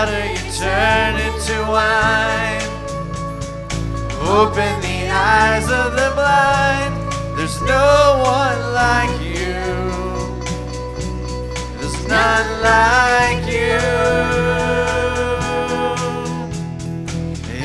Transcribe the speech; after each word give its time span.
water 0.00 0.26
you 0.32 0.52
turn 0.58 1.14
into 1.26 1.56
wine. 1.68 2.62
Open 4.40 4.72
the 4.80 4.98
eyes 5.10 5.64
of 5.64 5.92
the 5.92 6.10
blind. 6.14 6.94
There's 7.36 7.60
no 7.60 8.22
one 8.24 8.60
like 8.82 9.16
you. 9.20 9.60
There's 11.76 11.98
none 12.08 12.48
like 12.70 13.44
you. 13.58 13.80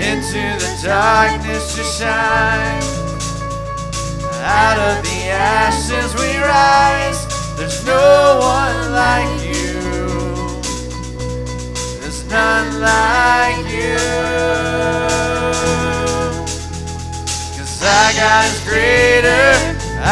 Into 0.10 0.43
the 0.64 0.71
darkness 0.83 1.78
you 1.78 1.86
shine. 1.86 2.83
Out 4.43 4.78
of 4.89 4.96
the 5.07 5.20
ashes 5.32 6.14
we 6.15 6.32
rise. 6.39 7.21
There's 7.56 7.86
no 7.86 8.39
one 8.42 8.92
like 8.92 9.35
none 12.36 12.71
like 12.82 13.64
you. 13.80 13.96
Cause 17.56 17.78
I 17.82 18.06
got 18.21 18.42
is 18.52 18.60
greater, 18.68 19.48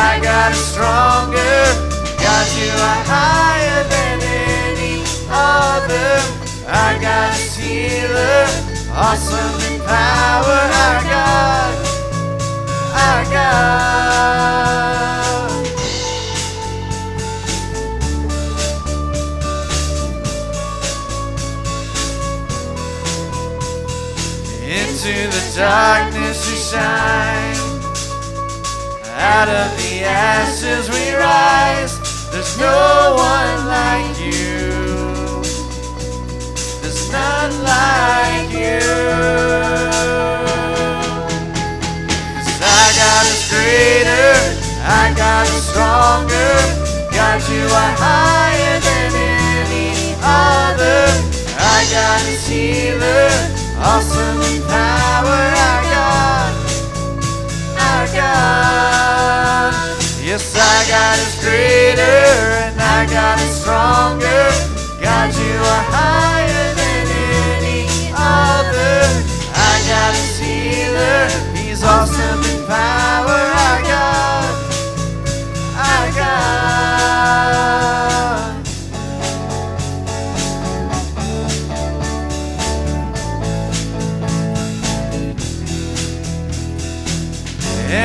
I 0.08 0.12
got 0.28 0.52
is 0.56 0.64
stronger. 0.72 1.60
God, 2.24 2.48
you 2.60 2.72
are 2.90 3.04
higher 3.16 3.82
than 3.94 4.18
any 4.56 4.96
other. 5.28 6.12
I 6.88 6.90
got 7.08 7.30
is 7.44 7.56
healer, 7.58 8.48
awesome 9.06 9.60
in 9.70 9.82
power. 9.82 10.60
Our 10.84 11.00
God, 11.14 11.76
our 13.06 13.24
God. 13.36 13.64
Into 25.06 25.28
the 25.28 25.58
darkness 25.58 26.50
you 26.50 26.56
shine. 26.56 27.58
Out 29.20 29.50
of 29.50 29.76
the 29.76 30.02
ashes 30.06 30.90
we 30.90 31.14
rise. 31.14 32.00
There's 32.32 32.58
no 32.58 33.16
one 33.18 33.68
like 33.68 34.18
you. 34.18 35.44
There's 36.82 37.12
none 37.12 37.52
like 37.64 38.50
you. 38.52 38.80
'Cause 42.40 42.62
I 42.62 42.86
got 43.02 43.26
is 43.26 43.44
greater. 43.52 44.32
I 44.88 45.12
got 45.18 45.48
is 45.48 45.68
stronger. 45.68 46.56
God, 47.12 47.42
you 47.50 47.66
are 47.66 47.96
higher 48.08 48.80
than 48.80 49.12
any 49.16 50.16
other. 50.24 51.04
I 51.60 51.86
got 51.92 52.22
is 52.22 52.48
healer. 52.48 53.53
Awesome 53.86 54.40
power. 54.68 55.44
Yes, 60.24 60.56
greater 61.44 62.02
and 62.02 63.50
stronger. 63.52 64.48
God, 65.02 65.36
you 65.36 65.56
are 65.74 65.86
higher 65.92 66.74
than 66.80 67.08
any 67.60 68.12
other. 68.16 69.04
Healer. 70.40 71.28
He's 71.54 71.84
awesome 71.84 72.42
in 72.42 72.66
power. 72.66 73.33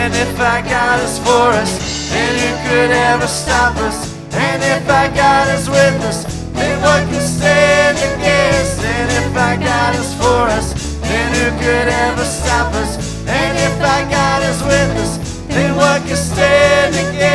And 0.09 0.17
if 0.17 0.41
our 0.41 0.63
God 0.63 1.05
is 1.05 1.19
for 1.19 1.53
us, 1.53 2.09
then 2.09 2.33
who 2.41 2.57
could 2.67 2.91
ever 2.91 3.27
stop 3.27 3.77
us? 3.77 4.17
And 4.33 4.63
if 4.63 4.89
our 4.89 5.11
God 5.11 5.55
is 5.55 5.69
with 5.69 6.01
us, 6.01 6.25
then 6.55 6.81
what 6.81 7.07
can 7.11 7.21
stand 7.21 7.99
against? 7.99 8.81
And 8.81 9.11
if 9.21 9.37
our 9.37 9.59
God 9.59 9.95
is 9.97 10.15
for 10.15 10.49
us, 10.49 10.73
then 11.03 11.29
who 11.37 11.51
could 11.61 11.89
ever 11.93 12.25
stop 12.25 12.73
us? 12.73 12.97
And 13.29 13.59
if 13.59 13.79
our 13.85 14.09
God 14.09 14.43
is 14.49 14.63
with 14.63 14.97
us, 14.97 15.19
then 15.49 15.77
what 15.77 16.01
can 16.07 16.17
stand 16.17 16.95
against? 16.95 17.29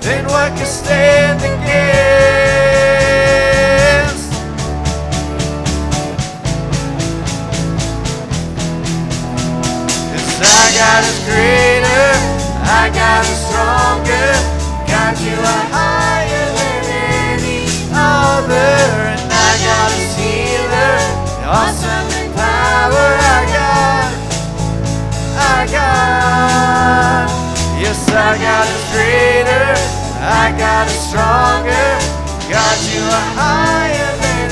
Then 0.00 0.24
what 0.24 0.56
can 0.56 0.64
stand 0.64 1.31
is 11.04 11.18
greater, 11.26 12.08
I 12.64 12.90
got 12.94 13.24
is 13.24 13.40
stronger. 13.48 14.28
God, 14.86 15.14
you 15.20 15.36
are 15.36 15.66
higher 15.72 16.46
than 16.58 16.82
any 17.30 17.66
other, 17.92 18.74
and 19.12 19.24
I 19.26 19.50
got 19.66 19.90
is 19.98 20.12
healer, 20.20 20.94
awesome 21.48 22.08
in 22.20 22.28
power. 22.32 23.08
Our 23.32 23.44
God, 23.56 24.12
our 25.46 25.64
God. 25.66 27.26
Yes, 27.80 28.00
I 28.08 28.38
got 28.38 28.66
is 28.68 28.84
greater, 28.94 29.68
I 30.20 30.54
got 30.58 30.86
is 30.86 31.00
stronger. 31.08 31.88
God, 32.52 32.78
you 32.92 33.02
are 33.02 33.28
higher 33.38 34.12
than 34.22 34.48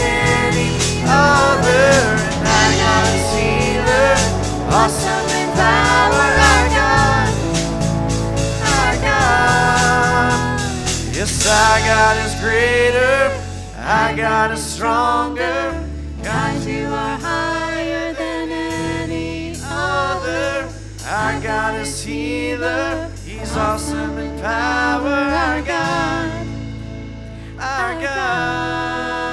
any 0.50 0.72
other, 1.04 1.90
and 2.32 2.48
I 2.48 2.66
got 2.80 3.04
is 3.12 3.28
healer, 3.36 4.14
awesome 4.72 5.28
in 5.36 5.48
power. 5.56 6.39
Yes, 11.20 11.46
I 11.46 11.80
got 11.84 12.16
is 12.24 12.34
greater, 12.40 13.30
I 13.76 14.14
got 14.16 14.52
is 14.52 14.64
stronger. 14.64 15.86
God, 16.22 16.64
you 16.64 16.86
are 16.86 17.18
higher 17.18 18.14
than 18.14 18.50
any 18.50 19.54
other. 19.62 20.72
Our 21.06 21.40
God 21.42 21.78
is 21.78 22.02
healer, 22.02 23.10
He's 23.26 23.54
awesome 23.54 24.16
in 24.16 24.40
power. 24.40 25.10
Our 25.10 25.60
God, 25.60 26.46
our 27.58 28.00
God. 28.00 29.29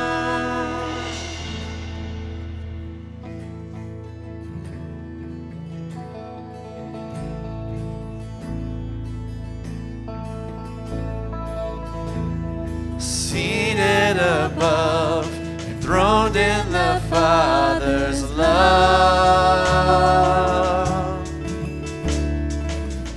Seated 13.28 14.16
above, 14.16 15.28
enthroned 15.68 16.38
in 16.38 16.72
the 16.72 17.02
Father's 17.10 18.24
love, 18.32 19.28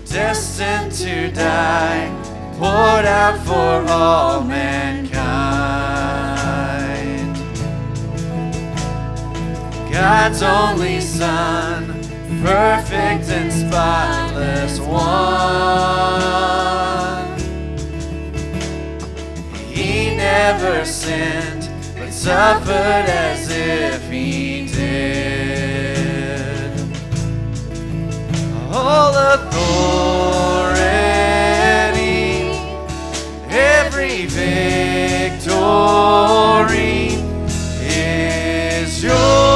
destined 0.07 0.91
to 0.91 1.31
die, 1.31 2.11
poured 2.59 3.07
out 3.07 3.39
for 3.47 3.85
all 3.89 4.43
mankind. 4.43 5.13
God's 9.93 10.43
only 10.43 11.01
Son, 11.01 11.87
perfect 12.43 13.31
and 13.31 13.53
spotless 13.53 14.81
one. 14.81 16.70
Never 20.31 20.85
sinned, 20.85 21.69
but 21.97 22.13
suffered 22.13 23.07
as 23.27 23.51
if 23.51 24.09
he 24.11 24.67
did. 24.67 25.91
All 28.73 29.15
authority, 29.35 30.81
every 33.51 34.27
victory 34.27 35.49
is 37.81 39.03
yours. 39.03 39.50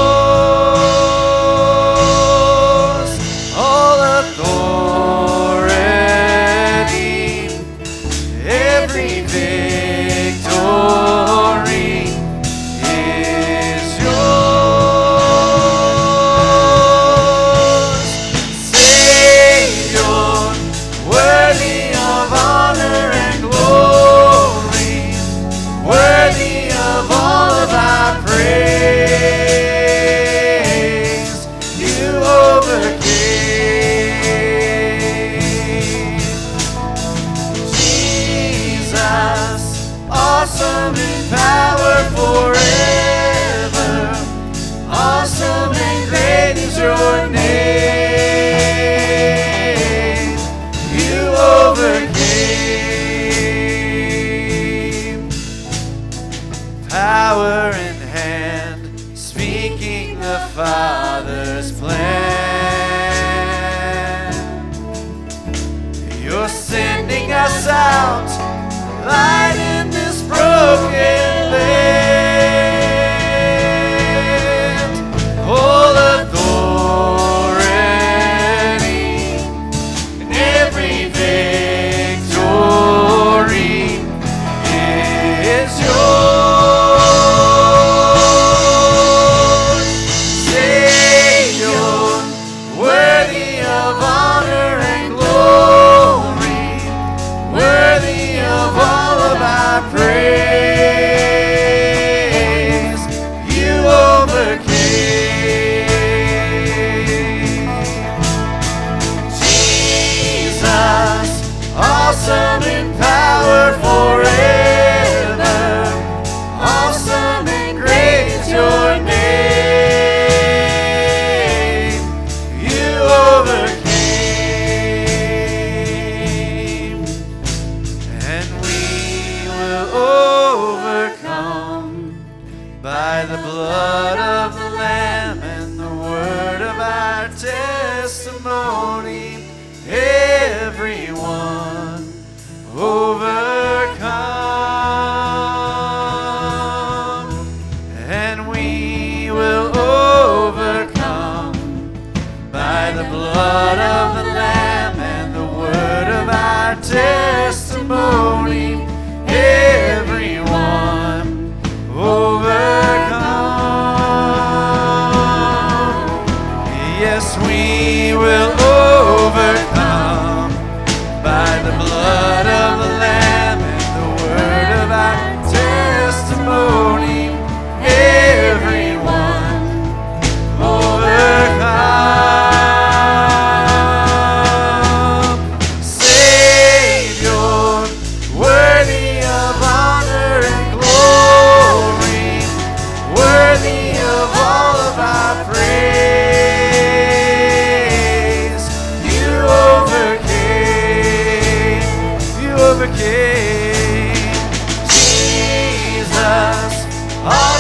Awesome 207.27 207.54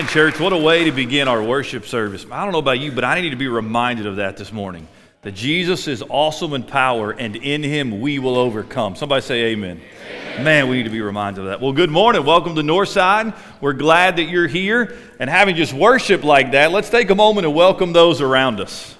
Man, 0.00 0.08
church, 0.08 0.40
what 0.40 0.54
a 0.54 0.56
way 0.56 0.84
to 0.84 0.92
begin 0.92 1.28
our 1.28 1.42
worship 1.42 1.84
service. 1.84 2.24
I 2.32 2.42
don't 2.44 2.52
know 2.52 2.58
about 2.58 2.80
you, 2.80 2.90
but 2.90 3.04
I 3.04 3.20
need 3.20 3.30
to 3.30 3.36
be 3.36 3.48
reminded 3.48 4.06
of 4.06 4.16
that 4.16 4.38
this 4.38 4.50
morning. 4.50 4.88
That 5.20 5.32
Jesus 5.32 5.88
is 5.88 6.02
awesome 6.08 6.54
in 6.54 6.62
power, 6.62 7.10
and 7.10 7.36
in 7.36 7.62
him 7.62 8.00
we 8.00 8.18
will 8.18 8.36
overcome. 8.36 8.96
Somebody 8.96 9.20
say 9.20 9.44
amen. 9.48 9.78
Man, 10.38 10.70
we 10.70 10.78
need 10.78 10.84
to 10.84 10.90
be 10.90 11.02
reminded 11.02 11.42
of 11.42 11.46
that. 11.48 11.60
Well, 11.60 11.74
good 11.74 11.90
morning. 11.90 12.24
Welcome 12.24 12.54
to 12.54 12.62
Northside. 12.62 13.36
We're 13.60 13.74
glad 13.74 14.16
that 14.16 14.30
you're 14.30 14.46
here. 14.46 14.96
And 15.18 15.28
having 15.28 15.54
just 15.54 15.74
worship 15.74 16.24
like 16.24 16.52
that, 16.52 16.72
let's 16.72 16.88
take 16.88 17.10
a 17.10 17.14
moment 17.14 17.46
and 17.46 17.54
welcome 17.54 17.92
those 17.92 18.22
around 18.22 18.58
us. 18.58 18.96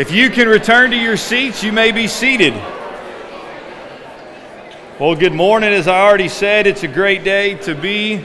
If 0.00 0.10
you 0.10 0.30
can 0.30 0.48
return 0.48 0.92
to 0.92 0.96
your 0.96 1.18
seats, 1.18 1.62
you 1.62 1.72
may 1.72 1.92
be 1.92 2.06
seated. 2.06 2.54
Well, 4.98 5.14
good 5.14 5.34
morning. 5.34 5.74
As 5.74 5.88
I 5.88 6.00
already 6.00 6.28
said, 6.28 6.66
it's 6.66 6.84
a 6.84 6.88
great 6.88 7.22
day 7.22 7.56
to 7.56 7.74
be 7.74 8.24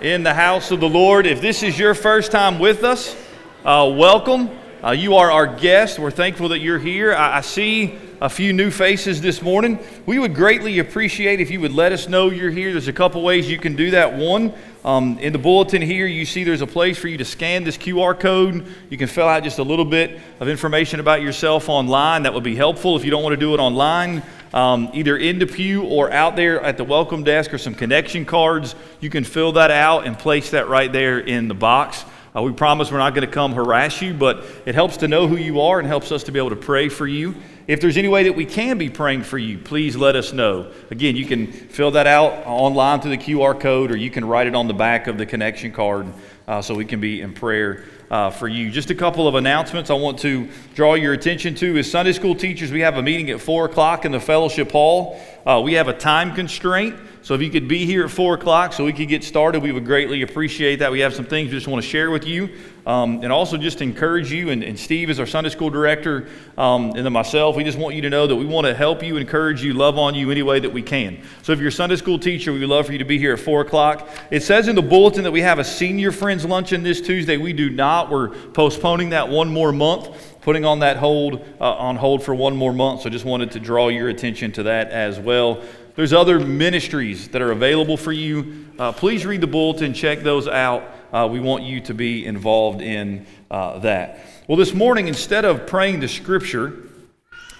in 0.00 0.22
the 0.22 0.32
house 0.32 0.70
of 0.70 0.78
the 0.78 0.88
Lord. 0.88 1.26
If 1.26 1.40
this 1.40 1.64
is 1.64 1.76
your 1.76 1.94
first 1.94 2.30
time 2.30 2.60
with 2.60 2.84
us, 2.84 3.16
uh, 3.64 3.92
welcome. 3.96 4.48
Uh, 4.80 4.92
you 4.92 5.16
are 5.16 5.28
our 5.28 5.48
guest. 5.48 5.98
We're 5.98 6.12
thankful 6.12 6.50
that 6.50 6.60
you're 6.60 6.78
here. 6.78 7.12
I, 7.12 7.38
I, 7.38 7.40
see 7.40 7.98
a 8.20 8.28
few 8.28 8.52
new 8.52 8.70
faces 8.70 9.20
this 9.20 9.42
morning. 9.42 9.78
We 10.04 10.18
would 10.18 10.34
greatly 10.34 10.80
appreciate 10.80 11.40
if 11.40 11.50
you 11.50 11.60
would 11.60 11.72
let 11.72 11.92
us 11.92 12.08
know 12.08 12.30
you're 12.30 12.50
here. 12.50 12.72
There's 12.72 12.88
a 12.88 12.92
couple 12.92 13.22
ways 13.22 13.48
you 13.48 13.58
can 13.58 13.76
do 13.76 13.92
that. 13.92 14.14
One, 14.14 14.52
um, 14.84 15.18
in 15.20 15.32
the 15.32 15.38
bulletin 15.38 15.82
here, 15.82 16.06
you 16.06 16.24
see 16.24 16.42
there's 16.42 16.62
a 16.62 16.66
place 16.66 16.98
for 16.98 17.06
you 17.06 17.16
to 17.18 17.24
scan 17.24 17.62
this 17.62 17.76
QR 17.76 18.18
code. 18.18 18.66
You 18.90 18.98
can 18.98 19.06
fill 19.06 19.28
out 19.28 19.44
just 19.44 19.58
a 19.58 19.62
little 19.62 19.84
bit 19.84 20.18
of 20.40 20.48
information 20.48 20.98
about 20.98 21.22
yourself 21.22 21.68
online. 21.68 22.24
That 22.24 22.34
would 22.34 22.42
be 22.42 22.56
helpful 22.56 22.96
if 22.96 23.04
you 23.04 23.10
don't 23.10 23.22
want 23.22 23.34
to 23.34 23.40
do 23.40 23.54
it 23.54 23.60
online. 23.60 24.22
Um, 24.52 24.90
either 24.94 25.16
in 25.16 25.38
the 25.38 25.46
pew 25.46 25.84
or 25.84 26.10
out 26.10 26.34
there 26.34 26.60
at 26.62 26.78
the 26.78 26.84
welcome 26.84 27.22
desk 27.22 27.52
or 27.52 27.58
some 27.58 27.74
connection 27.74 28.24
cards. 28.24 28.74
You 29.00 29.10
can 29.10 29.22
fill 29.22 29.52
that 29.52 29.70
out 29.70 30.06
and 30.06 30.18
place 30.18 30.50
that 30.50 30.68
right 30.68 30.90
there 30.90 31.18
in 31.18 31.48
the 31.48 31.54
box. 31.54 32.04
Uh, 32.34 32.42
we 32.42 32.52
promise 32.52 32.90
we're 32.90 32.98
not 32.98 33.14
going 33.14 33.26
to 33.26 33.32
come 33.32 33.52
harass 33.52 34.00
you, 34.00 34.14
but 34.14 34.44
it 34.64 34.74
helps 34.74 34.98
to 34.98 35.08
know 35.08 35.26
who 35.26 35.36
you 35.36 35.60
are 35.60 35.78
and 35.78 35.88
helps 35.88 36.12
us 36.12 36.24
to 36.24 36.32
be 36.32 36.38
able 36.38 36.50
to 36.50 36.56
pray 36.56 36.88
for 36.88 37.06
you. 37.06 37.34
If 37.68 37.82
there's 37.82 37.98
any 37.98 38.08
way 38.08 38.22
that 38.22 38.32
we 38.32 38.46
can 38.46 38.78
be 38.78 38.88
praying 38.88 39.24
for 39.24 39.36
you, 39.36 39.58
please 39.58 39.94
let 39.94 40.16
us 40.16 40.32
know. 40.32 40.72
Again, 40.90 41.16
you 41.16 41.26
can 41.26 41.52
fill 41.52 41.90
that 41.90 42.06
out 42.06 42.46
online 42.46 43.02
through 43.02 43.10
the 43.10 43.18
QR 43.18 43.60
code, 43.60 43.90
or 43.90 43.96
you 43.98 44.10
can 44.10 44.24
write 44.24 44.46
it 44.46 44.54
on 44.54 44.68
the 44.68 44.72
back 44.72 45.06
of 45.06 45.18
the 45.18 45.26
connection 45.26 45.70
card 45.70 46.06
uh, 46.46 46.62
so 46.62 46.74
we 46.74 46.86
can 46.86 46.98
be 46.98 47.20
in 47.20 47.34
prayer 47.34 47.84
uh, 48.10 48.30
for 48.30 48.48
you. 48.48 48.70
Just 48.70 48.88
a 48.88 48.94
couple 48.94 49.28
of 49.28 49.34
announcements 49.34 49.90
I 49.90 49.94
want 49.94 50.18
to 50.20 50.48
draw 50.74 50.94
your 50.94 51.12
attention 51.12 51.54
to 51.56 51.76
is 51.76 51.90
Sunday 51.90 52.14
school 52.14 52.34
teachers. 52.34 52.72
We 52.72 52.80
have 52.80 52.96
a 52.96 53.02
meeting 53.02 53.28
at 53.28 53.38
4 53.38 53.66
o'clock 53.66 54.06
in 54.06 54.12
the 54.12 54.20
fellowship 54.20 54.72
hall. 54.72 55.20
Uh, 55.44 55.60
we 55.62 55.74
have 55.74 55.88
a 55.88 55.94
time 55.94 56.34
constraint. 56.34 56.96
So 57.20 57.34
if 57.34 57.42
you 57.42 57.50
could 57.50 57.68
be 57.68 57.84
here 57.84 58.06
at 58.06 58.10
4 58.10 58.36
o'clock 58.36 58.72
so 58.72 58.86
we 58.86 58.94
could 58.94 59.08
get 59.08 59.24
started, 59.24 59.62
we 59.62 59.72
would 59.72 59.84
greatly 59.84 60.22
appreciate 60.22 60.76
that. 60.76 60.90
We 60.90 61.00
have 61.00 61.14
some 61.14 61.26
things 61.26 61.50
we 61.50 61.56
just 61.58 61.68
want 61.68 61.84
to 61.84 61.88
share 61.88 62.10
with 62.10 62.26
you. 62.26 62.48
Um, 62.88 63.22
and 63.22 63.30
also 63.30 63.58
just 63.58 63.82
encourage 63.82 64.32
you, 64.32 64.48
and, 64.48 64.64
and, 64.64 64.78
Steve 64.78 65.10
is 65.10 65.20
our 65.20 65.26
Sunday 65.26 65.50
school 65.50 65.68
director, 65.68 66.26
um, 66.56 66.92
and 66.96 67.04
then 67.04 67.12
myself, 67.12 67.54
we 67.54 67.62
just 67.62 67.76
want 67.76 67.94
you 67.94 68.00
to 68.00 68.08
know 68.08 68.26
that 68.26 68.34
we 68.34 68.46
want 68.46 68.66
to 68.66 68.74
help 68.74 69.02
you, 69.02 69.18
encourage 69.18 69.62
you, 69.62 69.74
love 69.74 69.98
on 69.98 70.14
you 70.14 70.30
any 70.30 70.42
way 70.42 70.58
that 70.58 70.72
we 70.72 70.80
can. 70.80 71.22
So 71.42 71.52
if 71.52 71.58
you're 71.58 71.68
a 71.68 71.72
Sunday 71.72 71.96
school 71.96 72.18
teacher, 72.18 72.50
we 72.50 72.60
would 72.60 72.68
love 72.70 72.86
for 72.86 72.92
you 72.92 72.98
to 72.98 73.04
be 73.04 73.18
here 73.18 73.34
at 73.34 73.40
4 73.40 73.60
o'clock. 73.60 74.08
It 74.30 74.42
says 74.42 74.68
in 74.68 74.74
the 74.74 74.80
bulletin 74.80 75.22
that 75.24 75.30
we 75.30 75.42
have 75.42 75.58
a 75.58 75.64
senior 75.64 76.10
friends 76.12 76.46
luncheon 76.46 76.82
this 76.82 77.02
Tuesday. 77.02 77.36
We 77.36 77.52
do 77.52 77.68
not. 77.68 78.08
We're 78.10 78.30
postponing 78.30 79.10
that 79.10 79.28
one 79.28 79.52
more 79.52 79.70
month 79.70 80.36
putting 80.40 80.64
on 80.64 80.78
that 80.78 80.96
hold 80.96 81.44
uh, 81.60 81.74
on 81.74 81.96
hold 81.96 82.22
for 82.22 82.34
one 82.34 82.56
more 82.56 82.72
month 82.72 83.02
so 83.02 83.10
just 83.10 83.26
wanted 83.26 83.50
to 83.50 83.60
draw 83.60 83.88
your 83.88 84.08
attention 84.08 84.50
to 84.50 84.62
that 84.62 84.88
as 84.88 85.18
well 85.18 85.62
there's 85.98 86.12
other 86.12 86.38
ministries 86.38 87.26
that 87.30 87.42
are 87.42 87.50
available 87.50 87.96
for 87.96 88.12
you. 88.12 88.66
Uh, 88.78 88.92
please 88.92 89.26
read 89.26 89.40
the 89.40 89.48
bulletin, 89.48 89.92
check 89.92 90.20
those 90.20 90.46
out. 90.46 90.84
Uh, 91.12 91.28
we 91.28 91.40
want 91.40 91.64
you 91.64 91.80
to 91.80 91.92
be 91.92 92.24
involved 92.24 92.80
in 92.80 93.26
uh, 93.50 93.80
that. 93.80 94.20
Well, 94.46 94.56
this 94.56 94.72
morning, 94.72 95.08
instead 95.08 95.44
of 95.44 95.66
praying 95.66 95.98
the 95.98 96.06
scripture, 96.06 96.84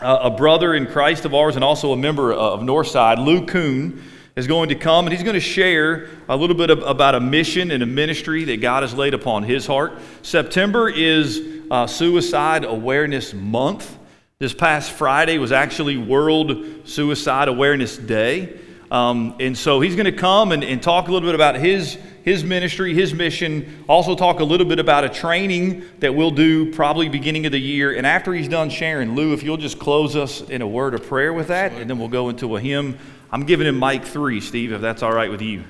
uh, 0.00 0.20
a 0.22 0.30
brother 0.30 0.74
in 0.74 0.86
Christ 0.86 1.24
of 1.24 1.34
ours 1.34 1.56
and 1.56 1.64
also 1.64 1.92
a 1.92 1.96
member 1.96 2.32
of 2.32 2.60
Northside, 2.60 3.18
Lou 3.18 3.44
Kuhn, 3.44 4.04
is 4.36 4.46
going 4.46 4.68
to 4.68 4.76
come 4.76 5.06
and 5.06 5.12
he's 5.12 5.24
going 5.24 5.34
to 5.34 5.40
share 5.40 6.08
a 6.28 6.36
little 6.36 6.54
bit 6.54 6.70
of, 6.70 6.80
about 6.84 7.16
a 7.16 7.20
mission 7.20 7.72
and 7.72 7.82
a 7.82 7.86
ministry 7.86 8.44
that 8.44 8.60
God 8.60 8.84
has 8.84 8.94
laid 8.94 9.14
upon 9.14 9.42
his 9.42 9.66
heart. 9.66 9.94
September 10.22 10.88
is 10.88 11.42
uh, 11.72 11.88
Suicide 11.88 12.62
Awareness 12.62 13.34
Month. 13.34 13.97
This 14.40 14.54
past 14.54 14.92
Friday 14.92 15.38
was 15.38 15.50
actually 15.50 15.96
World 15.96 16.64
Suicide 16.84 17.48
Awareness 17.48 17.96
Day. 17.96 18.56
Um, 18.88 19.34
and 19.40 19.58
so 19.58 19.80
he's 19.80 19.96
going 19.96 20.04
to 20.04 20.12
come 20.12 20.52
and, 20.52 20.62
and 20.62 20.80
talk 20.80 21.08
a 21.08 21.12
little 21.12 21.26
bit 21.26 21.34
about 21.34 21.56
his, 21.56 21.98
his 22.22 22.44
ministry, 22.44 22.94
his 22.94 23.12
mission, 23.12 23.84
also 23.88 24.14
talk 24.14 24.38
a 24.38 24.44
little 24.44 24.64
bit 24.64 24.78
about 24.78 25.02
a 25.02 25.08
training 25.08 25.82
that 25.98 26.14
we'll 26.14 26.30
do 26.30 26.72
probably 26.72 27.08
beginning 27.08 27.46
of 27.46 27.52
the 27.52 27.58
year. 27.58 27.96
And 27.96 28.06
after 28.06 28.32
he's 28.32 28.46
done 28.46 28.70
sharing, 28.70 29.16
Lou, 29.16 29.32
if 29.32 29.42
you'll 29.42 29.56
just 29.56 29.80
close 29.80 30.14
us 30.14 30.40
in 30.42 30.62
a 30.62 30.68
word 30.68 30.94
of 30.94 31.04
prayer 31.04 31.32
with 31.32 31.48
that, 31.48 31.72
and 31.72 31.90
then 31.90 31.98
we'll 31.98 32.06
go 32.06 32.28
into 32.28 32.54
a 32.54 32.60
hymn. 32.60 32.96
I'm 33.32 33.44
giving 33.44 33.66
him 33.66 33.76
mic 33.80 34.04
three, 34.04 34.40
Steve, 34.40 34.70
if 34.70 34.80
that's 34.80 35.02
all 35.02 35.12
right 35.12 35.32
with 35.32 35.42
you. 35.42 35.64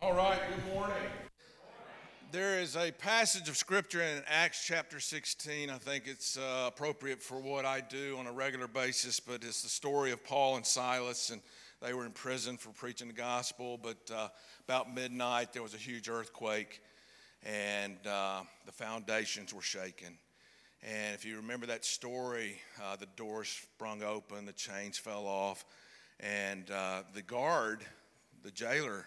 All 0.00 0.14
right 0.14 0.47
there 2.38 2.60
is 2.60 2.76
a 2.76 2.92
passage 2.92 3.48
of 3.48 3.56
scripture 3.56 4.00
in 4.00 4.22
Acts 4.28 4.64
chapter 4.64 5.00
16. 5.00 5.70
I 5.70 5.78
think 5.78 6.06
it's 6.06 6.38
uh, 6.38 6.68
appropriate 6.68 7.20
for 7.20 7.40
what 7.40 7.64
I 7.64 7.80
do 7.80 8.16
on 8.16 8.28
a 8.28 8.32
regular 8.32 8.68
basis, 8.68 9.18
but 9.18 9.42
it's 9.42 9.62
the 9.62 9.68
story 9.68 10.12
of 10.12 10.22
Paul 10.22 10.54
and 10.54 10.64
Silas, 10.64 11.30
and 11.30 11.42
they 11.82 11.94
were 11.94 12.06
in 12.06 12.12
prison 12.12 12.56
for 12.56 12.68
preaching 12.70 13.08
the 13.08 13.12
gospel. 13.12 13.76
But 13.76 13.96
uh, 14.14 14.28
about 14.68 14.94
midnight, 14.94 15.52
there 15.52 15.64
was 15.64 15.74
a 15.74 15.78
huge 15.78 16.08
earthquake, 16.08 16.80
and 17.44 17.96
uh, 18.06 18.42
the 18.66 18.72
foundations 18.72 19.52
were 19.52 19.60
shaken. 19.60 20.16
And 20.84 21.16
if 21.16 21.24
you 21.24 21.38
remember 21.38 21.66
that 21.66 21.84
story, 21.84 22.60
uh, 22.80 22.94
the 22.94 23.08
doors 23.16 23.48
sprung 23.48 24.04
open, 24.04 24.46
the 24.46 24.52
chains 24.52 24.96
fell 24.96 25.26
off, 25.26 25.64
and 26.20 26.70
uh, 26.70 27.02
the 27.14 27.22
guard, 27.22 27.80
the 28.44 28.52
jailer, 28.52 29.06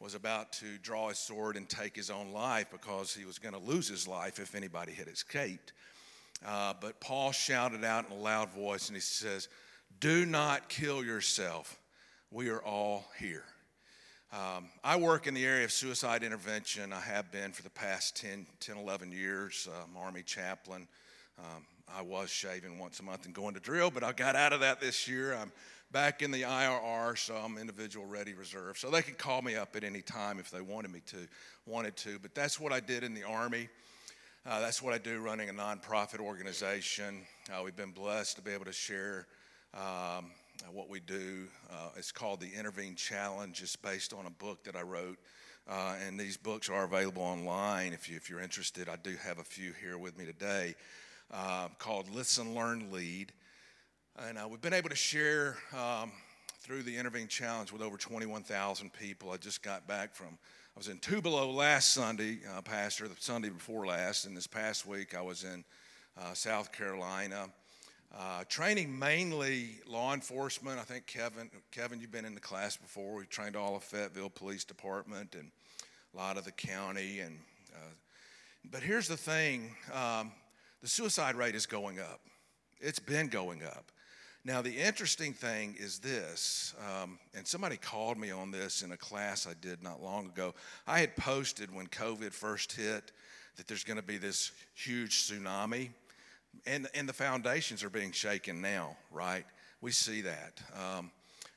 was 0.00 0.14
about 0.14 0.52
to 0.52 0.78
draw 0.78 1.08
his 1.08 1.18
sword 1.18 1.56
and 1.56 1.68
take 1.68 1.96
his 1.96 2.10
own 2.10 2.32
life 2.32 2.66
because 2.70 3.14
he 3.14 3.24
was 3.24 3.38
going 3.38 3.54
to 3.54 3.60
lose 3.60 3.88
his 3.88 4.06
life 4.06 4.38
if 4.38 4.54
anybody 4.54 4.92
had 4.92 5.08
escaped. 5.08 5.72
Uh, 6.44 6.74
but 6.80 7.00
Paul 7.00 7.32
shouted 7.32 7.82
out 7.82 8.06
in 8.06 8.12
a 8.12 8.20
loud 8.20 8.52
voice 8.52 8.88
and 8.88 8.96
he 8.96 9.00
says, 9.00 9.48
Do 10.00 10.26
not 10.26 10.68
kill 10.68 11.02
yourself. 11.02 11.78
We 12.30 12.50
are 12.50 12.60
all 12.60 13.06
here. 13.18 13.44
Um, 14.32 14.68
I 14.84 14.96
work 14.96 15.26
in 15.26 15.34
the 15.34 15.46
area 15.46 15.64
of 15.64 15.72
suicide 15.72 16.22
intervention. 16.22 16.92
I 16.92 17.00
have 17.00 17.30
been 17.32 17.52
for 17.52 17.62
the 17.62 17.70
past 17.70 18.16
10, 18.16 18.46
10 18.60 18.76
11 18.76 19.12
years. 19.12 19.68
Uh, 19.70 19.84
I'm 19.84 19.96
Army 19.96 20.22
chaplain. 20.22 20.88
Um, 21.38 21.64
I 21.96 22.02
was 22.02 22.28
shaving 22.28 22.78
once 22.78 23.00
a 23.00 23.02
month 23.02 23.24
and 23.24 23.34
going 23.34 23.54
to 23.54 23.60
drill, 23.60 23.90
but 23.90 24.02
I 24.02 24.12
got 24.12 24.36
out 24.36 24.52
of 24.52 24.60
that 24.60 24.80
this 24.80 25.06
year. 25.06 25.34
I'm 25.34 25.52
back 25.92 26.22
in 26.22 26.30
the 26.30 26.42
IRR, 26.42 27.16
some 27.16 27.58
individual 27.58 28.06
ready 28.06 28.34
reserve. 28.34 28.78
So 28.78 28.90
they 28.90 29.02
could 29.02 29.18
call 29.18 29.42
me 29.42 29.54
up 29.54 29.76
at 29.76 29.84
any 29.84 30.02
time 30.02 30.38
if 30.38 30.50
they 30.50 30.60
wanted 30.60 30.92
me 30.92 31.00
to, 31.06 31.28
wanted 31.66 31.96
to. 31.98 32.18
But 32.18 32.34
that's 32.34 32.58
what 32.58 32.72
I 32.72 32.80
did 32.80 33.04
in 33.04 33.14
the 33.14 33.24
Army. 33.24 33.68
Uh, 34.48 34.60
that's 34.60 34.80
what 34.80 34.94
I 34.94 34.98
do 34.98 35.20
running 35.20 35.48
a 35.48 35.52
nonprofit 35.52 36.20
organization. 36.20 37.22
Uh, 37.50 37.62
we've 37.64 37.76
been 37.76 37.90
blessed 37.90 38.36
to 38.36 38.42
be 38.42 38.52
able 38.52 38.64
to 38.66 38.72
share 38.72 39.26
um, 39.74 40.26
what 40.72 40.88
we 40.88 41.00
do. 41.00 41.48
Uh, 41.70 41.90
it's 41.96 42.12
called 42.12 42.40
the 42.40 42.50
Intervene 42.56 42.94
Challenge. 42.94 43.60
It's 43.60 43.76
based 43.76 44.12
on 44.12 44.26
a 44.26 44.30
book 44.30 44.64
that 44.64 44.76
I 44.76 44.82
wrote. 44.82 45.18
Uh, 45.68 45.96
and 46.06 46.18
these 46.18 46.36
books 46.36 46.70
are 46.70 46.84
available 46.84 47.22
online 47.22 47.92
if, 47.92 48.08
you, 48.08 48.16
if 48.16 48.30
you're 48.30 48.40
interested. 48.40 48.88
I 48.88 48.96
do 48.96 49.16
have 49.24 49.38
a 49.38 49.44
few 49.44 49.72
here 49.80 49.98
with 49.98 50.16
me 50.16 50.24
today 50.24 50.76
uh, 51.32 51.68
called 51.78 52.08
Listen, 52.14 52.54
Learn, 52.54 52.92
Lead. 52.92 53.32
And 54.24 54.38
uh, 54.38 54.48
we've 54.48 54.62
been 54.62 54.72
able 54.72 54.88
to 54.88 54.96
share 54.96 55.58
um, 55.76 56.10
through 56.60 56.84
the 56.84 56.96
Intervene 56.96 57.28
Challenge 57.28 57.70
with 57.70 57.82
over 57.82 57.98
21,000 57.98 58.90
people. 58.94 59.30
I 59.30 59.36
just 59.36 59.62
got 59.62 59.86
back 59.86 60.14
from, 60.14 60.28
I 60.28 60.78
was 60.78 60.88
in 60.88 60.98
Tupelo 61.00 61.50
last 61.50 61.92
Sunday, 61.92 62.38
uh, 62.50 62.62
Pastor, 62.62 63.08
the 63.08 63.16
Sunday 63.18 63.50
before 63.50 63.86
last, 63.86 64.24
and 64.24 64.34
this 64.34 64.46
past 64.46 64.86
week 64.86 65.14
I 65.14 65.20
was 65.20 65.44
in 65.44 65.64
uh, 66.18 66.32
South 66.32 66.72
Carolina. 66.72 67.48
Uh, 68.16 68.44
training 68.48 68.98
mainly 68.98 69.80
law 69.86 70.14
enforcement. 70.14 70.78
I 70.78 70.84
think 70.84 71.04
Kevin, 71.06 71.50
Kevin, 71.70 72.00
you've 72.00 72.12
been 72.12 72.24
in 72.24 72.34
the 72.34 72.40
class 72.40 72.74
before. 72.74 73.16
We 73.16 73.26
trained 73.26 73.54
all 73.54 73.76
of 73.76 73.84
Fayetteville 73.84 74.30
Police 74.30 74.64
Department 74.64 75.34
and 75.34 75.50
a 76.14 76.16
lot 76.16 76.38
of 76.38 76.46
the 76.46 76.52
county. 76.52 77.20
And 77.20 77.38
uh, 77.74 77.92
but 78.70 78.82
here's 78.82 79.08
the 79.08 79.16
thing: 79.18 79.74
um, 79.92 80.32
the 80.80 80.88
suicide 80.88 81.34
rate 81.34 81.54
is 81.54 81.66
going 81.66 81.98
up. 81.98 82.20
It's 82.80 82.98
been 82.98 83.28
going 83.28 83.62
up. 83.62 83.92
Now, 84.46 84.62
the 84.62 84.76
interesting 84.76 85.32
thing 85.32 85.74
is 85.76 85.98
this, 85.98 86.72
um, 87.02 87.18
and 87.34 87.44
somebody 87.44 87.76
called 87.76 88.16
me 88.16 88.30
on 88.30 88.52
this 88.52 88.82
in 88.82 88.92
a 88.92 88.96
class 88.96 89.44
I 89.44 89.54
did 89.60 89.82
not 89.82 90.00
long 90.00 90.26
ago. 90.26 90.54
I 90.86 91.00
had 91.00 91.16
posted 91.16 91.74
when 91.74 91.88
COVID 91.88 92.32
first 92.32 92.70
hit 92.70 93.10
that 93.56 93.66
there's 93.66 93.82
going 93.82 93.96
to 93.96 94.04
be 94.04 94.18
this 94.18 94.52
huge 94.76 95.24
tsunami, 95.24 95.88
and, 96.64 96.86
and 96.94 97.08
the 97.08 97.12
foundations 97.12 97.82
are 97.82 97.90
being 97.90 98.12
shaken 98.12 98.60
now, 98.60 98.96
right? 99.10 99.44
We 99.80 99.90
see 99.90 100.20
that. 100.20 100.62
Um, 100.80 101.10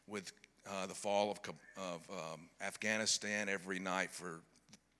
with 0.07 0.31
uh, 0.67 0.87
the 0.87 0.95
fall 0.95 1.29
of, 1.29 1.37
of 1.77 2.01
um, 2.09 2.49
Afghanistan 2.59 3.49
every 3.49 3.77
night 3.77 4.09
for 4.09 4.41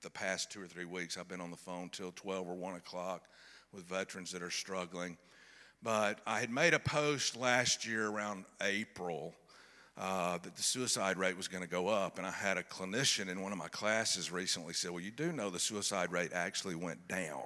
the 0.03 0.12
past 0.12 0.51
two 0.51 0.62
or 0.62 0.67
three 0.67 0.86
weeks, 0.86 1.17
I've 1.17 1.27
been 1.27 1.41
on 1.41 1.50
the 1.50 1.58
phone 1.58 1.89
till 1.89 2.12
12 2.12 2.50
or 2.50 2.53
1 2.53 2.75
o'clock 2.75 3.24
with 3.74 3.84
veterans 3.86 4.31
that 4.34 4.43
are 4.43 4.51
struggling. 4.51 5.17
But 5.82 6.20
I 6.28 6.40
had 6.40 6.50
made 6.50 6.74
a 6.74 6.80
post 6.80 7.38
last 7.38 7.88
year 7.88 8.08
around 8.08 8.46
April 8.62 9.34
uh, 9.98 10.38
that 10.38 10.56
the 10.56 10.64
suicide 10.64 11.18
rate 11.18 11.38
was 11.38 11.48
going 11.48 11.64
to 11.64 11.70
go 11.70 11.88
up. 11.88 12.18
And 12.18 12.28
I 12.28 12.32
had 12.32 12.58
a 12.58 12.64
clinician 12.64 13.30
in 13.30 13.42
one 13.42 13.52
of 13.52 13.58
my 13.58 13.68
classes 13.68 14.32
recently 14.32 14.74
said, 14.74 14.92
Well, 14.92 15.02
you 15.02 15.12
do 15.12 15.32
know 15.32 15.50
the 15.50 15.60
suicide 15.60 16.12
rate 16.12 16.32
actually 16.34 16.76
went 16.76 17.08
down. 17.08 17.44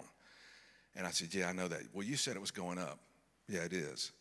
And 0.96 1.06
I 1.06 1.12
said, 1.12 1.34
Yeah, 1.34 1.50
I 1.50 1.54
know 1.54 1.68
that. 1.68 1.82
Well, 1.94 2.06
you 2.06 2.16
said 2.16 2.36
it 2.36 2.42
was 2.42 2.52
going 2.52 2.80
up. 2.80 3.00
Yeah, 3.48 3.62
it 3.62 3.74
is. 3.74 4.12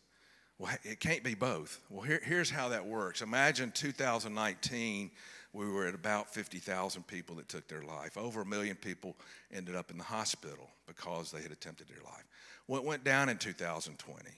Well, 0.59 0.71
it 0.83 0.99
can't 0.99 1.23
be 1.23 1.33
both. 1.33 1.79
Well, 1.89 2.03
here, 2.03 2.21
here's 2.23 2.49
how 2.49 2.69
that 2.69 2.85
works. 2.85 3.21
Imagine 3.21 3.71
2019 3.71 5.11
we 5.53 5.69
were 5.69 5.85
at 5.85 5.93
about 5.93 6.33
50,000 6.33 7.05
people 7.05 7.35
that 7.35 7.47
took 7.47 7.67
their 7.67 7.83
life. 7.83 8.17
Over 8.17 8.41
a 8.41 8.45
million 8.45 8.75
people 8.75 9.15
ended 9.51 9.75
up 9.75 9.91
in 9.91 9.99
the 9.99 10.03
hospital 10.03 10.67
because 10.87 11.31
they 11.31 11.41
had 11.41 11.51
attempted 11.51 11.87
their 11.87 12.03
life. 12.03 12.23
Well, 12.67 12.81
it 12.81 12.85
went 12.85 13.03
down 13.03 13.29
in 13.29 13.37
2020, 13.37 14.29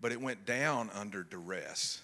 but 0.00 0.12
it 0.12 0.20
went 0.20 0.44
down 0.44 0.90
under 0.94 1.22
duress. 1.22 2.02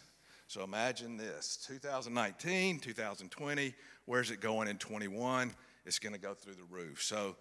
So 0.49 0.63
imagine 0.63 1.17
this 1.17 1.59
2019, 1.67 2.79
2020, 2.79 3.75
where's 4.07 4.31
it 4.31 4.41
going 4.41 4.69
in 4.69 4.79
21? 4.79 5.53
It's 5.85 5.99
going 5.99 6.15
to 6.15 6.21
go 6.21 6.35
through 6.35 6.55
the 6.55 6.65
roof. 6.71 7.03
So 7.03 7.37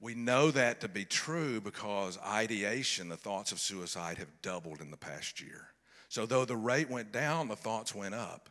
we 0.00 0.14
know 0.14 0.50
that 0.50 0.80
to 0.82 0.88
be 0.88 1.04
true 1.04 1.60
because 1.60 2.18
ideation, 2.24 3.08
the 3.08 3.16
thoughts 3.16 3.50
of 3.50 3.58
suicide, 3.58 4.18
have 4.18 4.42
doubled 4.42 4.80
in 4.80 4.90
the 4.90 4.96
past 4.96 5.40
year. 5.40 5.68
So 6.08 6.26
though 6.26 6.44
the 6.44 6.56
rate 6.56 6.88
went 6.88 7.12
down, 7.12 7.48
the 7.48 7.56
thoughts 7.56 7.94
went 7.94 8.14
up. 8.14 8.48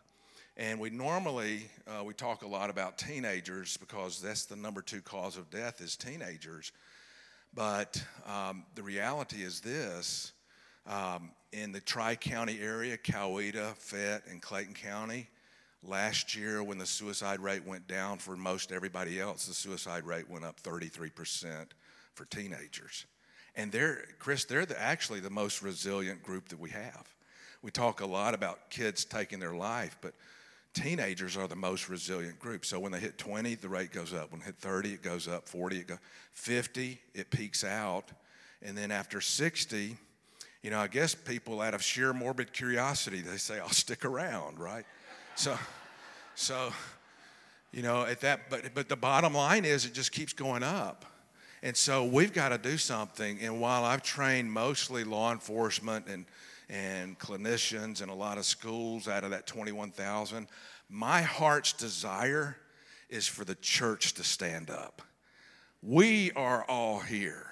And 0.57 0.79
we 0.79 0.89
normally 0.89 1.69
uh, 1.87 2.03
we 2.03 2.15
talk 2.15 2.41
a 2.41 2.47
lot 2.47 2.71
about 2.71 2.97
teenagers 2.97 3.77
because 3.77 4.19
that's 4.19 4.45
the 4.45 4.55
number 4.55 4.81
two 4.81 5.01
cause 5.01 5.37
of 5.37 5.51
death 5.51 5.81
is 5.81 5.95
teenagers. 5.95 6.71
But 7.57 7.99
um, 8.27 8.65
the 8.75 8.83
reality 8.83 9.41
is 9.41 9.61
this: 9.61 10.31
um, 10.85 11.31
in 11.51 11.71
the 11.71 11.81
Tri-County 11.81 12.59
area, 12.61 12.99
Coweta, 12.99 13.75
Fayette, 13.77 14.21
and 14.29 14.39
Clayton 14.39 14.75
County, 14.75 15.27
last 15.81 16.35
year 16.35 16.61
when 16.61 16.77
the 16.77 16.85
suicide 16.85 17.39
rate 17.39 17.65
went 17.65 17.87
down 17.87 18.19
for 18.19 18.37
most 18.37 18.71
everybody 18.71 19.19
else, 19.19 19.47
the 19.47 19.55
suicide 19.55 20.05
rate 20.05 20.29
went 20.29 20.45
up 20.45 20.61
33% 20.61 21.65
for 22.13 22.25
teenagers. 22.25 23.07
And 23.55 23.71
they're, 23.71 24.05
Chris, 24.19 24.45
they're 24.45 24.67
the, 24.67 24.79
actually 24.79 25.19
the 25.19 25.31
most 25.31 25.63
resilient 25.63 26.21
group 26.21 26.49
that 26.49 26.59
we 26.59 26.69
have. 26.69 27.07
We 27.63 27.71
talk 27.71 28.01
a 28.01 28.05
lot 28.05 28.35
about 28.35 28.69
kids 28.69 29.03
taking 29.03 29.39
their 29.39 29.55
life, 29.55 29.97
but 29.99 30.13
teenagers 30.77 31.35
are 31.35 31.47
the 31.47 31.55
most 31.55 31.89
resilient 31.89 32.39
group. 32.39 32.65
So 32.65 32.79
when 32.79 32.91
they 32.91 32.99
hit 32.99 33.17
20, 33.17 33.55
the 33.55 33.69
rate 33.69 33.91
goes 33.91 34.13
up. 34.13 34.31
When 34.31 34.39
they 34.39 34.47
hit 34.47 34.57
30, 34.57 34.93
it 34.93 35.01
goes 35.01 35.27
up. 35.27 35.47
40, 35.47 35.77
it 35.77 35.87
goes. 35.87 35.97
50, 36.33 36.99
it 37.13 37.31
peaks 37.31 37.63
out. 37.63 38.05
And 38.61 38.77
then 38.77 38.91
after 38.91 39.19
60, 39.19 39.97
you 40.61 40.69
know, 40.69 40.79
I 40.79 40.87
guess 40.87 41.15
people 41.15 41.61
out 41.61 41.73
of 41.73 41.81
sheer 41.81 42.13
morbid 42.13 42.53
curiosity, 42.53 43.21
they 43.21 43.37
say, 43.37 43.59
I'll 43.59 43.69
stick 43.69 44.05
around, 44.05 44.59
right? 44.59 44.85
So, 45.35 45.57
so, 46.35 46.71
you 47.71 47.81
know, 47.81 48.05
at 48.05 48.21
that, 48.21 48.49
but, 48.49 48.73
but 48.73 48.89
the 48.89 48.95
bottom 48.95 49.33
line 49.33 49.65
is 49.65 49.85
it 49.85 49.93
just 49.93 50.11
keeps 50.11 50.33
going 50.33 50.63
up. 50.63 51.05
And 51.63 51.75
so 51.75 52.05
we've 52.05 52.33
got 52.33 52.49
to 52.49 52.57
do 52.57 52.77
something. 52.77 53.39
And 53.41 53.59
while 53.59 53.83
I've 53.83 54.03
trained 54.03 54.51
mostly 54.51 55.03
law 55.03 55.31
enforcement 55.31 56.07
and 56.07 56.25
and 56.69 57.17
clinicians 57.17 58.01
and 58.01 58.11
a 58.11 58.15
lot 58.15 58.37
of 58.37 58.45
schools 58.45 59.07
out 59.07 59.23
of 59.23 59.31
that 59.31 59.47
21,000. 59.47 60.47
My 60.89 61.21
heart's 61.21 61.73
desire 61.73 62.57
is 63.09 63.27
for 63.27 63.45
the 63.45 63.55
church 63.55 64.13
to 64.15 64.23
stand 64.23 64.69
up. 64.69 65.01
We 65.81 66.31
are 66.33 66.63
all 66.67 66.99
here. 66.99 67.45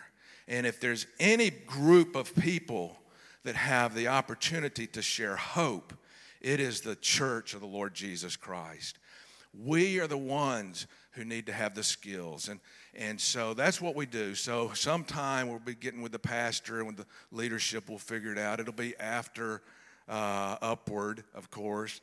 And 0.47 0.67
if 0.67 0.79
there's 0.79 1.07
any 1.19 1.49
group 1.49 2.15
of 2.15 2.35
people 2.35 2.97
that 3.43 3.55
have 3.55 3.95
the 3.95 4.07
opportunity 4.07 4.87
to 4.87 5.01
share 5.01 5.35
hope, 5.35 5.93
it 6.41 6.59
is 6.59 6.81
the 6.81 6.95
church 6.95 7.53
of 7.53 7.61
the 7.61 7.67
Lord 7.67 7.93
Jesus 7.93 8.35
Christ. 8.35 8.99
We 9.57 9.99
are 9.99 10.07
the 10.07 10.17
ones 10.17 10.87
who 11.11 11.23
need 11.23 11.45
to 11.45 11.53
have 11.53 11.75
the 11.75 11.83
skills. 11.83 12.49
And, 12.49 12.59
and 12.95 13.19
so 13.19 13.53
that's 13.53 13.81
what 13.81 13.95
we 13.95 14.05
do. 14.05 14.35
So 14.35 14.71
sometime 14.73 15.49
we'll 15.49 15.59
be 15.59 15.75
getting 15.75 16.01
with 16.01 16.11
the 16.11 16.19
pastor 16.19 16.77
and 16.77 16.87
with 16.87 16.97
the 16.97 17.05
leadership, 17.31 17.89
we'll 17.89 17.97
figure 17.97 18.31
it 18.31 18.37
out. 18.37 18.59
It'll 18.59 18.73
be 18.73 18.95
after 18.97 19.61
uh, 20.07 20.57
Upward, 20.61 21.23
of 21.33 21.51
course. 21.51 22.01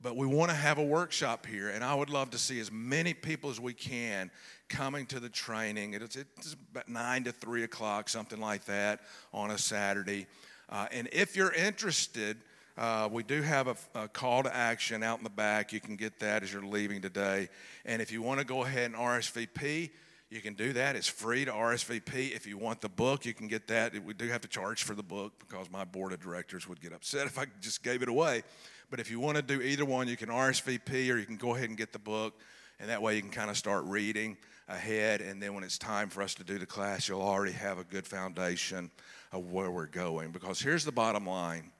But 0.00 0.16
we 0.16 0.26
want 0.26 0.50
to 0.50 0.56
have 0.56 0.78
a 0.78 0.84
workshop 0.84 1.46
here, 1.46 1.68
and 1.68 1.84
I 1.84 1.94
would 1.94 2.10
love 2.10 2.30
to 2.30 2.38
see 2.38 2.58
as 2.58 2.72
many 2.72 3.14
people 3.14 3.50
as 3.50 3.60
we 3.60 3.72
can 3.72 4.32
coming 4.68 5.06
to 5.06 5.20
the 5.20 5.28
training. 5.28 5.94
It's, 5.94 6.16
it's 6.16 6.56
about 6.72 6.88
9 6.88 7.24
to 7.24 7.32
3 7.32 7.62
o'clock, 7.62 8.08
something 8.08 8.40
like 8.40 8.64
that, 8.64 9.00
on 9.32 9.52
a 9.52 9.58
Saturday. 9.58 10.26
Uh, 10.68 10.86
and 10.90 11.08
if 11.12 11.36
you're 11.36 11.52
interested, 11.52 12.38
uh, 12.76 13.08
we 13.12 13.22
do 13.22 13.42
have 13.42 13.68
a, 13.68 13.76
a, 13.94 14.08
call 14.08 14.42
to 14.42 14.54
action 14.54 15.02
out 15.02 15.18
in 15.18 15.24
the 15.24 15.30
back. 15.30 15.72
You 15.72 15.80
can 15.80 15.94
get 15.94 16.18
that 16.20 16.42
as 16.42 16.52
you're 16.52 16.64
leaving 16.64 17.02
today. 17.02 17.48
And 17.84 18.00
if 18.00 18.10
you 18.10 18.22
want 18.22 18.40
to 18.40 18.46
go 18.46 18.64
ahead 18.64 18.86
and 18.86 18.94
RSVP, 18.94 19.90
you 20.32 20.40
can 20.40 20.54
do 20.54 20.72
that. 20.72 20.96
It's 20.96 21.06
free 21.06 21.44
to 21.44 21.52
RSVP. 21.52 22.34
If 22.34 22.46
you 22.46 22.56
want 22.56 22.80
the 22.80 22.88
book, 22.88 23.26
you 23.26 23.34
can 23.34 23.48
get 23.48 23.68
that. 23.68 23.92
We 24.02 24.14
do 24.14 24.28
have 24.28 24.40
to 24.40 24.48
charge 24.48 24.82
for 24.82 24.94
the 24.94 25.02
book 25.02 25.34
because 25.38 25.70
my 25.70 25.84
board 25.84 26.14
of 26.14 26.20
directors 26.20 26.66
would 26.66 26.80
get 26.80 26.94
upset 26.94 27.26
if 27.26 27.38
I 27.38 27.44
just 27.60 27.82
gave 27.82 28.02
it 28.02 28.08
away. 28.08 28.42
But 28.90 28.98
if 28.98 29.10
you 29.10 29.20
want 29.20 29.36
to 29.36 29.42
do 29.42 29.60
either 29.60 29.84
one, 29.84 30.08
you 30.08 30.16
can 30.16 30.30
RSVP 30.30 31.12
or 31.12 31.18
you 31.18 31.26
can 31.26 31.36
go 31.36 31.54
ahead 31.54 31.68
and 31.68 31.76
get 31.76 31.92
the 31.92 31.98
book. 31.98 32.40
And 32.80 32.88
that 32.88 33.02
way 33.02 33.16
you 33.16 33.20
can 33.20 33.30
kind 33.30 33.50
of 33.50 33.58
start 33.58 33.84
reading 33.84 34.38
ahead. 34.68 35.20
And 35.20 35.42
then 35.42 35.52
when 35.52 35.64
it's 35.64 35.76
time 35.76 36.08
for 36.08 36.22
us 36.22 36.34
to 36.36 36.44
do 36.44 36.58
the 36.58 36.66
class, 36.66 37.08
you'll 37.08 37.20
already 37.20 37.52
have 37.52 37.78
a 37.78 37.84
good 37.84 38.06
foundation 38.06 38.90
of 39.32 39.52
where 39.52 39.70
we're 39.70 39.86
going. 39.86 40.30
Because 40.30 40.62
here's 40.62 40.84
the 40.84 40.92
bottom 40.92 41.26
line 41.26 41.72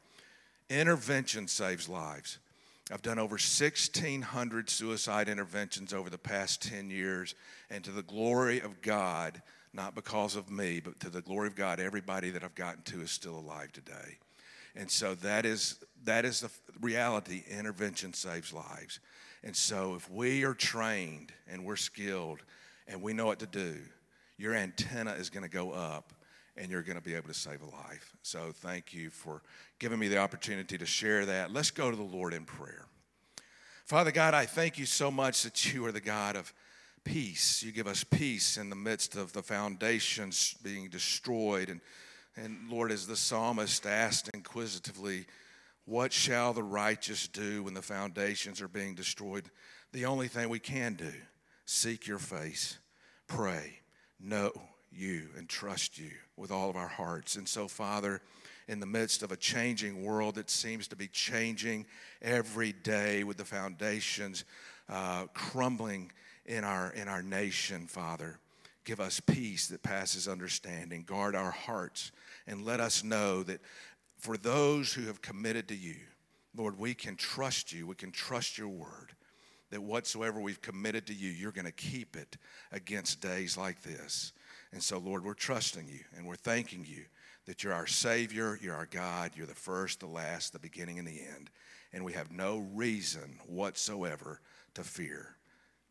Intervention 0.68 1.48
saves 1.48 1.88
lives. 1.88 2.38
I've 2.92 3.00
done 3.00 3.18
over 3.18 3.34
1,600 3.34 4.68
suicide 4.68 5.28
interventions 5.30 5.94
over 5.94 6.10
the 6.10 6.18
past 6.18 6.60
10 6.62 6.90
years, 6.90 7.34
and 7.70 7.82
to 7.84 7.90
the 7.90 8.02
glory 8.02 8.60
of 8.60 8.82
God, 8.82 9.40
not 9.72 9.94
because 9.94 10.36
of 10.36 10.50
me, 10.50 10.78
but 10.78 11.00
to 11.00 11.08
the 11.08 11.22
glory 11.22 11.46
of 11.46 11.56
God, 11.56 11.80
everybody 11.80 12.28
that 12.30 12.44
I've 12.44 12.54
gotten 12.54 12.82
to 12.82 13.00
is 13.00 13.10
still 13.10 13.38
alive 13.38 13.72
today. 13.72 14.18
And 14.76 14.90
so 14.90 15.14
that 15.16 15.46
is, 15.46 15.78
that 16.04 16.26
is 16.26 16.40
the 16.40 16.50
reality. 16.82 17.44
Intervention 17.48 18.12
saves 18.12 18.52
lives. 18.52 19.00
And 19.42 19.56
so 19.56 19.94
if 19.94 20.10
we 20.10 20.44
are 20.44 20.54
trained 20.54 21.32
and 21.50 21.64
we're 21.64 21.76
skilled 21.76 22.40
and 22.86 23.00
we 23.00 23.14
know 23.14 23.24
what 23.24 23.38
to 23.38 23.46
do, 23.46 23.78
your 24.36 24.54
antenna 24.54 25.12
is 25.12 25.30
going 25.30 25.44
to 25.44 25.50
go 25.50 25.72
up 25.72 26.12
and 26.56 26.70
you're 26.70 26.82
going 26.82 26.98
to 26.98 27.02
be 27.02 27.14
able 27.14 27.28
to 27.28 27.34
save 27.34 27.62
a 27.62 27.66
life. 27.66 28.14
So 28.22 28.52
thank 28.52 28.92
you 28.92 29.10
for 29.10 29.42
giving 29.78 29.98
me 29.98 30.08
the 30.08 30.18
opportunity 30.18 30.78
to 30.78 30.86
share 30.86 31.24
that. 31.26 31.52
Let's 31.52 31.70
go 31.70 31.90
to 31.90 31.96
the 31.96 32.02
Lord 32.02 32.34
in 32.34 32.44
prayer. 32.44 32.86
Father 33.86 34.12
God, 34.12 34.34
I 34.34 34.46
thank 34.46 34.78
you 34.78 34.86
so 34.86 35.10
much 35.10 35.42
that 35.42 35.72
you 35.72 35.84
are 35.86 35.92
the 35.92 36.00
God 36.00 36.36
of 36.36 36.52
peace. 37.04 37.62
You 37.62 37.72
give 37.72 37.86
us 37.86 38.04
peace 38.04 38.56
in 38.56 38.70
the 38.70 38.76
midst 38.76 39.16
of 39.16 39.32
the 39.32 39.42
foundations 39.42 40.54
being 40.62 40.88
destroyed. 40.88 41.68
And, 41.68 41.80
and 42.36 42.70
Lord, 42.70 42.92
as 42.92 43.06
the 43.06 43.16
psalmist 43.16 43.86
asked 43.86 44.30
inquisitively, 44.32 45.26
what 45.84 46.12
shall 46.12 46.52
the 46.52 46.62
righteous 46.62 47.26
do 47.26 47.64
when 47.64 47.74
the 47.74 47.82
foundations 47.82 48.60
are 48.60 48.68
being 48.68 48.94
destroyed? 48.94 49.50
The 49.92 50.06
only 50.06 50.28
thing 50.28 50.48
we 50.48 50.60
can 50.60 50.94
do, 50.94 51.12
seek 51.64 52.06
your 52.06 52.18
face, 52.18 52.78
pray, 53.26 53.80
know 54.20 54.52
you 54.94 55.28
and 55.36 55.48
trust 55.48 55.98
you 55.98 56.10
with 56.36 56.50
all 56.50 56.70
of 56.70 56.76
our 56.76 56.88
hearts. 56.88 57.36
And 57.36 57.48
so, 57.48 57.68
Father, 57.68 58.20
in 58.68 58.80
the 58.80 58.86
midst 58.86 59.22
of 59.22 59.32
a 59.32 59.36
changing 59.36 60.04
world 60.04 60.36
that 60.36 60.50
seems 60.50 60.88
to 60.88 60.96
be 60.96 61.08
changing 61.08 61.86
every 62.20 62.72
day 62.72 63.24
with 63.24 63.36
the 63.36 63.44
foundations 63.44 64.44
uh, 64.88 65.26
crumbling 65.34 66.12
in 66.46 66.64
our, 66.64 66.92
in 66.92 67.08
our 67.08 67.22
nation, 67.22 67.86
Father, 67.86 68.38
give 68.84 69.00
us 69.00 69.20
peace 69.20 69.68
that 69.68 69.82
passes 69.82 70.28
understanding. 70.28 71.04
Guard 71.04 71.34
our 71.34 71.50
hearts 71.50 72.12
and 72.46 72.64
let 72.64 72.80
us 72.80 73.04
know 73.04 73.42
that 73.42 73.60
for 74.18 74.36
those 74.36 74.92
who 74.92 75.06
have 75.06 75.22
committed 75.22 75.68
to 75.68 75.76
you, 75.76 75.96
Lord, 76.56 76.78
we 76.78 76.94
can 76.94 77.16
trust 77.16 77.72
you. 77.72 77.86
We 77.86 77.94
can 77.94 78.12
trust 78.12 78.58
your 78.58 78.68
word. 78.68 79.14
That 79.70 79.82
whatsoever 79.82 80.38
we've 80.38 80.60
committed 80.60 81.06
to 81.06 81.14
you, 81.14 81.30
you're 81.30 81.52
going 81.52 81.64
to 81.64 81.72
keep 81.72 82.14
it 82.14 82.36
against 82.72 83.22
days 83.22 83.56
like 83.56 83.82
this. 83.82 84.32
And 84.72 84.82
so, 84.82 84.98
Lord, 84.98 85.24
we're 85.24 85.34
trusting 85.34 85.86
you 85.88 86.00
and 86.16 86.26
we're 86.26 86.34
thanking 86.34 86.84
you 86.88 87.04
that 87.46 87.62
you're 87.62 87.74
our 87.74 87.86
Savior, 87.86 88.58
you're 88.62 88.74
our 88.74 88.86
God, 88.86 89.32
you're 89.34 89.46
the 89.46 89.54
first, 89.54 90.00
the 90.00 90.06
last, 90.06 90.52
the 90.52 90.58
beginning, 90.58 90.98
and 90.98 91.06
the 91.06 91.20
end. 91.20 91.50
And 91.92 92.04
we 92.04 92.12
have 92.14 92.32
no 92.32 92.58
reason 92.72 93.38
whatsoever 93.46 94.40
to 94.74 94.82
fear, 94.82 95.36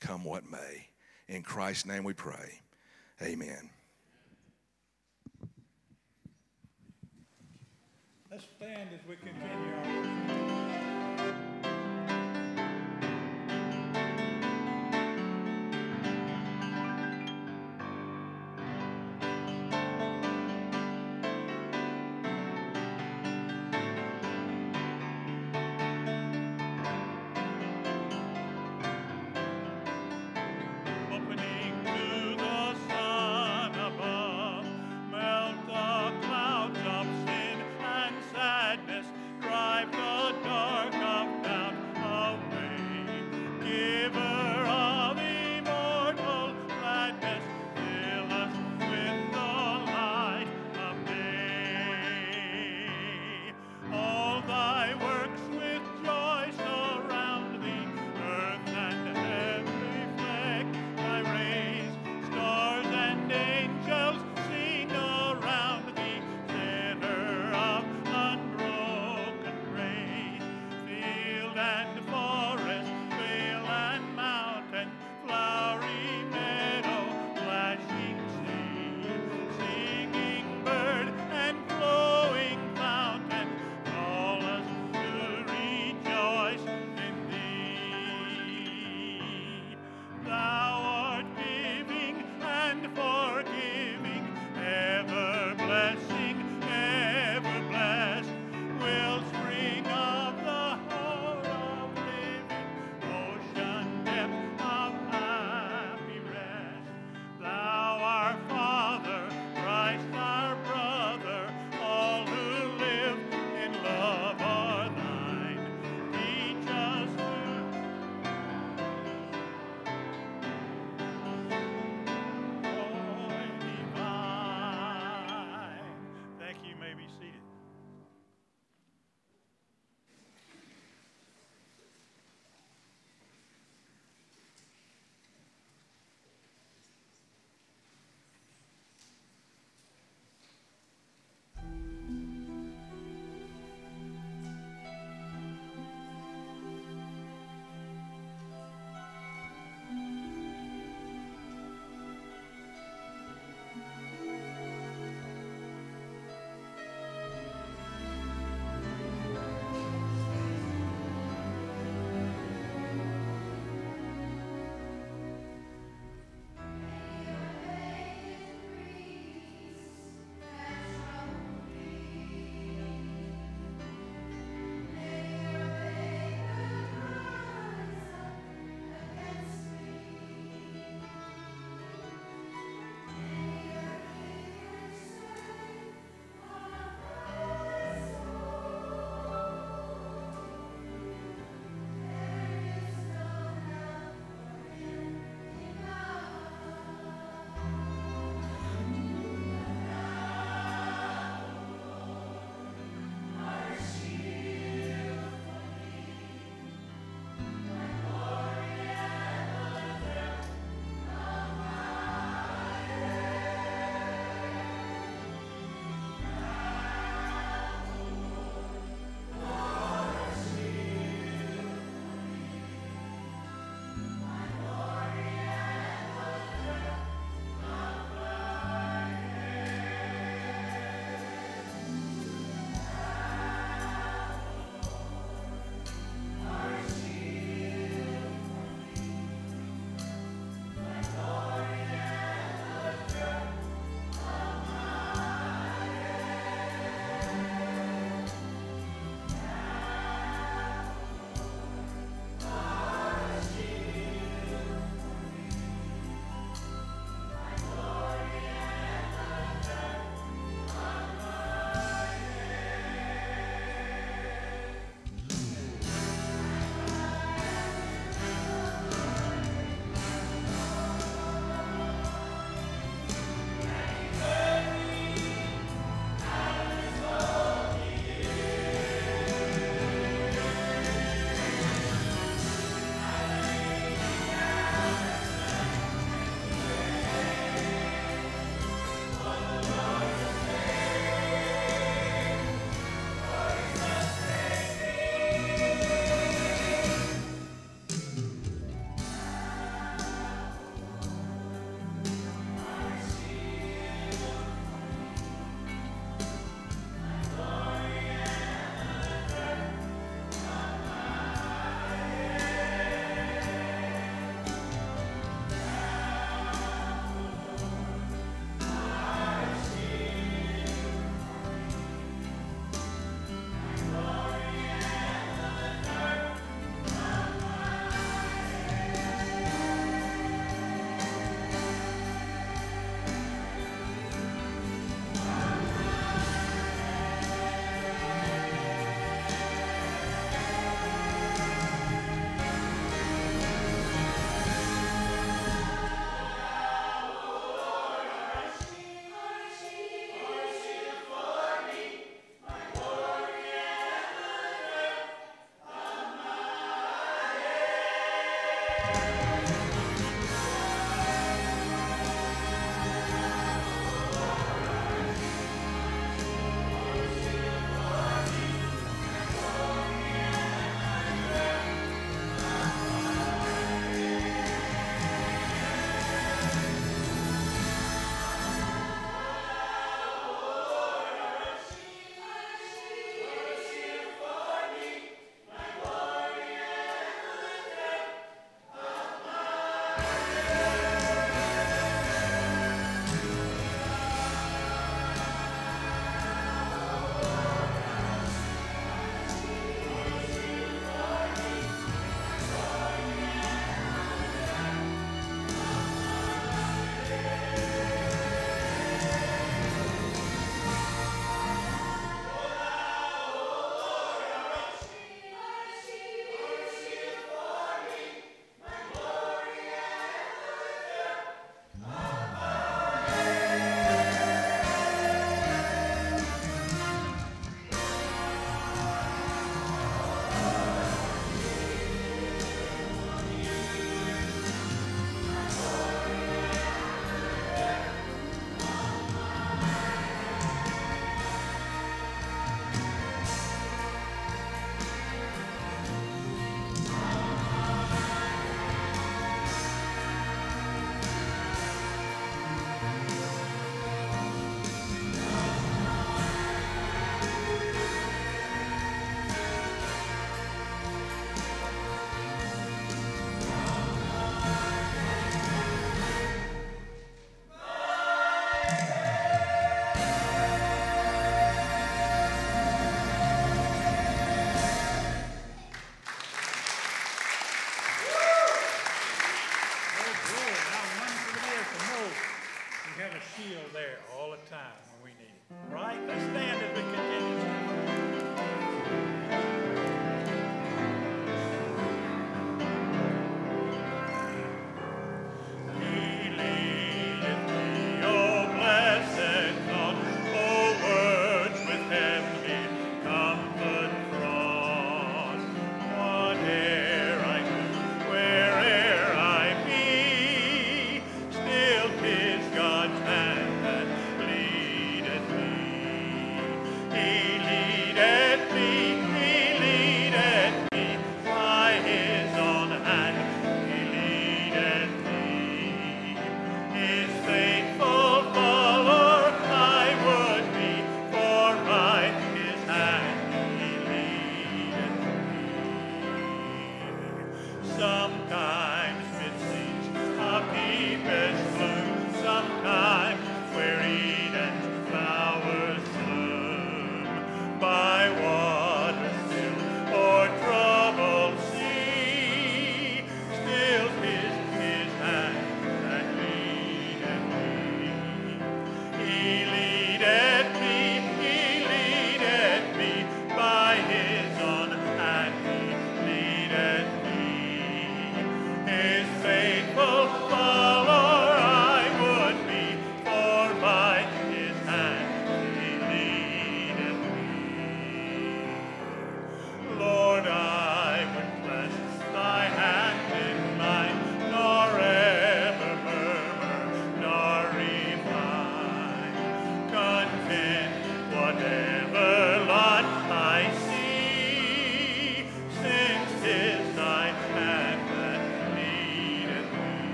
come 0.00 0.24
what 0.24 0.50
may. 0.50 0.88
In 1.28 1.42
Christ's 1.42 1.86
name 1.86 2.04
we 2.04 2.14
pray. 2.14 2.62
Amen. 3.22 3.70
Let's 8.30 8.44
stand 8.56 8.90
as 8.94 9.06
we 9.06 9.16
continue 9.16 10.19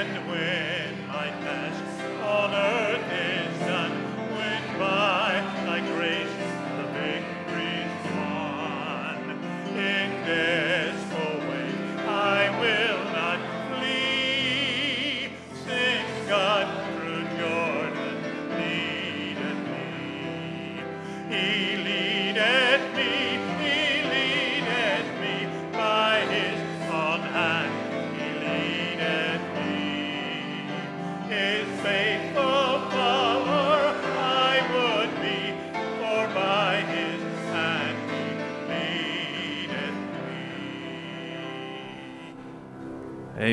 And 0.00 0.16
when 0.26 0.49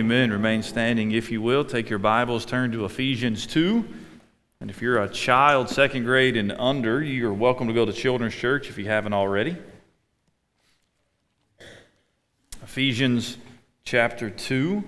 Amen. 0.07 0.31
Remain 0.31 0.63
standing 0.63 1.11
if 1.11 1.31
you 1.31 1.41
will. 1.41 1.65
Take 1.65 1.89
your 1.89 1.99
Bibles, 1.99 2.45
turn 2.45 2.71
to 2.71 2.85
Ephesians 2.85 3.45
2. 3.45 3.85
And 4.61 4.69
if 4.69 4.81
you're 4.81 5.03
a 5.03 5.09
child, 5.09 5.67
second 5.67 6.05
grade 6.05 6.37
and 6.37 6.53
under, 6.53 7.03
you're 7.03 7.33
welcome 7.33 7.67
to 7.67 7.73
go 7.73 7.83
to 7.83 7.91
Children's 7.91 8.33
Church 8.33 8.69
if 8.69 8.77
you 8.77 8.85
haven't 8.85 9.11
already. 9.11 9.57
Ephesians 12.63 13.35
chapter 13.83 14.29
2. 14.29 14.81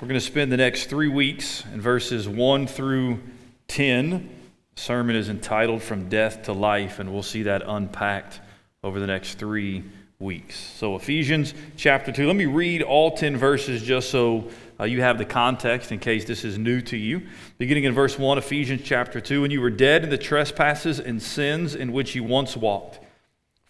We're 0.00 0.08
going 0.08 0.14
to 0.14 0.20
spend 0.20 0.52
the 0.52 0.56
next 0.56 0.86
three 0.86 1.08
weeks 1.08 1.64
in 1.74 1.80
verses 1.80 2.28
1 2.28 2.68
through 2.68 3.18
10. 3.66 4.30
The 4.76 4.80
sermon 4.80 5.16
is 5.16 5.28
entitled 5.28 5.82
From 5.82 6.08
Death 6.08 6.44
to 6.44 6.52
Life, 6.52 7.00
and 7.00 7.12
we'll 7.12 7.24
see 7.24 7.42
that 7.42 7.64
unpacked 7.66 8.38
over 8.84 9.00
the 9.00 9.08
next 9.08 9.36
three 9.36 9.82
weeks. 10.18 10.56
So, 10.56 10.96
Ephesians 10.96 11.54
chapter 11.76 12.10
2. 12.10 12.26
Let 12.26 12.36
me 12.36 12.46
read 12.46 12.82
all 12.82 13.16
10 13.16 13.36
verses 13.36 13.82
just 13.82 14.10
so 14.10 14.48
uh, 14.80 14.84
you 14.84 15.02
have 15.02 15.18
the 15.18 15.24
context 15.24 15.92
in 15.92 15.98
case 15.98 16.24
this 16.24 16.44
is 16.44 16.58
new 16.58 16.80
to 16.82 16.96
you. 16.96 17.26
Beginning 17.58 17.84
in 17.84 17.92
verse 17.92 18.18
1, 18.18 18.38
Ephesians 18.38 18.82
chapter 18.84 19.20
2. 19.20 19.44
And 19.44 19.52
you 19.52 19.60
were 19.60 19.70
dead 19.70 20.04
in 20.04 20.10
the 20.10 20.18
trespasses 20.18 21.00
and 21.00 21.22
sins 21.22 21.74
in 21.74 21.92
which 21.92 22.14
you 22.14 22.24
once 22.24 22.56
walked 22.56 23.00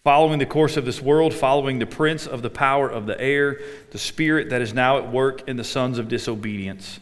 following 0.07 0.39
the 0.39 0.45
course 0.45 0.77
of 0.77 0.85
this 0.85 1.01
world, 1.01 1.33
following 1.33 1.79
the 1.79 1.85
prince 1.85 2.25
of 2.25 2.41
the 2.41 2.49
power 2.49 2.89
of 2.89 3.07
the 3.07 3.19
air, 3.19 3.59
the 3.91 3.97
spirit 3.97 4.51
that 4.51 4.61
is 4.61 4.73
now 4.73 4.97
at 4.97 5.11
work 5.11 5.45
in 5.49 5.57
the 5.57 5.63
sons 5.65 5.99
of 5.99 6.07
disobedience, 6.07 7.01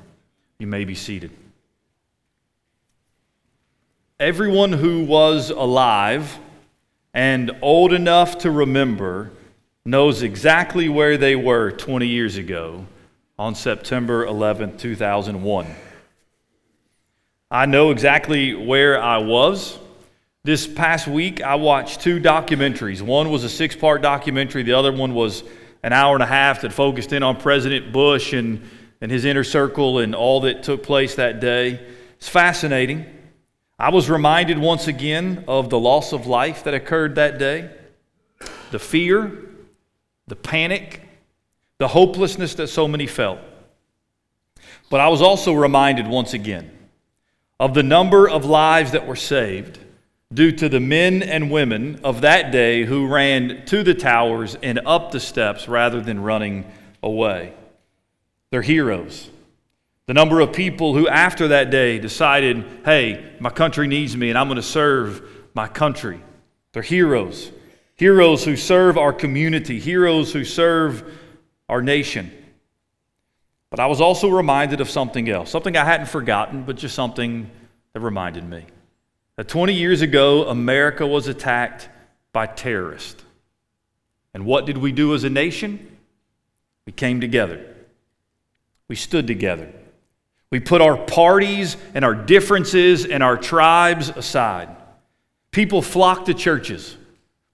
You 0.61 0.67
may 0.67 0.85
be 0.85 0.93
seated. 0.93 1.31
Everyone 4.19 4.71
who 4.71 5.05
was 5.05 5.49
alive 5.49 6.37
and 7.15 7.49
old 7.63 7.93
enough 7.93 8.37
to 8.37 8.51
remember 8.51 9.31
knows 9.85 10.21
exactly 10.21 10.87
where 10.87 11.17
they 11.17 11.35
were 11.35 11.71
20 11.71 12.05
years 12.05 12.37
ago 12.37 12.85
on 13.39 13.55
September 13.55 14.23
11, 14.27 14.77
2001. 14.77 15.65
I 17.49 17.65
know 17.65 17.89
exactly 17.89 18.53
where 18.53 19.01
I 19.01 19.17
was. 19.17 19.79
This 20.43 20.67
past 20.67 21.07
week, 21.07 21.41
I 21.41 21.55
watched 21.55 22.01
two 22.01 22.19
documentaries. 22.19 23.01
One 23.01 23.31
was 23.31 23.43
a 23.43 23.49
six 23.49 23.75
part 23.75 24.03
documentary, 24.03 24.61
the 24.61 24.73
other 24.73 24.91
one 24.91 25.15
was 25.15 25.43
an 25.81 25.91
hour 25.91 26.15
and 26.15 26.21
a 26.21 26.27
half 26.27 26.61
that 26.61 26.71
focused 26.71 27.13
in 27.13 27.23
on 27.23 27.37
President 27.37 27.91
Bush 27.91 28.33
and, 28.33 28.61
and 29.01 29.11
his 29.11 29.25
inner 29.25 29.43
circle 29.43 29.99
and 29.99 30.15
all 30.15 30.41
that 30.41 30.63
took 30.63 30.83
place 30.83 31.15
that 31.15 31.39
day. 31.39 31.85
It's 32.17 32.29
fascinating. 32.29 33.05
I 33.79 33.89
was 33.89 34.09
reminded 34.09 34.59
once 34.59 34.87
again 34.87 35.43
of 35.47 35.71
the 35.71 35.79
loss 35.79 36.13
of 36.13 36.27
life 36.27 36.63
that 36.65 36.75
occurred 36.75 37.15
that 37.15 37.39
day, 37.39 37.71
the 38.69 38.77
fear, 38.77 39.49
the 40.27 40.35
panic, 40.35 41.01
the 41.79 41.87
hopelessness 41.87 42.53
that 42.55 42.67
so 42.67 42.87
many 42.87 43.07
felt. 43.07 43.39
But 44.91 44.99
I 44.99 45.07
was 45.07 45.21
also 45.21 45.53
reminded 45.53 46.07
once 46.07 46.35
again 46.35 46.69
of 47.59 47.73
the 47.73 47.81
number 47.81 48.29
of 48.29 48.45
lives 48.45 48.91
that 48.91 49.07
were 49.07 49.15
saved 49.15 49.79
due 50.31 50.51
to 50.51 50.69
the 50.69 50.79
men 50.79 51.23
and 51.23 51.49
women 51.49 51.99
of 52.03 52.21
that 52.21 52.51
day 52.51 52.85
who 52.85 53.07
ran 53.07 53.65
to 53.65 53.83
the 53.83 53.93
towers 53.93 54.55
and 54.61 54.79
up 54.85 55.11
the 55.11 55.19
steps 55.19 55.67
rather 55.67 56.01
than 56.01 56.21
running 56.21 56.65
away. 57.01 57.53
They're 58.51 58.61
heroes. 58.61 59.29
The 60.07 60.13
number 60.13 60.41
of 60.41 60.51
people 60.53 60.93
who, 60.93 61.07
after 61.07 61.47
that 61.49 61.71
day, 61.71 61.97
decided, 61.97 62.65
hey, 62.83 63.33
my 63.39 63.49
country 63.49 63.87
needs 63.87 64.15
me 64.15 64.29
and 64.29 64.37
I'm 64.37 64.47
going 64.47 64.57
to 64.57 64.61
serve 64.61 65.21
my 65.53 65.67
country. 65.67 66.21
They're 66.73 66.83
heroes. 66.83 67.51
Heroes 67.95 68.43
who 68.43 68.55
serve 68.55 68.97
our 68.97 69.13
community, 69.13 69.79
heroes 69.79 70.33
who 70.33 70.43
serve 70.43 71.17
our 71.69 71.81
nation. 71.81 72.31
But 73.69 73.79
I 73.79 73.85
was 73.85 74.01
also 74.01 74.27
reminded 74.27 74.81
of 74.81 74.89
something 74.89 75.29
else, 75.29 75.49
something 75.49 75.77
I 75.77 75.85
hadn't 75.85 76.07
forgotten, 76.07 76.63
but 76.63 76.75
just 76.75 76.93
something 76.93 77.49
that 77.93 77.99
reminded 78.01 78.47
me. 78.47 78.65
That 79.37 79.47
20 79.47 79.73
years 79.73 80.01
ago, 80.01 80.49
America 80.49 81.07
was 81.07 81.27
attacked 81.27 81.87
by 82.33 82.47
terrorists. 82.47 83.23
And 84.33 84.45
what 84.45 84.65
did 84.65 84.77
we 84.77 84.91
do 84.91 85.13
as 85.13 85.23
a 85.23 85.29
nation? 85.29 85.97
We 86.85 86.91
came 86.91 87.21
together. 87.21 87.70
We 88.91 88.97
stood 88.97 89.25
together. 89.25 89.71
We 90.49 90.59
put 90.59 90.81
our 90.81 90.97
parties 90.97 91.77
and 91.93 92.03
our 92.03 92.13
differences 92.13 93.05
and 93.05 93.23
our 93.23 93.37
tribes 93.37 94.09
aside. 94.09 94.67
People 95.51 95.81
flocked 95.81 96.25
to 96.25 96.33
churches 96.33 96.97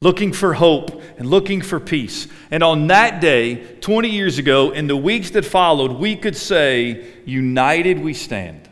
looking 0.01 0.33
for 0.33 0.55
hope 0.55 0.99
and 1.19 1.29
looking 1.29 1.61
for 1.61 1.79
peace. 1.79 2.27
And 2.49 2.63
on 2.63 2.87
that 2.87 3.21
day, 3.21 3.77
20 3.81 4.09
years 4.09 4.39
ago, 4.39 4.71
in 4.71 4.87
the 4.87 4.97
weeks 4.97 5.29
that 5.29 5.45
followed, 5.45 5.91
we 5.91 6.15
could 6.15 6.35
say, 6.35 7.05
United 7.23 7.99
we 7.99 8.15
stand. 8.15 8.67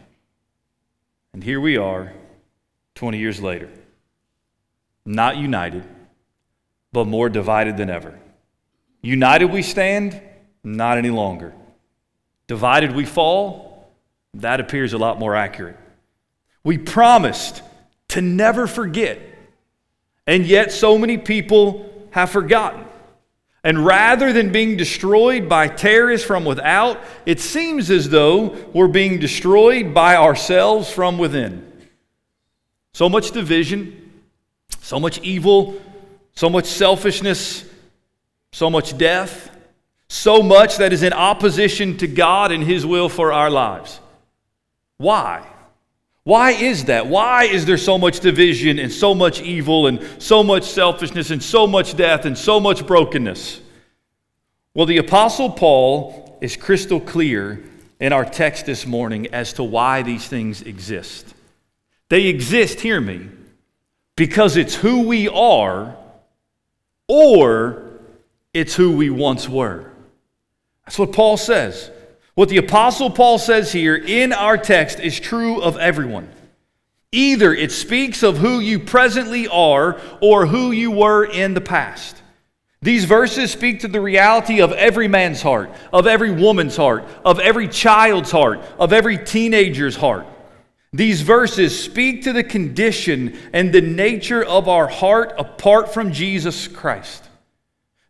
And 1.34 1.44
here 1.44 1.62
we 1.62 1.78
are, 1.78 2.14
20 2.96 3.20
years 3.20 3.40
later. 3.40 3.70
Not 5.06 5.38
united, 5.38 5.84
but 6.92 7.06
more 7.06 7.30
divided 7.30 7.78
than 7.78 7.92
ever. 7.92 8.20
United 9.04 9.52
we 9.52 9.62
stand, 9.62 10.20
not 10.64 10.98
any 10.98 11.12
longer. 11.12 11.54
Divided 12.48 12.96
we 12.96 13.06
fall, 13.06 13.92
that 14.36 14.60
appears 14.60 14.94
a 14.94 14.98
lot 14.98 15.20
more 15.20 15.36
accurate. 15.36 15.78
We 16.64 16.78
promised 16.78 17.62
to 18.10 18.22
never 18.22 18.68
forget 18.68 19.20
and 20.28 20.46
yet, 20.46 20.72
so 20.72 20.98
many 20.98 21.18
people 21.18 22.08
have 22.12 22.32
forgotten. 22.32 22.86
And 23.64 23.86
rather 23.86 24.32
than 24.32 24.52
being 24.52 24.78
destroyed 24.78 25.50
by 25.50 25.68
terrorists 25.68 26.26
from 26.26 26.46
without, 26.46 27.00
it 27.26 27.40
seems 27.40 27.90
as 27.90 28.10
though 28.10 28.56
we're 28.74 28.88
being 28.88 29.20
destroyed 29.20 29.94
by 29.94 30.16
ourselves 30.16 30.92
from 30.92 31.18
within. 31.18 31.72
So 32.94 33.10
much 33.10 33.32
division, 33.32 34.24
so 34.82 35.00
much 35.00 35.20
evil, 35.22 35.82
so 36.36 36.50
much 36.50 36.66
selfishness, 36.66 37.66
so 38.52 38.70
much 38.70 38.98
death, 38.98 39.55
so 40.08 40.42
much 40.42 40.78
that 40.78 40.94
is 40.94 41.04
in 41.04 41.14
opposition 41.14 41.98
to 41.98 42.08
God 42.08 42.52
and 42.52 42.64
His 42.64 42.86
will 42.86 43.10
for 43.10 43.34
our 43.34 43.50
lives. 43.50 44.00
Why? 44.98 45.46
Why 46.24 46.52
is 46.52 46.86
that? 46.86 47.06
Why 47.08 47.44
is 47.44 47.66
there 47.66 47.78
so 47.78 47.98
much 47.98 48.20
division 48.20 48.80
and 48.80 48.92
so 48.92 49.14
much 49.14 49.42
evil 49.42 49.88
and 49.88 50.00
so 50.18 50.44
much 50.44 50.64
selfishness 50.64 51.30
and 51.30 51.42
so 51.42 51.68
much 51.68 51.96
death 51.96 52.26
and 52.26 52.38
so 52.38 52.60
much 52.60 52.86
brokenness? 52.88 53.62
Well, 54.74 54.88
the 54.88 54.98
Apostle 54.98 55.52
Paul 55.52 56.38
is 56.42 56.58
crystal 56.58 57.00
clear 57.00 57.64
in 58.00 58.12
our 58.12 58.26
text 58.26 58.66
this 58.66 58.86
morning 58.86 59.28
as 59.34 59.54
to 59.54 59.64
why 59.64 60.02
these 60.02 60.28
things 60.28 60.62
exist. 60.64 61.34
They 62.10 62.26
exist, 62.26 62.80
hear 62.80 63.00
me, 63.00 63.30
because 64.16 64.58
it's 64.58 64.76
who 64.76 65.08
we 65.08 65.28
are 65.28 65.96
or 67.08 68.00
it's 68.54 68.76
who 68.76 68.96
we 68.96 69.10
once 69.10 69.48
were. 69.48 69.92
That's 70.86 71.00
what 71.00 71.14
Paul 71.14 71.38
says. 71.38 71.92
What 72.36 72.50
the 72.50 72.58
Apostle 72.58 73.10
Paul 73.10 73.40
says 73.40 73.72
here 73.72 73.96
in 73.96 74.34
our 74.34 74.58
text 74.58 75.00
is 75.00 75.20
true 75.20 75.62
of 75.62 75.78
everyone. 75.78 76.30
Either 77.12 77.54
it 77.54 77.72
speaks 77.72 78.24
of 78.24 78.38
who 78.38 78.60
you 78.60 78.78
presently 78.78 79.48
are 79.48 80.00
or 80.22 80.46
who 80.46 80.72
you 80.72 80.92
were 80.92 81.24
in 81.24 81.54
the 81.54 81.62
past. 81.62 82.22
These 82.82 83.06
verses 83.06 83.52
speak 83.52 83.80
to 83.80 83.88
the 83.88 84.02
reality 84.02 84.62
of 84.62 84.74
every 84.74 85.08
man's 85.08 85.42
heart, 85.42 85.72
of 85.94 86.06
every 86.06 86.32
woman's 86.32 86.76
heart, 86.76 87.06
of 87.24 87.40
every 87.40 87.68
child's 87.68 88.32
heart, 88.32 88.60
of 88.78 88.94
every 88.94 89.18
teenager's 89.18 89.96
heart. 89.96 90.28
These 90.94 91.22
verses 91.22 91.78
speak 91.78 92.24
to 92.24 92.34
the 92.34 92.44
condition 92.44 93.38
and 93.54 93.74
the 93.74 93.82
nature 93.82 94.44
of 94.44 94.68
our 94.68 94.88
heart 94.88 95.34
apart 95.38 95.94
from 95.94 96.12
Jesus 96.12 96.68
Christ. 96.68 97.24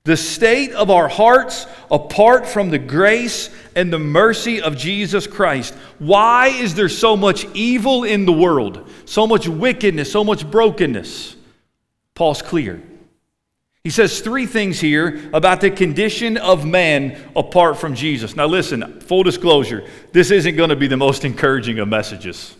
The 0.06 0.16
state 0.16 0.72
of 0.72 0.90
our 0.90 1.08
hearts 1.08 1.68
apart 1.92 2.48
from 2.48 2.70
the 2.70 2.80
grace 2.80 3.50
and 3.76 3.92
the 3.92 4.00
mercy 4.00 4.62
of 4.62 4.78
Jesus 4.78 5.28
Christ. 5.28 5.74
Why 6.00 6.48
is 6.48 6.76
there 6.76 6.90
so 6.90 7.18
much 7.18 7.46
evil 7.54 8.04
in 8.04 8.26
the 8.26 8.32
world? 8.32 8.90
So 9.06 9.28
much 9.28 9.48
wickedness, 9.48 10.12
so 10.12 10.24
much 10.24 10.50
brokenness? 10.50 11.36
Paul's 12.14 12.42
clear. 12.42 12.82
He 13.84 13.90
says 13.90 14.22
three 14.22 14.46
things 14.46 14.80
here 14.80 15.30
about 15.34 15.62
the 15.62 15.70
condition 15.70 16.38
of 16.38 16.66
man 16.66 17.20
apart 17.36 17.78
from 17.78 17.94
Jesus. 17.94 18.36
Now, 18.36 18.48
listen, 18.48 19.02
full 19.02 19.24
disclosure, 19.24 19.88
this 20.12 20.32
isn't 20.32 20.56
going 20.56 20.70
to 20.70 20.76
be 20.76 20.88
the 20.88 20.98
most 20.98 21.26
encouraging 21.26 21.80
of 21.80 21.88
messages. 21.88 22.56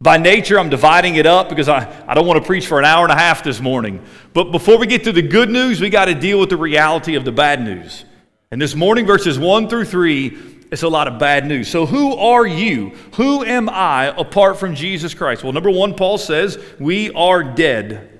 By 0.00 0.16
nature, 0.16 0.60
I'm 0.60 0.68
dividing 0.70 1.16
it 1.16 1.26
up 1.26 1.48
because 1.48 1.68
I, 1.68 2.04
I 2.06 2.14
don't 2.14 2.24
want 2.24 2.40
to 2.40 2.46
preach 2.46 2.68
for 2.68 2.78
an 2.78 2.84
hour 2.84 3.02
and 3.02 3.12
a 3.12 3.18
half 3.18 3.42
this 3.42 3.60
morning. 3.60 4.00
But 4.32 4.52
before 4.52 4.78
we 4.78 4.86
get 4.86 5.02
to 5.04 5.12
the 5.12 5.22
good 5.22 5.50
news, 5.50 5.80
we 5.80 5.90
got 5.90 6.04
to 6.04 6.14
deal 6.14 6.38
with 6.38 6.50
the 6.50 6.56
reality 6.56 7.16
of 7.16 7.24
the 7.24 7.32
bad 7.32 7.60
news. 7.60 8.04
And 8.52 8.62
this 8.62 8.76
morning, 8.76 9.06
verses 9.06 9.40
1 9.40 9.68
through 9.68 9.86
3, 9.86 10.38
it's 10.70 10.84
a 10.84 10.88
lot 10.88 11.08
of 11.08 11.18
bad 11.18 11.46
news. 11.46 11.68
So, 11.68 11.84
who 11.84 12.14
are 12.14 12.46
you? 12.46 12.90
Who 13.14 13.44
am 13.44 13.68
I 13.68 14.14
apart 14.16 14.56
from 14.60 14.76
Jesus 14.76 15.14
Christ? 15.14 15.42
Well, 15.42 15.52
number 15.52 15.70
one, 15.70 15.94
Paul 15.94 16.16
says, 16.16 16.62
we 16.78 17.10
are 17.10 17.42
dead. 17.42 18.17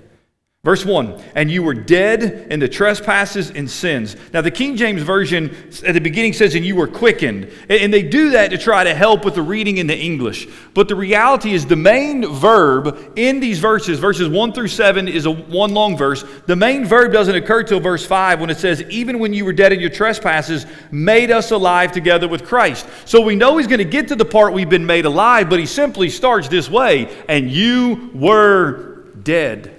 Verse 0.64 0.84
1 0.84 1.22
And 1.36 1.48
you 1.48 1.62
were 1.62 1.72
dead 1.72 2.48
in 2.50 2.58
the 2.58 2.68
trespasses 2.68 3.50
and 3.50 3.70
sins. 3.70 4.16
Now, 4.32 4.40
the 4.40 4.50
King 4.50 4.76
James 4.76 5.02
Version 5.02 5.54
at 5.86 5.94
the 5.94 6.00
beginning 6.00 6.32
says, 6.32 6.56
And 6.56 6.64
you 6.64 6.74
were 6.74 6.88
quickened. 6.88 7.48
And 7.70 7.94
they 7.94 8.02
do 8.02 8.30
that 8.30 8.50
to 8.50 8.58
try 8.58 8.82
to 8.82 8.92
help 8.92 9.24
with 9.24 9.36
the 9.36 9.42
reading 9.42 9.78
in 9.78 9.86
the 9.86 9.96
English. 9.96 10.48
But 10.74 10.88
the 10.88 10.96
reality 10.96 11.54
is, 11.54 11.64
the 11.64 11.76
main 11.76 12.26
verb 12.26 13.12
in 13.14 13.38
these 13.38 13.60
verses, 13.60 14.00
verses 14.00 14.28
1 14.28 14.52
through 14.52 14.68
7, 14.68 15.06
is 15.06 15.26
a 15.26 15.30
one 15.30 15.74
long 15.74 15.96
verse. 15.96 16.24
The 16.46 16.56
main 16.56 16.84
verb 16.84 17.12
doesn't 17.12 17.36
occur 17.36 17.62
till 17.62 17.78
verse 17.78 18.04
5 18.04 18.40
when 18.40 18.50
it 18.50 18.58
says, 18.58 18.82
Even 18.90 19.20
when 19.20 19.32
you 19.32 19.44
were 19.44 19.52
dead 19.52 19.72
in 19.72 19.78
your 19.78 19.90
trespasses, 19.90 20.66
made 20.90 21.30
us 21.30 21.52
alive 21.52 21.92
together 21.92 22.26
with 22.26 22.44
Christ. 22.44 22.88
So 23.04 23.20
we 23.20 23.36
know 23.36 23.58
he's 23.58 23.68
going 23.68 23.78
to 23.78 23.84
get 23.84 24.08
to 24.08 24.16
the 24.16 24.24
part 24.24 24.52
we've 24.52 24.68
been 24.68 24.86
made 24.86 25.04
alive, 25.04 25.48
but 25.48 25.60
he 25.60 25.66
simply 25.66 26.10
starts 26.10 26.48
this 26.48 26.68
way 26.68 27.16
And 27.28 27.48
you 27.48 28.10
were 28.12 29.04
dead 29.22 29.77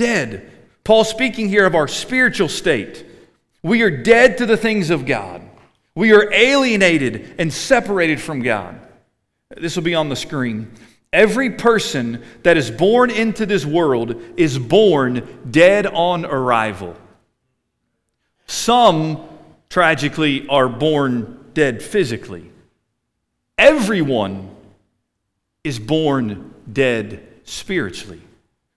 dead. 0.00 0.50
Paul 0.82 1.04
speaking 1.04 1.50
here 1.50 1.66
of 1.66 1.74
our 1.74 1.86
spiritual 1.86 2.48
state. 2.48 3.04
We 3.62 3.82
are 3.82 3.90
dead 3.90 4.38
to 4.38 4.46
the 4.46 4.56
things 4.56 4.88
of 4.88 5.04
God. 5.04 5.42
We 5.94 6.14
are 6.14 6.32
alienated 6.32 7.34
and 7.38 7.52
separated 7.52 8.18
from 8.18 8.40
God. 8.40 8.80
This 9.54 9.76
will 9.76 9.82
be 9.82 9.94
on 9.94 10.08
the 10.08 10.16
screen. 10.16 10.72
Every 11.12 11.50
person 11.50 12.22
that 12.44 12.56
is 12.56 12.70
born 12.70 13.10
into 13.10 13.44
this 13.44 13.66
world 13.66 14.16
is 14.38 14.58
born 14.58 15.38
dead 15.50 15.86
on 15.86 16.24
arrival. 16.24 16.96
Some, 18.46 19.28
tragically, 19.68 20.48
are 20.48 20.68
born 20.68 21.50
dead 21.52 21.82
physically. 21.82 22.50
Everyone 23.58 24.48
is 25.62 25.78
born 25.78 26.54
dead 26.72 27.28
spiritually. 27.44 28.22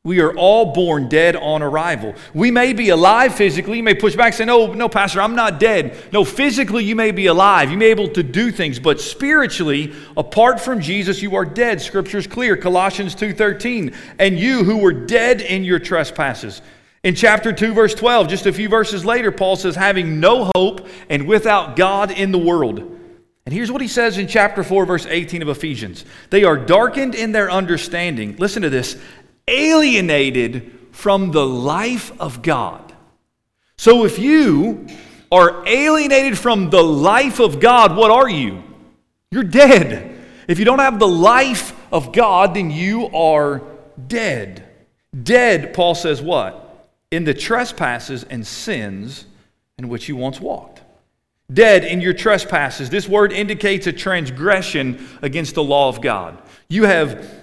We 0.06 0.20
are 0.20 0.36
all 0.36 0.74
born 0.74 1.08
dead 1.08 1.38
on 1.38 1.64
arrival. 1.64 2.14
We 2.34 2.52
may 2.52 2.74
be 2.74 2.90
alive 2.90 3.36
physically. 3.36 3.78
You 3.78 3.84
may 3.84 3.94
push 3.94 4.18
back 4.18 4.34
and 4.34 4.36
say, 4.36 4.44
No, 4.44 4.74
no, 4.74 4.90
Pastor, 4.90 5.22
I'm 5.22 5.34
not 5.34 5.62
dead. 5.62 5.96
No, 6.12 6.26
physically, 6.26 6.84
you 6.84 6.94
may 6.94 7.12
be 7.12 7.28
alive. 7.28 7.72
You 7.72 7.78
may 7.78 7.86
be 7.86 8.02
able 8.02 8.10
to 8.16 8.22
do 8.22 8.52
things, 8.52 8.80
but 8.80 9.00
spiritually, 9.00 9.94
apart 10.18 10.60
from 10.60 10.82
Jesus, 10.82 11.22
you 11.22 11.38
are 11.38 11.46
dead. 11.46 11.82
Scripture's 11.82 12.28
clear. 12.28 12.58
Colossians 12.58 13.16
2:13. 13.16 13.96
And 14.20 14.38
you 14.38 14.66
who 14.66 14.80
were 14.80 14.92
dead 14.92 15.40
in 15.40 15.64
your 15.64 15.80
trespasses. 15.80 16.62
In 17.04 17.16
chapter 17.16 17.54
2, 17.54 17.74
verse 17.74 17.96
12, 17.96 18.28
just 18.28 18.46
a 18.46 18.52
few 18.52 18.68
verses 18.68 19.06
later, 19.06 19.32
Paul 19.32 19.56
says, 19.56 19.78
having 19.78 20.20
no 20.20 20.52
hope 20.54 20.86
and 21.10 21.30
without 21.30 21.78
God 21.78 22.12
in 22.12 22.34
the 22.34 22.38
world. 22.38 22.80
And 23.46 23.54
here's 23.54 23.72
what 23.72 23.82
he 23.82 23.90
says 23.90 24.18
in 24.18 24.28
chapter 24.28 24.64
4, 24.64 24.86
verse 24.86 25.06
18 25.06 25.42
of 25.42 25.50
Ephesians 25.50 26.04
They 26.30 26.44
are 26.44 26.58
darkened 26.58 27.16
in 27.16 27.32
their 27.32 27.50
understanding. 27.50 28.36
Listen 28.38 28.64
to 28.64 28.70
this 28.70 28.98
alienated 29.48 30.80
from 30.92 31.32
the 31.32 31.46
life 31.46 32.12
of 32.20 32.42
God. 32.42 32.94
So 33.78 34.06
if 34.06 34.20
you 34.20 34.88
are 35.32 35.68
alienated 35.68 36.38
from 36.38 36.70
the 36.70 36.84
life 36.84 37.40
of 37.40 37.60
God, 37.60 37.96
what 37.96 38.12
are 38.12 38.30
you? 38.30 38.64
You're 39.32 39.44
dead. 39.44 40.16
If 40.48 40.60
you 40.60 40.66
don't 40.66 40.80
have 40.80 41.00
the 41.00 41.08
life 41.08 41.76
of 41.92 42.14
God, 42.14 42.54
then 42.54 42.70
you 42.70 43.08
are 43.08 43.62
dead. 44.08 44.64
Dead, 45.24 45.74
Paul 45.74 45.96
says, 45.96 46.22
what? 46.22 46.88
In 47.12 47.24
the 47.24 47.34
trespasses 47.34 48.24
and 48.24 48.46
sins 48.46 49.26
in 49.78 49.90
which 49.90 50.08
you 50.08 50.16
once 50.16 50.40
walked. 50.40 50.82
Dead 51.52 51.84
in 51.84 52.02
your 52.02 52.14
trespasses. 52.14 52.90
This 52.90 53.08
word 53.08 53.32
indicates 53.32 53.86
a 53.88 53.94
transgression 53.94 55.08
against 55.22 55.56
the 55.56 55.64
law 55.64 55.90
of 55.90 56.02
God. 56.02 56.42
You 56.70 56.84
have 56.86 57.43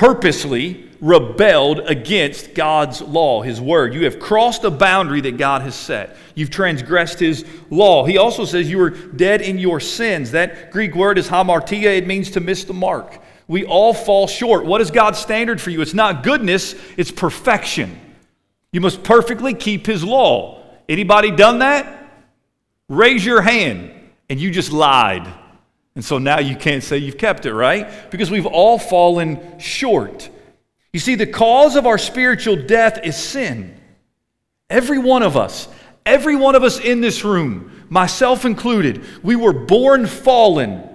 purposely 0.00 0.88
rebelled 1.02 1.80
against 1.80 2.54
God's 2.54 3.02
law, 3.02 3.42
His 3.42 3.60
word. 3.60 3.92
You 3.92 4.06
have 4.06 4.18
crossed 4.18 4.64
a 4.64 4.70
boundary 4.70 5.20
that 5.20 5.36
God 5.36 5.60
has 5.60 5.74
set. 5.74 6.16
You've 6.34 6.48
transgressed 6.48 7.18
His 7.18 7.44
law. 7.68 8.06
He 8.06 8.16
also 8.16 8.46
says 8.46 8.70
you 8.70 8.78
were 8.78 8.88
dead 8.88 9.42
in 9.42 9.58
your 9.58 9.78
sins. 9.78 10.30
That 10.30 10.70
Greek 10.70 10.94
word 10.94 11.18
is 11.18 11.28
hamartia, 11.28 11.98
it 11.98 12.06
means 12.06 12.30
to 12.30 12.40
miss 12.40 12.64
the 12.64 12.72
mark. 12.72 13.18
We 13.46 13.66
all 13.66 13.92
fall 13.92 14.26
short. 14.26 14.64
What 14.64 14.80
is 14.80 14.90
God's 14.90 15.18
standard 15.18 15.60
for 15.60 15.68
you? 15.68 15.82
It's 15.82 15.92
not 15.92 16.22
goodness, 16.22 16.74
it's 16.96 17.10
perfection. 17.10 18.00
You 18.72 18.80
must 18.80 19.02
perfectly 19.02 19.52
keep 19.52 19.84
His 19.84 20.02
law. 20.02 20.64
Anybody 20.88 21.30
done 21.30 21.58
that? 21.58 22.10
Raise 22.88 23.22
your 23.22 23.42
hand. 23.42 23.92
And 24.30 24.40
you 24.40 24.50
just 24.50 24.72
lied. 24.72 25.30
And 26.00 26.04
so 26.06 26.16
now 26.16 26.38
you 26.38 26.56
can't 26.56 26.82
say 26.82 26.96
you've 26.96 27.18
kept 27.18 27.44
it, 27.44 27.52
right? 27.52 28.10
Because 28.10 28.30
we've 28.30 28.46
all 28.46 28.78
fallen 28.78 29.58
short. 29.58 30.30
You 30.94 30.98
see, 30.98 31.14
the 31.14 31.26
cause 31.26 31.76
of 31.76 31.86
our 31.86 31.98
spiritual 31.98 32.56
death 32.56 33.00
is 33.04 33.14
sin. 33.14 33.78
Every 34.70 34.96
one 34.96 35.22
of 35.22 35.36
us, 35.36 35.68
every 36.06 36.36
one 36.36 36.54
of 36.54 36.64
us 36.64 36.80
in 36.80 37.02
this 37.02 37.22
room, 37.22 37.84
myself 37.90 38.46
included, 38.46 39.04
we 39.22 39.36
were 39.36 39.52
born 39.52 40.06
fallen. 40.06 40.88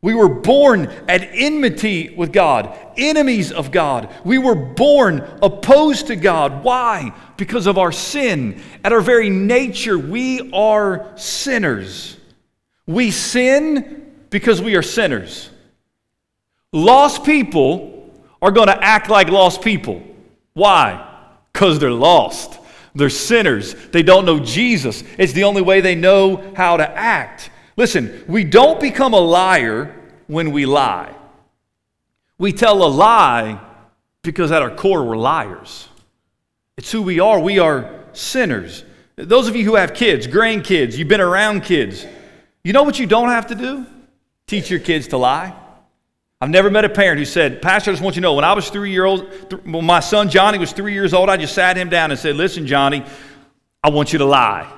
We 0.00 0.14
were 0.14 0.30
born 0.30 0.86
at 1.06 1.20
enmity 1.34 2.14
with 2.16 2.32
God, 2.32 2.74
enemies 2.96 3.52
of 3.52 3.70
God. 3.70 4.08
We 4.24 4.38
were 4.38 4.54
born 4.54 5.18
opposed 5.42 6.06
to 6.06 6.16
God. 6.16 6.64
Why? 6.64 7.12
Because 7.36 7.66
of 7.66 7.76
our 7.76 7.92
sin. 7.92 8.62
At 8.82 8.94
our 8.94 9.02
very 9.02 9.28
nature, 9.28 9.98
we 9.98 10.50
are 10.52 11.12
sinners. 11.18 12.16
We 12.86 13.10
sin 13.10 14.04
because 14.30 14.60
we 14.60 14.76
are 14.76 14.82
sinners. 14.82 15.50
Lost 16.72 17.24
people 17.24 18.12
are 18.42 18.50
going 18.50 18.68
to 18.68 18.84
act 18.84 19.08
like 19.08 19.28
lost 19.28 19.62
people. 19.62 20.02
Why? 20.54 21.06
Because 21.52 21.78
they're 21.78 21.90
lost. 21.90 22.58
They're 22.94 23.10
sinners. 23.10 23.74
They 23.90 24.02
don't 24.02 24.24
know 24.24 24.38
Jesus. 24.38 25.04
It's 25.18 25.32
the 25.32 25.44
only 25.44 25.62
way 25.62 25.80
they 25.80 25.94
know 25.94 26.52
how 26.56 26.76
to 26.76 26.88
act. 26.88 27.50
Listen, 27.76 28.24
we 28.26 28.44
don't 28.44 28.80
become 28.80 29.12
a 29.12 29.20
liar 29.20 29.94
when 30.26 30.50
we 30.50 30.66
lie. 30.66 31.14
We 32.38 32.52
tell 32.52 32.84
a 32.84 32.88
lie 32.88 33.60
because 34.22 34.50
at 34.50 34.62
our 34.62 34.74
core 34.74 35.04
we're 35.04 35.16
liars. 35.16 35.88
It's 36.76 36.90
who 36.90 37.02
we 37.02 37.20
are. 37.20 37.38
We 37.38 37.58
are 37.58 38.04
sinners. 38.12 38.84
Those 39.16 39.48
of 39.48 39.56
you 39.56 39.64
who 39.64 39.76
have 39.76 39.94
kids, 39.94 40.26
grandkids, 40.26 40.96
you've 40.96 41.08
been 41.08 41.20
around 41.20 41.62
kids, 41.62 42.06
you 42.62 42.72
know 42.72 42.82
what 42.82 42.98
you 42.98 43.06
don't 43.06 43.28
have 43.28 43.46
to 43.46 43.54
do? 43.54 43.86
Teach 44.46 44.70
your 44.70 44.80
kids 44.80 45.08
to 45.08 45.16
lie. 45.16 45.54
I've 46.40 46.50
never 46.50 46.70
met 46.70 46.84
a 46.84 46.88
parent 46.88 47.18
who 47.18 47.24
said, 47.24 47.62
Pastor, 47.62 47.90
I 47.90 47.94
just 47.94 48.02
want 48.02 48.14
you 48.14 48.20
to 48.20 48.24
know, 48.24 48.34
when 48.34 48.44
I 48.44 48.52
was 48.52 48.68
three 48.68 48.92
years 48.92 49.06
old, 49.06 49.50
th- 49.50 49.62
when 49.64 49.84
my 49.84 50.00
son 50.00 50.28
Johnny 50.28 50.58
was 50.58 50.72
three 50.72 50.92
years 50.92 51.14
old, 51.14 51.30
I 51.30 51.36
just 51.36 51.54
sat 51.54 51.76
him 51.76 51.88
down 51.88 52.10
and 52.10 52.20
said, 52.20 52.36
Listen, 52.36 52.66
Johnny, 52.66 53.04
I 53.82 53.90
want 53.90 54.12
you 54.12 54.18
to 54.18 54.24
lie. 54.24 54.70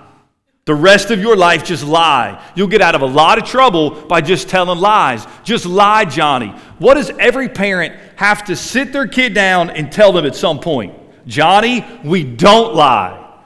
The 0.67 0.75
rest 0.75 1.11
of 1.11 1.19
your 1.19 1.35
life, 1.35 1.65
just 1.65 1.83
lie. 1.83 2.43
You'll 2.55 2.69
get 2.69 2.81
out 2.81 2.95
of 2.95 3.01
a 3.03 3.07
lot 3.07 3.39
of 3.39 3.45
trouble 3.45 3.91
by 3.91 4.21
just 4.21 4.49
telling 4.49 4.79
lies. 4.79 5.27
Just 5.43 5.67
lie, 5.67 6.05
Johnny. 6.05 6.49
What 6.79 6.95
does 6.95 7.11
every 7.19 7.49
parent 7.49 7.95
have 8.17 8.45
to 8.45 8.55
sit 8.55 8.93
their 8.93 9.07
kid 9.07 9.35
down 9.35 9.71
and 9.71 9.91
tell 9.91 10.13
them 10.13 10.27
at 10.27 10.37
some 10.37 10.61
point? 10.61 10.95
Johnny, 11.27 11.85
we 12.05 12.23
don't 12.23 12.75
lie. 12.75 13.41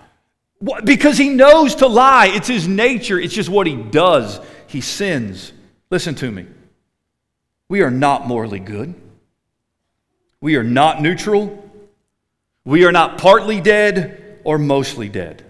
Because 0.85 1.17
he 1.17 1.29
knows 1.31 1.77
to 1.77 1.87
lie. 1.87 2.27
It's 2.27 2.49
his 2.49 2.69
nature, 2.69 3.19
it's 3.19 3.35
just 3.35 3.49
what 3.49 3.67
he 3.67 3.77
does. 3.77 4.41
He 4.67 4.81
sins. 4.81 5.53
Listen 5.93 6.15
to 6.15 6.31
me. 6.31 6.47
We 7.69 7.83
are 7.83 7.91
not 7.91 8.27
morally 8.27 8.61
good. 8.61 8.95
We 10.41 10.57
are 10.57 10.65
not 10.65 11.03
neutral. 11.03 11.71
We 12.65 12.87
are 12.87 12.93
not 12.93 13.19
partly 13.19 13.61
dead 13.61 14.41
or 14.43 14.57
mostly 14.57 15.11
dead. 15.11 15.45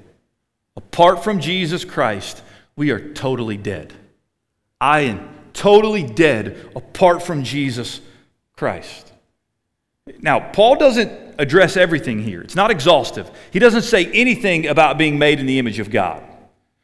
Apart 0.77 1.23
from 1.23 1.39
Jesus 1.39 1.85
Christ, 1.85 2.43
we 2.75 2.91
are 2.91 3.13
totally 3.13 3.57
dead. 3.57 3.93
I 4.81 5.03
am 5.03 5.29
totally 5.53 6.03
dead 6.03 6.73
apart 6.75 7.23
from 7.23 7.45
Jesus 7.45 8.01
Christ. 8.57 9.13
Now, 10.19 10.41
Paul 10.41 10.75
doesn't 10.75 11.37
address 11.39 11.77
everything 11.77 12.21
here. 12.21 12.41
It's 12.41 12.57
not 12.57 12.73
exhaustive. 12.73 13.31
He 13.53 13.61
doesn't 13.61 13.83
say 13.83 14.07
anything 14.07 14.67
about 14.67 14.99
being 14.99 15.21
made 15.21 15.39
in 15.39 15.47
the 15.47 15.61
image 15.61 15.79
of 15.79 15.89
God. 15.89 16.32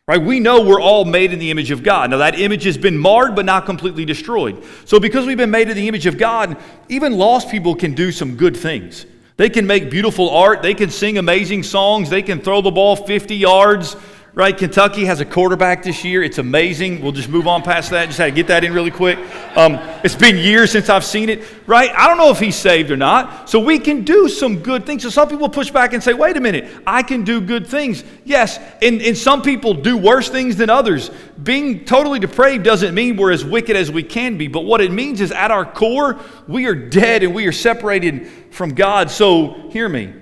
Right? 0.09 0.21
We 0.21 0.41
know 0.41 0.63
we're 0.63 0.81
all 0.81 1.05
made 1.05 1.35
in 1.35 1.39
the 1.39 1.51
image 1.51 1.71
of 1.71 1.83
God. 1.83 2.11
Now, 2.11 2.17
that 2.17 2.41
image 2.41 2.65
has 2.65 2.79
been 2.79 2.97
marred 2.97 3.37
but 3.37 3.45
not 3.45 3.67
completely 3.67 4.07
destroyed. 4.07 4.65
So, 4.87 4.99
because 4.99 5.27
we've 5.27 5.37
been 5.37 5.51
made 5.51 5.69
in 5.69 5.77
the 5.77 5.87
image 5.87 6.07
of 6.07 6.17
God, 6.17 6.57
even 6.89 7.19
lost 7.19 7.51
people 7.51 7.75
can 7.75 7.93
do 7.93 8.11
some 8.11 8.35
good 8.35 8.57
things. 8.57 9.05
They 9.37 9.51
can 9.51 9.67
make 9.67 9.91
beautiful 9.91 10.31
art, 10.31 10.63
they 10.63 10.73
can 10.73 10.89
sing 10.89 11.19
amazing 11.19 11.63
songs, 11.63 12.09
they 12.09 12.23
can 12.23 12.41
throw 12.41 12.63
the 12.63 12.71
ball 12.71 12.97
50 12.97 13.37
yards, 13.37 13.97
right? 14.39 14.57
Kentucky 14.57 15.05
has 15.05 15.19
a 15.19 15.25
quarterback 15.25 15.83
this 15.83 16.05
year. 16.05 16.23
It's 16.23 16.39
amazing. 16.39 17.03
We'll 17.03 17.11
just 17.11 17.29
move 17.29 17.49
on 17.49 17.61
past 17.61 17.91
that. 17.91 18.07
Just 18.07 18.19
had 18.19 18.27
to 18.27 18.31
get 18.31 18.47
that 18.47 18.63
in 18.63 18.73
really 18.73 18.93
quick. 18.93 19.19
Um, 19.57 19.81
it's 20.05 20.15
been 20.15 20.37
years 20.37 20.71
since 20.71 20.89
I've 20.89 21.05
seen 21.05 21.29
it, 21.29 21.43
right? 21.67 21.91
I 21.91 22.07
don't 22.07 22.19
know 22.19 22.31
if 22.31 22.39
he's 22.39 22.55
saved 22.55 22.93
or 22.93 22.97
not. 22.97 23.51
So 23.51 23.59
we 23.59 23.81
can 23.81 24.05
do 24.05 24.29
some 24.29 24.61
good 24.61 24.87
things. 24.87 25.03
So 25.03 25.11
some 25.11 25.29
people 25.29 25.49
push 25.49 25.73
back 25.73 25.93
and 25.93 26.01
say, 26.01 26.15
wait 26.15 26.37
a 26.37 26.41
minute, 26.41 26.73
I 26.87 27.03
can 27.03 27.25
do 27.25 27.41
good 27.41 27.67
things. 27.67 28.05
Yes, 28.25 28.61
and, 28.81 29.03
and 29.03 29.19
some 29.19 29.43
people 29.43 29.75
do 29.75 29.97
worse 29.97 30.29
things 30.29 30.55
than 30.55 30.71
others. 30.71 31.11
Being 31.43 31.85
totally 31.85 32.21
depraved 32.21 32.65
doesn't 32.65 32.95
mean 32.95 33.17
we're 33.17 33.33
as 33.33 33.45
wicked 33.45 33.75
as 33.75 33.91
we 33.91 34.05
can 34.05 34.39
be, 34.39 34.47
but 34.47 34.61
what 34.61 34.81
it 34.81 34.93
means 34.93 35.21
is 35.21 35.33
at 35.33 35.51
our 35.51 35.65
core, 35.65 36.17
we 36.47 36.67
are 36.67 36.77
dead 36.77 37.25
and 37.25 37.35
we 37.35 37.49
are 37.49 37.53
separated 37.53 38.29
from 38.53 38.75
God. 38.77 39.11
So 39.11 39.69
hear 39.71 39.89
me. 39.89 40.15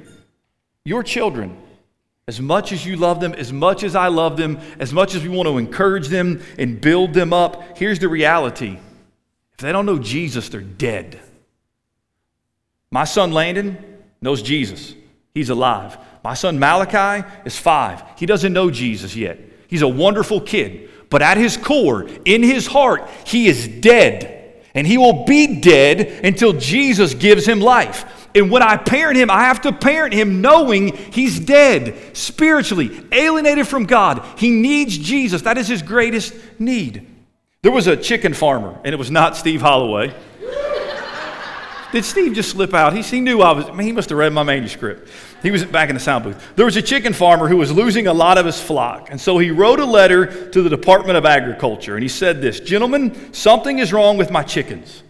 Your 0.86 1.02
children, 1.02 1.58
as 2.28 2.40
much 2.40 2.72
as 2.72 2.84
you 2.84 2.96
love 2.96 3.20
them, 3.20 3.34
as 3.34 3.52
much 3.52 3.84
as 3.84 3.94
I 3.94 4.08
love 4.08 4.36
them, 4.36 4.58
as 4.80 4.92
much 4.92 5.14
as 5.14 5.22
we 5.22 5.28
want 5.28 5.46
to 5.46 5.58
encourage 5.58 6.08
them 6.08 6.42
and 6.58 6.80
build 6.80 7.14
them 7.14 7.32
up, 7.32 7.78
here's 7.78 8.00
the 8.00 8.08
reality. 8.08 8.78
If 9.52 9.58
they 9.58 9.70
don't 9.70 9.86
know 9.86 9.98
Jesus, 9.98 10.48
they're 10.48 10.60
dead. 10.60 11.20
My 12.90 13.04
son 13.04 13.32
Landon 13.32 13.78
knows 14.20 14.42
Jesus, 14.42 14.94
he's 15.34 15.50
alive. 15.50 15.98
My 16.24 16.34
son 16.34 16.58
Malachi 16.58 17.24
is 17.44 17.56
five, 17.56 18.02
he 18.16 18.26
doesn't 18.26 18.52
know 18.52 18.70
Jesus 18.70 19.14
yet. 19.14 19.38
He's 19.68 19.82
a 19.82 19.88
wonderful 19.88 20.40
kid, 20.40 20.90
but 21.10 21.22
at 21.22 21.36
his 21.36 21.56
core, 21.56 22.08
in 22.24 22.42
his 22.42 22.66
heart, 22.66 23.08
he 23.24 23.46
is 23.46 23.68
dead. 23.68 24.32
And 24.74 24.86
he 24.86 24.98
will 24.98 25.24
be 25.24 25.60
dead 25.60 26.24
until 26.24 26.52
Jesus 26.52 27.14
gives 27.14 27.46
him 27.46 27.60
life. 27.60 28.15
And 28.36 28.50
when 28.50 28.62
I 28.62 28.76
parent 28.76 29.16
him, 29.16 29.30
I 29.30 29.44
have 29.44 29.62
to 29.62 29.72
parent 29.72 30.12
him 30.12 30.42
knowing 30.42 30.94
he's 30.94 31.40
dead, 31.40 32.14
spiritually, 32.14 32.90
alienated 33.10 33.66
from 33.66 33.86
God. 33.86 34.22
He 34.36 34.50
needs 34.50 34.98
Jesus. 34.98 35.40
That 35.42 35.56
is 35.56 35.66
his 35.66 35.80
greatest 35.80 36.34
need. 36.58 37.08
There 37.62 37.72
was 37.72 37.86
a 37.86 37.96
chicken 37.96 38.34
farmer, 38.34 38.78
and 38.84 38.94
it 38.94 38.98
was 38.98 39.10
not 39.10 39.36
Steve 39.36 39.62
Holloway. 39.62 40.14
Did 41.92 42.04
Steve 42.04 42.34
just 42.34 42.50
slip 42.50 42.74
out? 42.74 42.92
He, 42.92 43.00
he 43.00 43.20
knew 43.20 43.40
I 43.40 43.52
was, 43.52 43.64
I 43.70 43.72
mean, 43.72 43.86
he 43.86 43.92
must 43.92 44.10
have 44.10 44.18
read 44.18 44.34
my 44.34 44.42
manuscript. 44.42 45.08
He 45.42 45.50
was 45.50 45.64
back 45.64 45.88
in 45.88 45.94
the 45.94 46.00
sound 46.00 46.24
booth. 46.24 46.56
There 46.56 46.66
was 46.66 46.76
a 46.76 46.82
chicken 46.82 47.14
farmer 47.14 47.48
who 47.48 47.56
was 47.56 47.72
losing 47.72 48.06
a 48.06 48.12
lot 48.12 48.36
of 48.36 48.44
his 48.44 48.60
flock. 48.60 49.08
And 49.10 49.18
so 49.18 49.38
he 49.38 49.50
wrote 49.50 49.80
a 49.80 49.86
letter 49.86 50.50
to 50.50 50.62
the 50.62 50.68
Department 50.68 51.16
of 51.16 51.24
Agriculture. 51.24 51.94
And 51.94 52.02
he 52.02 52.08
said 52.10 52.42
this 52.42 52.60
Gentlemen, 52.60 53.32
something 53.32 53.78
is 53.78 53.94
wrong 53.94 54.18
with 54.18 54.30
my 54.30 54.42
chickens. 54.42 55.04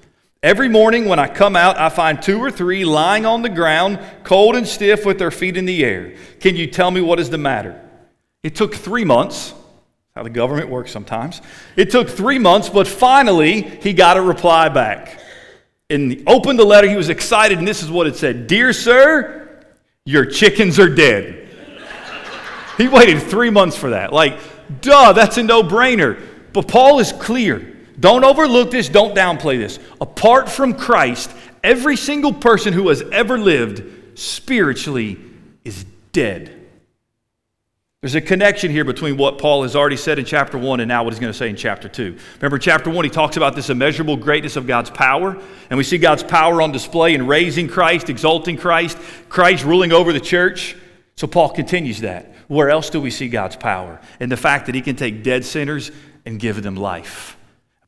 Every 0.47 0.69
morning 0.69 1.07
when 1.07 1.19
I 1.19 1.27
come 1.27 1.57
out, 1.57 1.77
I 1.77 1.89
find 1.89 2.23
two 2.23 2.39
or 2.39 2.53
three 2.53 2.85
lying 2.85 3.27
on 3.27 3.43
the 3.43 3.49
ground, 3.49 3.99
cold 4.23 4.55
and 4.55 4.65
stiff 4.65 5.05
with 5.05 5.19
their 5.19 5.33
feet 5.33 5.57
in 5.57 5.65
the 5.65 5.85
air. 5.85 6.15
Can 6.39 6.55
you 6.55 6.69
tell 6.69 6.89
me 6.93 7.01
what 7.01 7.19
is 7.19 7.29
the 7.29 7.37
matter? 7.37 7.83
It 8.45 8.55
took 8.55 8.73
three 8.73 9.05
months. 9.05 9.53
How 10.15 10.23
the 10.23 10.31
government 10.31 10.69
works 10.69 10.93
sometimes. 10.93 11.43
It 11.75 11.91
took 11.91 12.09
three 12.09 12.39
months, 12.39 12.69
but 12.69 12.87
finally 12.87 13.63
he 13.63 13.93
got 13.93 14.17
a 14.17 14.23
reply 14.23 14.69
back. 14.69 15.19
And 15.91 16.13
he 16.13 16.25
opened 16.29 16.61
the 16.61 16.65
letter, 16.65 16.89
he 16.89 16.95
was 16.95 17.09
excited, 17.09 17.59
and 17.59 17.67
this 17.67 17.83
is 17.83 17.91
what 17.91 18.07
it 18.07 18.15
said 18.15 18.47
Dear 18.47 18.73
sir, 18.73 19.65
your 20.05 20.27
chickens 20.27 20.79
are 20.79 20.89
dead. 20.89 21.49
he 22.77 22.87
waited 22.87 23.21
three 23.21 23.51
months 23.51 23.77
for 23.77 23.91
that. 23.91 24.13
Like, 24.13 24.39
duh, 24.81 25.13
that's 25.13 25.39
a 25.39 25.43
no 25.43 25.65
brainer. 25.65 26.23
But 26.53 26.69
Paul 26.69 27.01
is 27.01 27.11
clear. 27.11 27.76
Don't 27.99 28.25
overlook 28.25 28.71
this, 28.71 28.89
don't 28.89 29.15
downplay 29.15 29.59
this. 29.59 29.79
Apart 30.01 30.49
from 30.49 30.75
Christ, 30.75 31.31
every 31.65 31.97
single 31.97 32.33
person 32.33 32.73
who 32.73 32.89
has 32.89 33.03
ever 33.13 33.39
lived 33.39 34.19
spiritually 34.19 35.19
is 35.65 35.85
dead. 36.13 36.53
There's 38.03 38.15
a 38.15 38.21
connection 38.21 38.71
here 38.71 38.85
between 38.85 39.17
what 39.17 39.39
Paul 39.39 39.63
has 39.63 39.75
already 39.75 39.97
said 39.97 40.19
in 40.19 40.27
chapter 40.27 40.59
1 40.59 40.81
and 40.81 40.89
now 40.89 41.03
what 41.03 41.13
he's 41.13 41.19
going 41.19 41.33
to 41.33 41.37
say 41.37 41.49
in 41.49 41.57
chapter 41.57 41.89
2. 41.89 42.17
Remember, 42.37 42.59
chapter 42.59 42.91
1, 42.91 43.05
he 43.05 43.11
talks 43.11 43.37
about 43.37 43.57
this 43.57 43.71
immeasurable 43.71 44.17
greatness 44.17 44.55
of 44.57 44.67
God's 44.67 44.91
power, 44.91 45.37
and 45.71 45.77
we 45.79 45.83
see 45.83 45.99
God's 45.99 46.23
power 46.23 46.61
on 46.61 46.71
display 46.73 47.15
in 47.15 47.27
raising 47.27 47.67
Christ, 47.67 48.11
exalting 48.11 48.59
Christ, 48.59 48.99
Christ 49.29 49.65
ruling 49.65 49.93
over 49.93 50.13
the 50.13 50.21
church. 50.21 50.77
So 51.17 51.27
Paul 51.27 51.49
continues 51.51 52.03
that. 52.03 52.33
Where 52.49 52.71
else 52.71 52.91
do 52.91 53.01
we 53.01 53.11
see 53.11 53.29
God's 53.29 53.57
power? 53.57 53.99
In 54.21 54.29
the 54.29 54.37
fact 54.37 54.67
that 54.67 54.75
he 54.75 54.83
can 54.83 54.95
take 54.95 55.25
dead 55.25 55.45
sinners 55.45 55.91
and 56.27 56.39
give 56.39 56.63
them 56.63 56.77
life. 56.77 57.36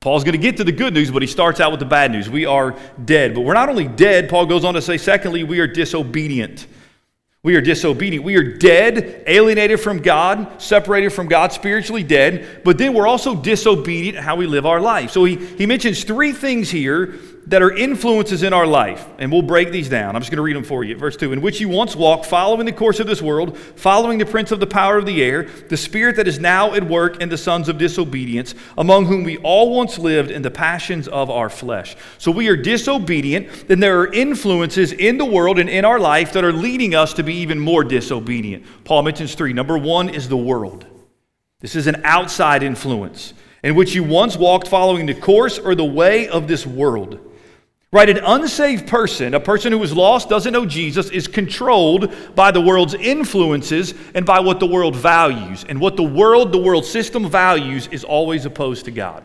Paul's 0.00 0.22
going 0.22 0.32
to 0.32 0.38
get 0.38 0.56
to 0.58 0.64
the 0.64 0.72
good 0.72 0.94
news, 0.94 1.10
but 1.10 1.22
he 1.22 1.28
starts 1.28 1.58
out 1.60 1.72
with 1.72 1.80
the 1.80 1.86
bad 1.86 2.12
news. 2.12 2.30
We 2.30 2.46
are 2.46 2.76
dead. 3.04 3.34
But 3.34 3.40
we're 3.40 3.54
not 3.54 3.68
only 3.68 3.88
dead, 3.88 4.28
Paul 4.28 4.46
goes 4.46 4.64
on 4.64 4.74
to 4.74 4.82
say, 4.82 4.96
secondly, 4.96 5.42
we 5.42 5.58
are 5.58 5.66
disobedient. 5.66 6.66
We 7.42 7.56
are 7.56 7.60
disobedient. 7.60 8.24
We 8.24 8.36
are 8.36 8.56
dead, 8.56 9.24
alienated 9.26 9.80
from 9.80 9.98
God, 9.98 10.60
separated 10.60 11.10
from 11.10 11.28
God, 11.28 11.52
spiritually 11.52 12.02
dead, 12.02 12.62
but 12.64 12.78
then 12.78 12.94
we're 12.94 13.06
also 13.06 13.34
disobedient 13.34 14.16
in 14.16 14.22
how 14.22 14.36
we 14.36 14.46
live 14.46 14.66
our 14.66 14.80
life. 14.80 15.10
So 15.10 15.24
he, 15.24 15.36
he 15.36 15.66
mentions 15.66 16.04
three 16.04 16.32
things 16.32 16.70
here 16.70 17.14
that 17.48 17.62
are 17.62 17.74
influences 17.74 18.42
in 18.42 18.52
our 18.52 18.66
life. 18.66 19.06
And 19.18 19.32
we'll 19.32 19.42
break 19.42 19.70
these 19.70 19.88
down. 19.88 20.14
I'm 20.14 20.20
just 20.20 20.30
going 20.30 20.36
to 20.36 20.42
read 20.42 20.56
them 20.56 20.64
for 20.64 20.84
you. 20.84 20.96
Verse 20.96 21.16
2 21.16 21.32
In 21.32 21.40
which 21.40 21.60
you 21.60 21.68
once 21.68 21.96
walked, 21.96 22.26
following 22.26 22.66
the 22.66 22.72
course 22.72 23.00
of 23.00 23.06
this 23.06 23.22
world, 23.22 23.56
following 23.58 24.18
the 24.18 24.26
prince 24.26 24.52
of 24.52 24.60
the 24.60 24.66
power 24.66 24.98
of 24.98 25.06
the 25.06 25.22
air, 25.22 25.44
the 25.68 25.76
spirit 25.76 26.16
that 26.16 26.28
is 26.28 26.38
now 26.38 26.74
at 26.74 26.84
work 26.84 27.22
in 27.22 27.30
the 27.30 27.38
sons 27.38 27.68
of 27.68 27.78
disobedience, 27.78 28.54
among 28.76 29.06
whom 29.06 29.24
we 29.24 29.38
all 29.38 29.74
once 29.74 29.98
lived 29.98 30.30
in 30.30 30.42
the 30.42 30.50
passions 30.50 31.08
of 31.08 31.30
our 31.30 31.48
flesh. 31.48 31.96
So 32.18 32.30
we 32.30 32.48
are 32.48 32.56
disobedient, 32.56 33.66
then 33.66 33.80
there 33.80 33.98
are 34.00 34.12
influences 34.12 34.92
in 34.92 35.16
the 35.16 35.24
world 35.24 35.58
and 35.58 35.70
in 35.70 35.86
our 35.86 35.98
life 35.98 36.34
that 36.34 36.44
are 36.44 36.52
leading 36.52 36.94
us 36.94 37.14
to 37.14 37.22
be 37.22 37.34
even 37.36 37.58
more 37.58 37.82
disobedient. 37.82 38.64
Paul 38.84 39.02
mentions 39.02 39.34
three. 39.34 39.54
Number 39.54 39.78
one 39.78 40.10
is 40.10 40.28
the 40.28 40.36
world. 40.36 40.86
This 41.60 41.74
is 41.74 41.86
an 41.86 42.02
outside 42.04 42.62
influence 42.62 43.32
in 43.62 43.74
which 43.74 43.94
you 43.94 44.04
once 44.04 44.36
walked 44.36 44.68
following 44.68 45.06
the 45.06 45.14
course 45.14 45.58
or 45.58 45.74
the 45.74 45.84
way 45.84 46.28
of 46.28 46.46
this 46.46 46.66
world. 46.66 47.27
Right? 47.90 48.10
An 48.10 48.18
unsaved 48.18 48.86
person, 48.86 49.32
a 49.32 49.40
person 49.40 49.72
who 49.72 49.82
is 49.82 49.94
lost, 49.94 50.28
doesn't 50.28 50.52
know 50.52 50.66
Jesus, 50.66 51.08
is 51.08 51.26
controlled 51.26 52.12
by 52.34 52.50
the 52.50 52.60
world's 52.60 52.92
influences 52.92 53.94
and 54.14 54.26
by 54.26 54.40
what 54.40 54.60
the 54.60 54.66
world 54.66 54.94
values. 54.94 55.64
And 55.66 55.80
what 55.80 55.96
the 55.96 56.02
world, 56.02 56.52
the 56.52 56.58
world 56.58 56.84
system 56.84 57.28
values, 57.30 57.88
is 57.90 58.04
always 58.04 58.44
opposed 58.44 58.84
to 58.84 58.90
God. 58.90 59.24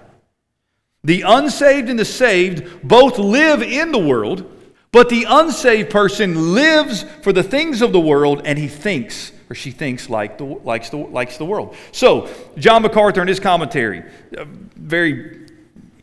The 1.03 1.23
unsaved 1.23 1.89
and 1.89 1.99
the 1.99 2.05
saved 2.05 2.87
both 2.87 3.19
live 3.19 3.61
in 3.61 3.91
the 3.91 3.99
world, 3.99 4.49
but 4.93 5.09
the 5.09 5.25
unsaved 5.27 5.89
person 5.89 6.53
lives 6.53 7.03
for 7.21 7.33
the 7.33 7.43
things 7.43 7.81
of 7.81 7.91
the 7.91 7.99
world 7.99 8.43
and 8.45 8.57
he 8.57 8.69
thinks 8.69 9.33
or 9.53 9.55
she 9.55 9.69
thinks 9.69 10.09
like 10.09 10.39
the, 10.39 10.45
likes, 10.45 10.89
the, 10.89 10.97
likes 10.97 11.37
the 11.37 11.45
world. 11.45 11.75
So, 11.91 12.27
John 12.57 12.81
MacArthur 12.81 13.21
in 13.21 13.27
his 13.27 13.39
commentary, 13.39 14.03
uh, 14.35 14.45
very 14.75 15.42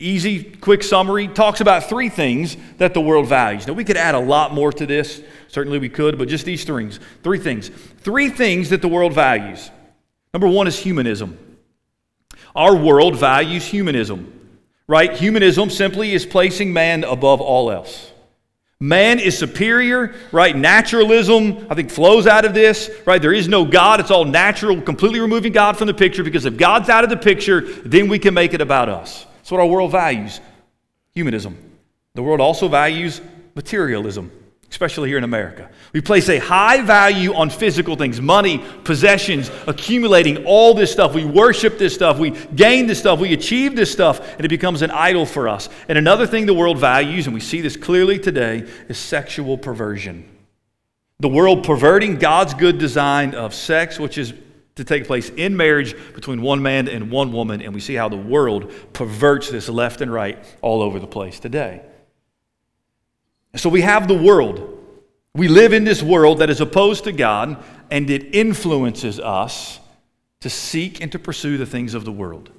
easy, 0.00 0.42
quick 0.42 0.82
summary, 0.82 1.28
talks 1.28 1.60
about 1.60 1.84
three 1.84 2.08
things 2.08 2.56
that 2.78 2.94
the 2.94 3.00
world 3.00 3.28
values. 3.28 3.66
Now, 3.66 3.74
we 3.74 3.84
could 3.84 3.96
add 3.96 4.14
a 4.14 4.20
lot 4.20 4.52
more 4.52 4.72
to 4.72 4.86
this. 4.86 5.22
Certainly 5.48 5.78
we 5.78 5.88
could, 5.88 6.18
but 6.18 6.28
just 6.28 6.44
these 6.44 6.64
three, 6.64 6.84
things. 6.84 7.00
three 7.22 7.38
things. 7.38 7.68
Three 7.98 8.30
things 8.30 8.70
that 8.70 8.82
the 8.82 8.88
world 8.88 9.12
values. 9.12 9.70
Number 10.32 10.48
one 10.48 10.66
is 10.66 10.78
humanism. 10.78 11.38
Our 12.56 12.74
world 12.74 13.16
values 13.16 13.64
humanism, 13.64 14.32
right? 14.88 15.12
Humanism 15.12 15.70
simply 15.70 16.12
is 16.12 16.26
placing 16.26 16.72
man 16.72 17.04
above 17.04 17.40
all 17.40 17.70
else. 17.70 18.10
Man 18.82 19.18
is 19.18 19.36
superior, 19.36 20.14
right? 20.32 20.56
Naturalism, 20.56 21.66
I 21.68 21.74
think, 21.74 21.90
flows 21.90 22.26
out 22.26 22.46
of 22.46 22.54
this, 22.54 22.90
right? 23.04 23.20
There 23.20 23.34
is 23.34 23.46
no 23.46 23.66
God. 23.66 24.00
It's 24.00 24.10
all 24.10 24.24
natural, 24.24 24.80
completely 24.80 25.20
removing 25.20 25.52
God 25.52 25.76
from 25.76 25.86
the 25.86 25.94
picture 25.94 26.24
because 26.24 26.46
if 26.46 26.56
God's 26.56 26.88
out 26.88 27.04
of 27.04 27.10
the 27.10 27.18
picture, 27.18 27.60
then 27.60 28.08
we 28.08 28.18
can 28.18 28.32
make 28.32 28.54
it 28.54 28.62
about 28.62 28.88
us. 28.88 29.26
That's 29.50 29.58
what 29.58 29.62
our 29.62 29.68
world 29.68 29.90
values 29.90 30.40
humanism. 31.12 31.58
The 32.14 32.22
world 32.22 32.40
also 32.40 32.68
values 32.68 33.20
materialism, 33.56 34.30
especially 34.70 35.08
here 35.08 35.18
in 35.18 35.24
America. 35.24 35.68
We 35.92 36.00
place 36.00 36.28
a 36.28 36.38
high 36.38 36.82
value 36.82 37.34
on 37.34 37.50
physical 37.50 37.96
things 37.96 38.20
money, 38.20 38.64
possessions, 38.84 39.50
accumulating 39.66 40.44
all 40.46 40.72
this 40.72 40.92
stuff. 40.92 41.16
We 41.16 41.24
worship 41.24 41.78
this 41.78 41.92
stuff. 41.92 42.16
We 42.20 42.30
gain 42.54 42.86
this 42.86 43.00
stuff. 43.00 43.18
We 43.18 43.32
achieve 43.32 43.74
this 43.74 43.90
stuff, 43.90 44.20
and 44.36 44.44
it 44.44 44.50
becomes 44.50 44.82
an 44.82 44.92
idol 44.92 45.26
for 45.26 45.48
us. 45.48 45.68
And 45.88 45.98
another 45.98 46.28
thing 46.28 46.46
the 46.46 46.54
world 46.54 46.78
values, 46.78 47.26
and 47.26 47.34
we 47.34 47.40
see 47.40 47.60
this 47.60 47.76
clearly 47.76 48.20
today, 48.20 48.68
is 48.88 48.98
sexual 48.98 49.58
perversion. 49.58 50.28
The 51.18 51.28
world 51.28 51.64
perverting 51.64 52.20
God's 52.20 52.54
good 52.54 52.78
design 52.78 53.34
of 53.34 53.52
sex, 53.52 53.98
which 53.98 54.16
is 54.16 54.32
to 54.76 54.84
take 54.84 55.06
place 55.06 55.30
in 55.30 55.56
marriage 55.56 55.94
between 56.14 56.42
one 56.42 56.62
man 56.62 56.88
and 56.88 57.10
one 57.10 57.32
woman, 57.32 57.60
and 57.60 57.74
we 57.74 57.80
see 57.80 57.94
how 57.94 58.08
the 58.08 58.16
world 58.16 58.72
perverts 58.92 59.50
this 59.50 59.68
left 59.68 60.00
and 60.00 60.12
right 60.12 60.42
all 60.62 60.82
over 60.82 60.98
the 60.98 61.06
place 61.06 61.40
today. 61.40 61.82
So 63.56 63.68
we 63.68 63.80
have 63.80 64.06
the 64.06 64.14
world. 64.14 64.78
We 65.34 65.48
live 65.48 65.72
in 65.72 65.84
this 65.84 66.02
world 66.02 66.38
that 66.38 66.50
is 66.50 66.60
opposed 66.60 67.04
to 67.04 67.12
God, 67.12 67.62
and 67.90 68.08
it 68.10 68.34
influences 68.34 69.18
us 69.18 69.80
to 70.40 70.50
seek 70.50 71.00
and 71.00 71.12
to 71.12 71.18
pursue 71.18 71.58
the 71.58 71.66
things 71.66 71.94
of 71.94 72.04
the 72.04 72.12
world. 72.12 72.50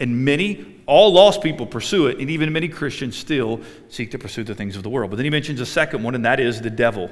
And 0.00 0.24
many, 0.24 0.82
all 0.86 1.12
lost 1.12 1.42
people 1.42 1.66
pursue 1.66 2.06
it, 2.06 2.18
and 2.18 2.30
even 2.30 2.52
many 2.52 2.68
Christians 2.68 3.16
still 3.16 3.60
seek 3.88 4.10
to 4.12 4.18
pursue 4.18 4.44
the 4.44 4.54
things 4.54 4.76
of 4.76 4.82
the 4.82 4.88
world. 4.88 5.10
But 5.10 5.16
then 5.16 5.24
he 5.24 5.30
mentions 5.30 5.60
a 5.60 5.66
second 5.66 6.02
one, 6.02 6.14
and 6.14 6.24
that 6.24 6.40
is 6.40 6.60
the 6.60 6.70
devil. 6.70 7.10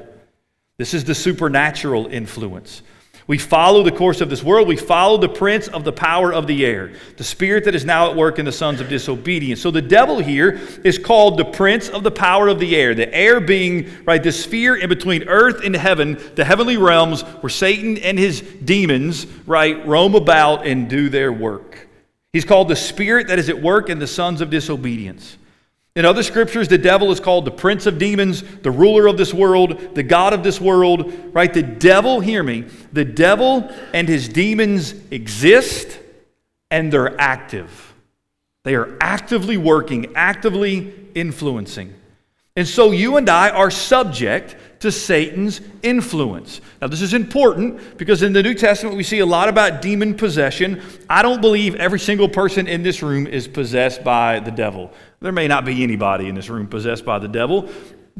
This 0.79 0.95
is 0.95 1.05
the 1.05 1.15
supernatural 1.15 2.07
influence. 2.07 2.83
We 3.29 3.37
follow 3.37 3.83
the 3.83 3.93
course 3.93 4.23
of 4.23 4.31
this 4.31 4.43
world. 4.43 4.67
We 4.67 4.79
follow 4.79 5.19
the 5.19 5.29
prince 5.29 5.69
of 5.69 5.85
the 5.85 5.93
power 5.93 6.33
of 6.33 6.47
the 6.47 6.65
air, 6.65 6.93
the 7.19 7.25
spirit 7.25 7.65
that 7.65 7.75
is 7.75 7.85
now 7.85 8.11
at 8.11 8.17
work 8.17 8.39
in 8.39 8.47
the 8.47 8.53
sons 8.53 8.81
of 8.81 8.89
disobedience. 8.89 9.61
So 9.61 9.71
the 9.71 9.83
devil 9.83 10.19
here 10.19 10.59
is 10.83 10.99
called 10.99 11.39
the 11.39 11.45
prince 11.45 11.91
of 11.91 12.03
the 12.03 12.11
power 12.11 12.49
of 12.49 12.59
the 12.59 12.75
air. 12.75 12.95
The 12.95 13.15
air 13.15 13.39
being, 13.39 13.91
right, 14.07 14.23
the 14.23 14.33
sphere 14.33 14.77
in 14.77 14.89
between 14.89 15.29
earth 15.29 15.63
and 15.63 15.77
heaven, 15.77 16.19
the 16.37 16.45
heavenly 16.45 16.79
realms 16.79 17.21
where 17.21 17.51
Satan 17.51 17.99
and 17.99 18.19
his 18.19 18.41
demons, 18.41 19.27
right, 19.47 19.87
roam 19.87 20.15
about 20.15 20.67
and 20.67 20.89
do 20.89 21.11
their 21.11 21.31
work. 21.31 21.87
He's 22.33 22.47
called 22.47 22.69
the 22.69 22.77
spirit 22.77 23.29
that 23.29 23.39
is 23.39 23.51
at 23.51 23.61
work 23.61 23.91
in 23.91 23.99
the 23.99 24.07
sons 24.07 24.41
of 24.41 24.49
disobedience. 24.49 25.37
In 25.99 26.05
other 26.05 26.23
scriptures, 26.23 26.69
the 26.69 26.79
devil 26.79 27.11
is 27.11 27.19
called 27.19 27.45
the 27.45 27.51
prince 27.51 27.85
of 27.85 27.99
demons, 27.99 28.45
the 28.63 28.71
ruler 28.71 29.09
of 29.09 29.17
this 29.17 29.35
world, 29.35 29.97
the 29.97 30.05
God 30.05 30.33
of 30.33 30.45
this 30.45 30.61
world, 30.61 31.13
right? 31.35 31.53
The 31.53 31.65
devil, 31.65 32.21
hear 32.21 32.45
me, 32.45 32.67
the 32.93 33.05
devil 33.05 33.69
and 33.93 34.09
his 34.09 34.29
demons 34.29 34.95
exist 35.11 35.99
and 36.71 36.93
they're 36.93 37.21
active. 37.21 37.95
They 38.63 38.77
are 38.77 38.97
actively 39.01 39.57
working, 39.57 40.15
actively 40.15 40.95
influencing. 41.17 41.93
And 42.55 42.69
so 42.69 42.93
you 42.93 43.17
and 43.17 43.29
I 43.29 43.51
are 43.51 43.71
subject 43.71 44.55
to 44.81 44.93
Satan's 44.93 45.61
influence. 45.83 46.61
Now, 46.81 46.87
this 46.87 47.03
is 47.03 47.13
important 47.13 47.99
because 47.99 48.23
in 48.23 48.33
the 48.33 48.43
New 48.45 48.55
Testament 48.55 48.97
we 48.97 49.03
see 49.03 49.19
a 49.19 49.27
lot 49.27 49.49
about 49.49 49.83
demon 49.83 50.15
possession. 50.15 50.81
I 51.11 51.23
don't 51.23 51.41
believe 51.41 51.75
every 51.75 51.99
single 51.99 52.29
person 52.29 52.69
in 52.69 52.85
this 52.85 53.03
room 53.03 53.27
is 53.27 53.49
possessed 53.49 54.05
by 54.05 54.39
the 54.39 54.53
devil. 54.53 54.93
There 55.21 55.33
may 55.33 55.49
not 55.49 55.65
be 55.65 55.83
anybody 55.83 56.29
in 56.29 56.35
this 56.35 56.49
room 56.49 56.67
possessed 56.67 57.05
by 57.05 57.19
the 57.19 57.29
devil. 57.29 57.69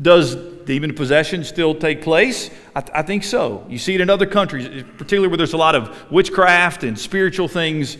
Does 0.01 0.35
demon 0.35 0.95
possession 0.95 1.45
still 1.45 1.75
take 1.75 2.03
place? 2.03 2.51
I, 2.75 2.81
th- 2.81 2.93
I, 2.95 3.03
think 3.03 3.25
so. 3.25 3.65
You 3.69 3.79
see 3.79 3.95
it 3.95 4.01
in 4.01 4.11
other 4.11 4.27
countries, 4.27 4.85
particularly 4.97 5.29
where 5.29 5.37
there's 5.37 5.53
a 5.53 5.57
lot 5.57 5.75
of 5.75 6.11
witchcraft 6.11 6.85
and 6.85 6.99
spiritual 6.99 7.49
things. 7.49 7.97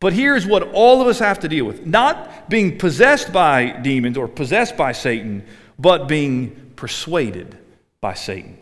But 0.00 0.12
here's 0.12 0.46
what 0.46 0.62
all 0.72 1.00
of 1.00 1.08
us 1.08 1.18
have 1.18 1.40
to 1.40 1.48
deal 1.48 1.64
with 1.64 1.86
not 1.86 2.48
being 2.48 2.78
possessed 2.78 3.32
by 3.32 3.70
demons 3.70 4.16
or 4.16 4.28
possessed 4.28 4.76
by 4.76 4.92
Satan, 4.92 5.44
but 5.78 6.06
being 6.06 6.72
persuaded 6.76 7.56
by 8.00 8.14
Satan, 8.14 8.58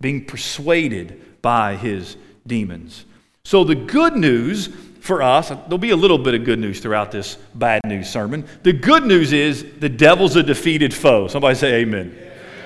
being 0.00 0.24
persuaded 0.24 1.40
by 1.40 1.76
his 1.76 2.16
demons. 2.46 3.04
So 3.44 3.64
the 3.64 3.74
good 3.74 4.16
news 4.16 4.70
for 5.02 5.20
us, 5.20 5.48
there'll 5.48 5.78
be 5.78 5.90
a 5.90 5.96
little 5.96 6.16
bit 6.16 6.32
of 6.34 6.44
good 6.44 6.60
news 6.60 6.78
throughout 6.78 7.10
this 7.10 7.36
bad 7.56 7.80
news 7.84 8.08
sermon. 8.08 8.46
The 8.62 8.72
good 8.72 9.04
news 9.04 9.32
is 9.32 9.66
the 9.80 9.88
devil's 9.88 10.36
a 10.36 10.44
defeated 10.44 10.94
foe. 10.94 11.26
Somebody 11.26 11.56
say 11.56 11.80
amen. 11.80 12.16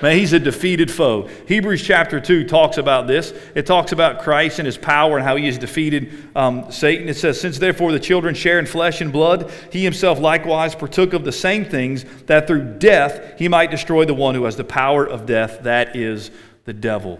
Man, 0.03 0.15
he's 0.15 0.33
a 0.33 0.39
defeated 0.39 0.91
foe. 0.91 1.27
Hebrews 1.47 1.81
chapter 1.81 2.19
2 2.19 2.47
talks 2.47 2.77
about 2.77 3.07
this. 3.07 3.33
It 3.55 3.65
talks 3.65 3.91
about 3.91 4.21
Christ 4.21 4.59
and 4.59 4.67
his 4.67 4.77
power 4.77 5.17
and 5.17 5.25
how 5.25 5.35
he 5.35 5.47
has 5.47 5.57
defeated 5.57 6.29
um, 6.35 6.71
Satan. 6.71 7.09
It 7.09 7.15
says, 7.15 7.41
Since 7.41 7.57
therefore 7.57 7.91
the 7.91 7.99
children 7.99 8.35
share 8.35 8.59
in 8.59 8.67
flesh 8.67 9.01
and 9.01 9.11
blood, 9.11 9.51
he 9.71 9.83
himself 9.83 10.19
likewise 10.19 10.75
partook 10.75 11.13
of 11.13 11.25
the 11.25 11.31
same 11.31 11.65
things, 11.65 12.05
that 12.27 12.45
through 12.45 12.77
death 12.77 13.39
he 13.39 13.47
might 13.47 13.71
destroy 13.71 14.05
the 14.05 14.13
one 14.13 14.35
who 14.35 14.43
has 14.43 14.55
the 14.55 14.63
power 14.63 15.03
of 15.03 15.25
death, 15.25 15.63
that 15.63 15.95
is 15.95 16.29
the 16.65 16.73
devil. 16.73 17.19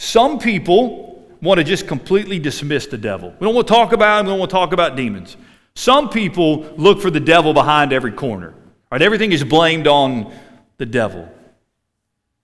Some 0.00 0.40
people 0.40 1.15
want 1.42 1.58
to 1.58 1.64
just 1.64 1.86
completely 1.86 2.38
dismiss 2.38 2.86
the 2.86 2.98
devil. 2.98 3.30
We 3.38 3.44
don't 3.44 3.54
want 3.54 3.66
to 3.66 3.72
talk 3.72 3.92
about 3.92 4.20
him, 4.20 4.26
we 4.26 4.32
don't 4.32 4.38
want 4.38 4.50
to 4.50 4.56
talk 4.56 4.72
about 4.72 4.96
demons. 4.96 5.36
Some 5.74 6.08
people 6.08 6.62
look 6.76 7.00
for 7.00 7.10
the 7.10 7.20
devil 7.20 7.52
behind 7.52 7.92
every 7.92 8.12
corner. 8.12 8.54
Right? 8.90 9.02
Everything 9.02 9.32
is 9.32 9.44
blamed 9.44 9.86
on 9.86 10.32
the 10.78 10.86
devil. 10.86 11.28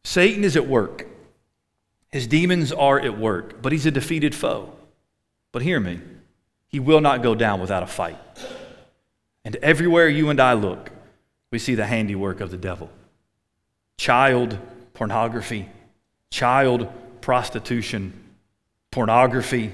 Satan 0.04 0.44
is 0.44 0.56
at 0.56 0.66
work. 0.66 1.06
His 2.10 2.26
demons 2.26 2.72
are 2.72 3.00
at 3.00 3.18
work, 3.18 3.62
but 3.62 3.72
he's 3.72 3.86
a 3.86 3.90
defeated 3.90 4.34
foe. 4.34 4.72
But 5.50 5.62
hear 5.62 5.80
me, 5.80 6.00
he 6.68 6.80
will 6.80 7.00
not 7.00 7.22
go 7.22 7.34
down 7.34 7.60
without 7.60 7.82
a 7.82 7.86
fight. 7.86 8.18
And 9.44 9.56
everywhere 9.56 10.08
you 10.08 10.28
and 10.30 10.40
I 10.40 10.52
look, 10.52 10.90
we 11.50 11.58
see 11.58 11.74
the 11.74 11.86
handiwork 11.86 12.40
of 12.40 12.50
the 12.50 12.56
devil 12.56 12.90
child 13.98 14.58
pornography, 14.94 15.68
child 16.30 16.88
prostitution, 17.20 18.12
pornography, 18.92 19.72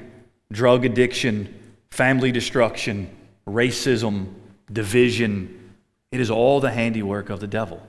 drug 0.50 0.86
addiction, 0.86 1.54
family 1.90 2.32
destruction, 2.32 3.14
racism, 3.46 4.32
division. 4.72 5.74
It 6.10 6.20
is 6.20 6.30
all 6.30 6.60
the 6.60 6.70
handiwork 6.70 7.28
of 7.28 7.40
the 7.40 7.46
devil 7.46 7.86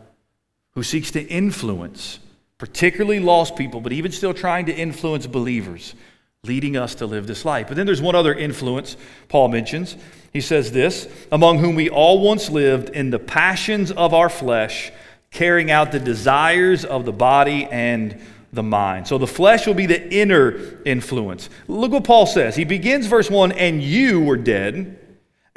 who 0.72 0.84
seeks 0.84 1.12
to 1.12 1.22
influence 1.22 2.20
particularly 2.60 3.22
lost 3.22 3.56
people, 3.56 3.80
but 3.80 3.94
even 3.94 4.12
still 4.12 4.34
trying 4.34 4.66
to 4.66 4.76
influence 4.76 5.26
believers, 5.26 5.96
leading 6.44 6.76
us 6.78 6.94
to 6.96 7.06
live 7.06 7.26
this 7.26 7.46
life. 7.46 7.68
But 7.68 7.78
then 7.78 7.86
there's 7.86 8.02
one 8.02 8.16
other 8.16 8.34
influence 8.34 8.98
Paul 9.30 9.48
mentions. 9.48 9.96
He 10.32 10.42
says 10.42 10.72
this 10.72 11.08
among 11.32 11.60
whom 11.60 11.76
we 11.76 11.90
all 11.90 12.22
once 12.22 12.50
lived 12.50 12.90
in 12.90 13.10
the 13.10 13.20
passions 13.20 13.92
of 13.92 14.14
our 14.14 14.30
flesh, 14.30 14.92
carrying 15.32 15.72
out 15.72 15.92
the 15.92 16.00
desires 16.00 16.84
of 16.84 17.06
the 17.06 17.14
body 17.14 17.66
and 17.66 18.20
the 18.52 18.64
mind. 18.64 19.08
So 19.08 19.18
the 19.18 19.28
flesh 19.28 19.68
will 19.68 19.74
be 19.74 19.86
the 19.86 20.12
inner 20.12 20.82
influence. 20.84 21.50
Look 21.68 21.92
what 21.92 22.04
Paul 22.04 22.26
says. 22.26 22.56
He 22.56 22.64
begins 22.64 23.06
verse 23.06 23.30
1 23.30 23.52
and 23.54 23.82
you 23.82 24.22
were 24.22 24.38
dead 24.38 25.00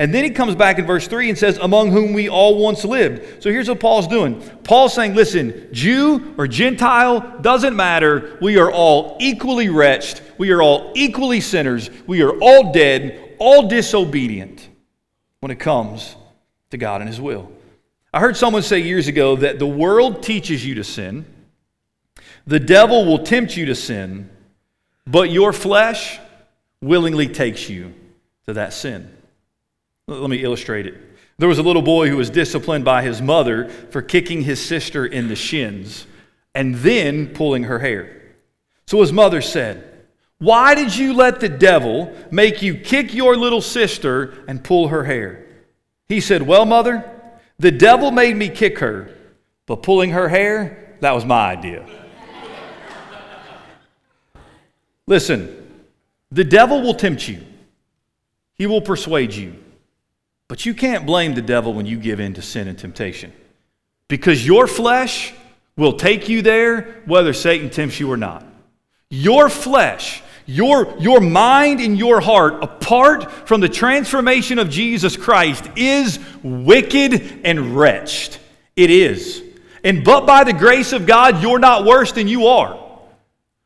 and 0.03 0.13
then 0.13 0.25
he 0.25 0.31
comes 0.31 0.57
back 0.57 0.81
in 0.81 0.85
verse 0.87 1.07
3 1.07 1.29
and 1.29 1.39
says, 1.39 1.59
Among 1.59 1.93
whom 1.93 2.13
we 2.13 2.29
all 2.29 2.59
once 2.59 2.85
lived. 2.85 3.43
So 3.43 3.51
here's 3.51 3.69
what 3.69 3.79
Paul's 3.79 4.09
doing 4.09 4.41
Paul's 4.65 4.95
saying, 4.95 5.15
Listen, 5.15 5.69
Jew 5.71 6.35
or 6.39 6.49
Gentile, 6.49 7.39
doesn't 7.41 7.77
matter. 7.77 8.37
We 8.41 8.59
are 8.59 8.69
all 8.71 9.17
equally 9.21 9.69
wretched. 9.69 10.21
We 10.39 10.51
are 10.51 10.61
all 10.61 10.93
equally 10.97 11.41
sinners. 11.41 11.89
We 12.07 12.23
are 12.23 12.33
all 12.41 12.73
dead, 12.73 13.37
all 13.39 13.69
disobedient 13.69 14.69
when 15.41 15.53
it 15.53 15.61
comes 15.61 16.17
to 16.71 16.79
God 16.79 17.01
and 17.01 17.09
His 17.09 17.21
will. 17.21 17.53
I 18.13 18.19
heard 18.19 18.37
someone 18.37 18.63
say 18.63 18.81
years 18.81 19.09
ago 19.09 19.37
that 19.37 19.59
the 19.59 19.67
world 19.67 20.23
teaches 20.23 20.67
you 20.67 20.75
to 20.75 20.85
sin, 20.85 21.25
the 22.47 22.61
devil 22.61 23.05
will 23.05 23.21
tempt 23.21 23.57
you 23.57 23.67
to 23.67 23.75
sin, 23.75 24.31
but 25.07 25.31
your 25.31 25.53
flesh 25.53 26.19
willingly 26.81 27.29
takes 27.29 27.69
you 27.69 27.95
to 28.47 28.55
that 28.55 28.73
sin. 28.73 29.09
Let 30.09 30.29
me 30.29 30.43
illustrate 30.43 30.87
it. 30.87 30.95
There 31.39 31.49
was 31.49 31.59
a 31.59 31.63
little 31.63 31.83
boy 31.83 32.09
who 32.09 32.17
was 32.17 32.31
disciplined 32.31 32.85
by 32.85 33.03
his 33.03 33.23
mother 33.23 33.69
for 33.91 34.03
kicking 34.03 34.43
his 34.43 34.65
sister 34.65 35.07
in 35.07 35.29
the 35.29 35.37
shins 35.37 36.07
and 36.55 36.75
then 36.77 37.29
pulling 37.29 37.65
her 37.65 37.79
hair. 37.79 38.21
So 38.87 39.01
his 39.01 39.13
mother 39.13 39.41
said, 39.41 40.05
Why 40.39 40.75
did 40.75 40.95
you 40.95 41.15
let 41.15 41.41
the 41.41 41.49
devil 41.49 42.15
make 42.31 42.63
you 42.63 42.75
kick 42.75 43.15
your 43.15 43.37
little 43.37 43.63
sister 43.63 44.45
and 44.47 44.63
pull 44.63 44.89
her 44.89 45.05
hair? 45.05 45.47
He 46.09 46.21
said, 46.21 46.43
Well, 46.43 46.67
mother, 46.67 47.09
the 47.59 47.71
devil 47.71 48.11
made 48.11 48.37
me 48.37 48.49
kick 48.49 48.81
her, 48.81 49.11
but 49.67 49.83
pulling 49.83 50.11
her 50.11 50.29
hair, 50.29 50.97
that 51.01 51.15
was 51.15 51.25
my 51.25 51.51
idea. 51.51 51.87
Listen, 55.13 55.85
the 56.31 56.43
devil 56.43 56.81
will 56.81 56.95
tempt 56.95 57.29
you, 57.29 57.45
he 58.55 58.67
will 58.67 58.81
persuade 58.81 59.35
you. 59.35 59.55
But 60.49 60.65
you 60.65 60.73
can't 60.73 61.05
blame 61.05 61.35
the 61.35 61.43
devil 61.43 61.75
when 61.75 61.85
you 61.85 61.99
give 61.99 62.19
in 62.19 62.33
to 62.33 62.41
sin 62.41 62.67
and 62.67 62.79
temptation 62.79 63.31
because 64.09 64.47
your 64.47 64.67
flesh 64.67 65.35
will 65.77 65.99
take 65.99 66.31
you 66.31 66.41
there 66.41 67.03
whether 67.05 67.35
Satan 67.35 67.69
tempts 67.69 68.01
you 68.01 68.11
or 68.11 68.17
not. 68.17 68.47
Your 69.11 69.51
flesh, 69.51 70.23
your, 70.47 70.97
your 70.99 71.21
mind 71.21 71.81
and 71.81 71.99
your 71.99 72.23
heart, 72.23 72.65
apart 72.65 73.31
from 73.47 73.61
the 73.61 73.69
transformation 73.69 74.59
of 74.59 74.71
Jesus 74.71 75.15
Christ, 75.15 75.69
is 75.77 76.19
wicked 76.43 77.41
and 77.45 77.77
wretched. 77.77 78.39
It 78.77 78.91
is. 78.91 79.43
And 79.85 80.05
but 80.05 80.25
by 80.25 80.45
the 80.45 80.55
grace 80.55 80.95
of 80.95 81.05
God, 81.05 81.43
you're 81.43 81.59
not 81.59 81.85
worse 81.85 82.13
than 82.13 82.29
you 82.29 82.47
are. 82.47 82.82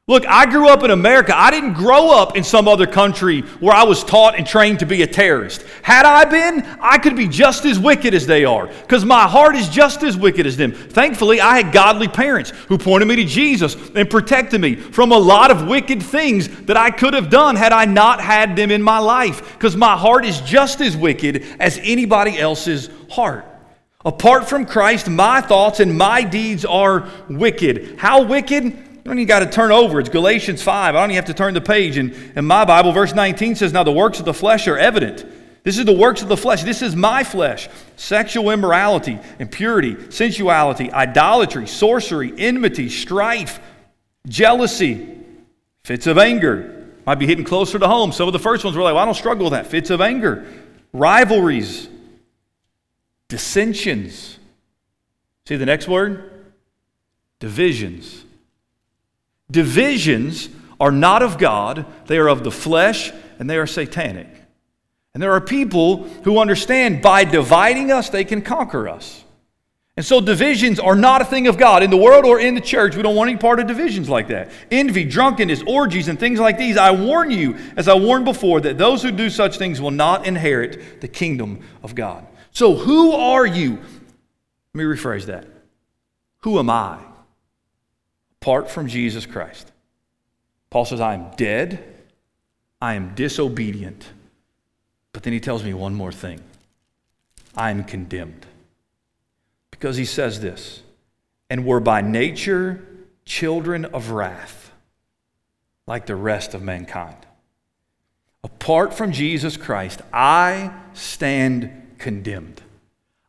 Look, 0.08 0.24
I 0.24 0.46
grew 0.46 0.68
up 0.68 0.84
in 0.84 0.92
America. 0.92 1.36
I 1.36 1.50
didn't 1.50 1.72
grow 1.72 2.12
up 2.12 2.36
in 2.36 2.44
some 2.44 2.68
other 2.68 2.86
country 2.86 3.40
where 3.40 3.74
I 3.74 3.82
was 3.82 4.04
taught 4.04 4.36
and 4.38 4.46
trained 4.46 4.78
to 4.78 4.86
be 4.86 5.02
a 5.02 5.06
terrorist. 5.08 5.64
Had 5.82 6.06
I 6.06 6.24
been, 6.24 6.62
I 6.80 6.98
could 6.98 7.16
be 7.16 7.26
just 7.26 7.64
as 7.64 7.76
wicked 7.76 8.14
as 8.14 8.24
they 8.24 8.44
are 8.44 8.68
because 8.68 9.04
my 9.04 9.26
heart 9.26 9.56
is 9.56 9.68
just 9.68 10.04
as 10.04 10.16
wicked 10.16 10.46
as 10.46 10.56
them. 10.56 10.70
Thankfully, 10.70 11.40
I 11.40 11.60
had 11.60 11.72
godly 11.72 12.06
parents 12.06 12.50
who 12.68 12.78
pointed 12.78 13.08
me 13.08 13.16
to 13.16 13.24
Jesus 13.24 13.74
and 13.96 14.08
protected 14.08 14.60
me 14.60 14.76
from 14.76 15.10
a 15.10 15.18
lot 15.18 15.50
of 15.50 15.66
wicked 15.66 16.00
things 16.00 16.46
that 16.66 16.76
I 16.76 16.92
could 16.92 17.12
have 17.12 17.28
done 17.28 17.56
had 17.56 17.72
I 17.72 17.84
not 17.84 18.20
had 18.20 18.54
them 18.54 18.70
in 18.70 18.84
my 18.84 19.00
life 19.00 19.54
because 19.54 19.74
my 19.74 19.96
heart 19.96 20.24
is 20.24 20.40
just 20.42 20.80
as 20.80 20.96
wicked 20.96 21.44
as 21.58 21.80
anybody 21.82 22.38
else's 22.38 22.90
heart. 23.10 23.44
Apart 24.04 24.48
from 24.48 24.66
Christ, 24.66 25.10
my 25.10 25.40
thoughts 25.40 25.80
and 25.80 25.98
my 25.98 26.22
deeds 26.22 26.64
are 26.64 27.08
wicked. 27.28 27.96
How 27.98 28.22
wicked? 28.22 28.85
You 29.06 29.10
don't 29.10 29.20
even 29.20 29.28
got 29.28 29.38
to 29.38 29.46
turn 29.46 29.70
over. 29.70 30.00
It's 30.00 30.08
Galatians 30.08 30.64
5. 30.64 30.96
I 30.96 30.98
don't 30.98 31.12
even 31.12 31.14
have 31.14 31.26
to 31.26 31.34
turn 31.34 31.54
the 31.54 31.60
page. 31.60 31.96
And 31.96 32.12
in 32.34 32.44
my 32.44 32.64
Bible, 32.64 32.90
verse 32.90 33.14
19 33.14 33.54
says, 33.54 33.72
Now 33.72 33.84
the 33.84 33.92
works 33.92 34.18
of 34.18 34.24
the 34.24 34.34
flesh 34.34 34.66
are 34.66 34.76
evident. 34.76 35.24
This 35.62 35.78
is 35.78 35.84
the 35.84 35.92
works 35.92 36.22
of 36.22 36.28
the 36.28 36.36
flesh. 36.36 36.64
This 36.64 36.82
is 36.82 36.96
my 36.96 37.22
flesh. 37.22 37.68
Sexual 37.94 38.50
immorality, 38.50 39.20
impurity, 39.38 40.10
sensuality, 40.10 40.90
idolatry, 40.90 41.68
sorcery, 41.68 42.34
enmity, 42.36 42.88
strife, 42.88 43.60
jealousy, 44.26 45.18
fits 45.84 46.08
of 46.08 46.18
anger. 46.18 46.88
Might 47.06 47.20
be 47.20 47.28
hitting 47.28 47.44
closer 47.44 47.78
to 47.78 47.86
home. 47.86 48.10
Some 48.10 48.26
of 48.26 48.32
the 48.32 48.40
first 48.40 48.64
ones 48.64 48.76
were 48.76 48.82
like, 48.82 48.94
well, 48.94 49.04
I 49.04 49.04
don't 49.04 49.14
struggle 49.14 49.44
with 49.44 49.52
that. 49.52 49.68
Fits 49.68 49.90
of 49.90 50.00
anger, 50.00 50.52
rivalries, 50.92 51.88
dissensions. 53.28 54.36
See 55.46 55.54
the 55.54 55.64
next 55.64 55.86
word? 55.86 56.52
Divisions. 57.38 58.24
Divisions 59.50 60.48
are 60.80 60.92
not 60.92 61.22
of 61.22 61.38
God, 61.38 61.86
they 62.06 62.18
are 62.18 62.28
of 62.28 62.44
the 62.44 62.50
flesh, 62.50 63.12
and 63.38 63.48
they 63.48 63.56
are 63.56 63.66
satanic. 63.66 64.28
And 65.14 65.22
there 65.22 65.32
are 65.32 65.40
people 65.40 66.04
who 66.24 66.38
understand 66.38 67.00
by 67.00 67.24
dividing 67.24 67.90
us, 67.90 68.10
they 68.10 68.24
can 68.24 68.42
conquer 68.42 68.88
us. 68.88 69.24
And 69.96 70.04
so 70.04 70.20
divisions 70.20 70.78
are 70.78 70.94
not 70.94 71.22
a 71.22 71.24
thing 71.24 71.46
of 71.46 71.56
God. 71.56 71.82
In 71.82 71.88
the 71.88 71.96
world 71.96 72.26
or 72.26 72.38
in 72.38 72.54
the 72.54 72.60
church, 72.60 72.96
we 72.96 73.02
don't 73.02 73.16
want 73.16 73.30
any 73.30 73.38
part 73.38 73.58
of 73.60 73.66
divisions 73.66 74.10
like 74.10 74.28
that. 74.28 74.50
Envy, 74.70 75.04
drunkenness, 75.04 75.62
orgies, 75.66 76.08
and 76.08 76.20
things 76.20 76.38
like 76.38 76.58
these. 76.58 76.76
I 76.76 76.90
warn 76.90 77.30
you, 77.30 77.56
as 77.78 77.88
I 77.88 77.94
warned 77.94 78.26
before, 78.26 78.60
that 78.60 78.76
those 78.76 79.02
who 79.02 79.10
do 79.10 79.30
such 79.30 79.56
things 79.56 79.80
will 79.80 79.90
not 79.90 80.26
inherit 80.26 81.00
the 81.00 81.08
kingdom 81.08 81.60
of 81.82 81.94
God. 81.94 82.26
So 82.50 82.74
who 82.74 83.12
are 83.12 83.46
you? 83.46 83.76
Let 83.76 84.74
me 84.74 84.84
rephrase 84.84 85.24
that. 85.26 85.46
Who 86.40 86.58
am 86.58 86.68
I? 86.68 86.98
Apart 88.40 88.70
from 88.70 88.86
Jesus 88.86 89.26
Christ. 89.26 89.70
Paul 90.70 90.84
says, 90.84 91.00
I 91.00 91.14
am 91.14 91.30
dead, 91.36 91.82
I 92.80 92.94
am 92.94 93.14
disobedient. 93.14 94.06
But 95.12 95.22
then 95.22 95.32
he 95.32 95.40
tells 95.40 95.64
me 95.64 95.72
one 95.72 95.94
more 95.94 96.12
thing 96.12 96.40
I 97.56 97.70
am 97.70 97.84
condemned. 97.84 98.46
Because 99.70 99.96
he 99.96 100.04
says 100.04 100.40
this, 100.40 100.82
and 101.48 101.64
we're 101.64 101.80
by 101.80 102.00
nature 102.00 102.86
children 103.24 103.84
of 103.86 104.10
wrath, 104.10 104.72
like 105.86 106.06
the 106.06 106.16
rest 106.16 106.54
of 106.54 106.62
mankind. 106.62 107.16
Apart 108.44 108.94
from 108.94 109.12
Jesus 109.12 109.56
Christ, 109.56 110.02
I 110.12 110.72
stand 110.92 111.94
condemned. 111.98 112.62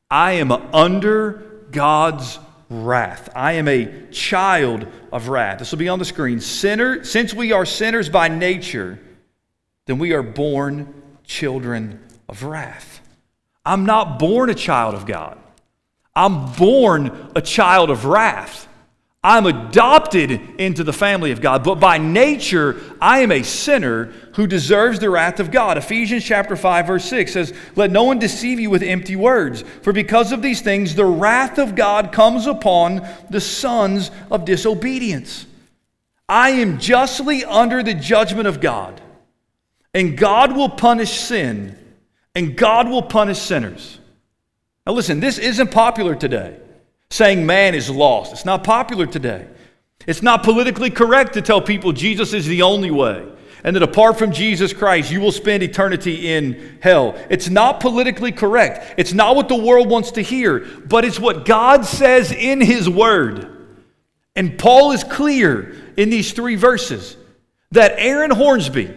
I 0.10 0.34
am 0.34 0.52
under 0.52 1.66
God's 1.72 2.40
wrath. 2.70 3.30
I 3.36 3.54
am 3.54 3.68
a 3.68 4.08
child 4.12 4.88
of 5.12 5.30
wrath. 5.30 5.60
This 5.60 5.72
will 5.72 5.80
be 5.80 5.90
on 5.90 6.00
the 6.00 6.06
screen. 6.06 6.40
Sinner, 6.40 7.04
since 7.04 7.34
we 7.34 7.52
are 7.52 7.66
sinners 7.66 8.10
by 8.10 8.28
nature, 8.28 9.00
then 9.86 10.00
we 10.00 10.14
are 10.14 10.24
born 10.24 11.02
children 11.24 12.00
of 12.28 12.44
wrath. 12.44 13.02
I'm 13.66 13.86
not 13.86 14.20
born 14.20 14.50
a 14.50 14.56
child 14.56 14.96
of 14.96 15.06
God. 15.06 15.38
I'm 16.16 16.54
born 16.54 17.32
a 17.36 17.42
child 17.42 17.90
of 17.90 18.06
wrath. 18.06 18.67
I'm 19.24 19.46
adopted 19.46 20.32
into 20.60 20.84
the 20.84 20.94
family 20.94 21.32
of 21.32 21.42
God, 21.42 21.64
but 21.64 21.80
by 21.80 21.98
nature, 21.98 22.78
I 23.02 23.20
am 23.20 23.32
a 23.32 23.44
sinner 23.44 24.06
who 24.36 24.46
deserves 24.46 25.00
the 25.00 25.10
wrath 25.10 25.40
of 25.40 25.52
God. 25.52 25.78
Ephesians 25.78 26.24
chapter 26.24 26.56
5 26.56 26.88
verse 26.88 27.06
6 27.06 27.34
says, 27.34 27.54
"Let 27.76 27.92
no 27.92 28.04
one 28.04 28.20
deceive 28.20 28.60
you 28.60 28.70
with 28.70 28.84
empty 28.84 29.16
words, 29.16 29.64
for 29.82 29.92
because 29.92 30.32
of 30.32 30.42
these 30.42 30.62
things 30.62 30.96
the 30.96 31.06
wrath 31.06 31.58
of 31.58 31.76
God 31.76 32.12
comes 32.12 32.46
upon 32.46 33.06
the 33.30 33.42
sons 33.42 34.12
of 34.30 34.46
disobedience." 34.46 35.48
I 36.30 36.52
am 36.52 36.78
justly 36.78 37.44
under 37.44 37.82
the 37.82 37.96
judgment 37.96 38.48
of 38.48 38.62
God, 38.62 39.02
and 39.94 40.16
God 40.16 40.56
will 40.56 40.70
punish 40.70 41.20
sin, 41.20 41.76
and 42.36 42.56
God 42.56 42.88
will 42.88 43.02
punish 43.02 43.40
sinners. 43.40 43.98
Now 44.86 44.94
listen, 44.94 45.20
this 45.20 45.38
isn't 45.40 45.72
popular 45.72 46.14
today 46.14 46.58
saying 47.10 47.46
man 47.46 47.76
is 47.76 47.90
lost. 47.90 48.34
It's 48.34 48.46
not 48.46 48.64
popular 48.64 49.06
today. 49.06 49.48
It's 50.06 50.22
not 50.22 50.44
politically 50.44 50.90
correct 50.90 51.34
to 51.34 51.42
tell 51.42 51.62
people 51.62 51.92
Jesus 51.92 52.34
is 52.34 52.46
the 52.46 52.62
only 52.62 52.92
way 52.92 53.28
and 53.64 53.76
that 53.76 53.84
apart 53.84 54.18
from 54.18 54.32
Jesus 54.32 54.72
Christ, 54.72 55.12
you 55.12 55.20
will 55.20 55.32
spend 55.32 55.64
eternity 55.64 56.30
in 56.34 56.80
hell. 56.82 57.16
It's 57.30 57.50
not 57.50 57.80
politically 57.80 58.32
correct. 58.32 58.96
It's 58.98 59.14
not 59.14 59.36
what 59.36 59.50
the 59.50 59.56
world 59.56 59.90
wants 59.90 60.12
to 60.12 60.22
hear, 60.22 60.60
but 60.60 61.04
it's 61.04 61.20
what 61.20 61.46
God 61.46 61.86
says 61.86 62.32
in 62.32 62.62
His 62.62 62.90
Word. 62.90 63.54
And 64.36 64.58
Paul 64.58 64.92
is 64.92 65.04
clear 65.04 65.76
in 65.98 66.10
these 66.10 66.32
three 66.32 66.56
verses 66.56 67.18
that 67.72 67.94
Aaron 67.98 68.32
Hornsby, 68.32 68.96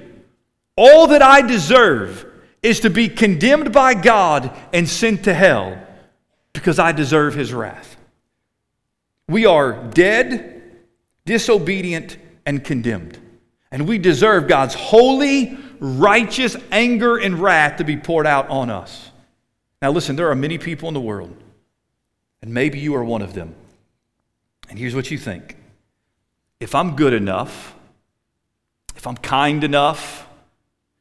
all 0.76 1.08
that 1.08 1.22
I 1.22 1.42
deserve 1.42 2.26
is 2.62 2.80
to 2.80 2.90
be 2.90 3.08
condemned 3.08 3.72
by 3.72 3.94
God 3.94 4.56
and 4.72 4.88
sent 4.88 5.24
to 5.24 5.34
hell 5.34 5.84
because 6.52 6.78
I 6.78 6.92
deserve 6.92 7.34
His 7.34 7.54
wrath. 7.54 7.96
We 9.30 9.46
are 9.46 9.72
dead, 9.72 10.60
disobedient, 11.24 12.16
and 12.44 12.64
condemned. 12.64 13.16
And 13.70 13.86
we 13.86 13.96
deserve 13.96 14.48
God's 14.48 14.74
holy, 14.74 15.56
righteous 15.78 16.56
anger 16.72 17.16
and 17.16 17.38
wrath 17.38 17.76
to 17.76 17.84
be 17.84 17.96
poured 17.96 18.26
out 18.26 18.48
on 18.48 18.70
us. 18.70 19.10
Now, 19.80 19.92
listen, 19.92 20.16
there 20.16 20.30
are 20.30 20.34
many 20.34 20.58
people 20.58 20.88
in 20.88 20.94
the 20.94 21.00
world, 21.00 21.34
and 22.42 22.52
maybe 22.52 22.80
you 22.80 22.96
are 22.96 23.04
one 23.04 23.22
of 23.22 23.32
them. 23.32 23.54
And 24.68 24.78
here's 24.78 24.96
what 24.96 25.12
you 25.12 25.18
think 25.18 25.56
if 26.58 26.74
I'm 26.74 26.96
good 26.96 27.12
enough, 27.12 27.74
if 28.96 29.06
I'm 29.06 29.16
kind 29.16 29.62
enough, 29.62 30.26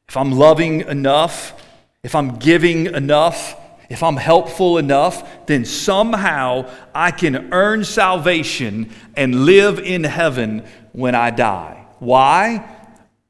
if 0.08 0.16
I'm 0.16 0.30
loving 0.30 0.82
enough, 0.82 1.60
if 2.04 2.14
I'm 2.14 2.38
giving 2.38 2.86
enough, 2.86 3.59
if 3.90 4.04
I'm 4.04 4.16
helpful 4.16 4.78
enough, 4.78 5.46
then 5.46 5.64
somehow 5.64 6.70
I 6.94 7.10
can 7.10 7.52
earn 7.52 7.84
salvation 7.84 8.90
and 9.16 9.44
live 9.44 9.80
in 9.80 10.04
heaven 10.04 10.64
when 10.92 11.16
I 11.16 11.30
die. 11.30 11.84
Why? 11.98 12.64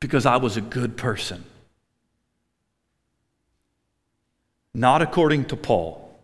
Because 0.01 0.27
I 0.27 0.37
was 0.37 0.59
a 0.59 0.61
good 0.61 0.99
person. 0.99 1.43
Not 4.75 5.01
according 5.01 5.47
to 5.47 5.57
Paul. 5.57 6.21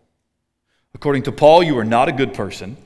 According 0.93 1.23
to 1.23 1.31
Paul, 1.31 1.63
you 1.63 1.77
are 1.79 1.83
not 1.83 2.07
a 2.07 2.11
good 2.11 2.35
person. 2.35 2.77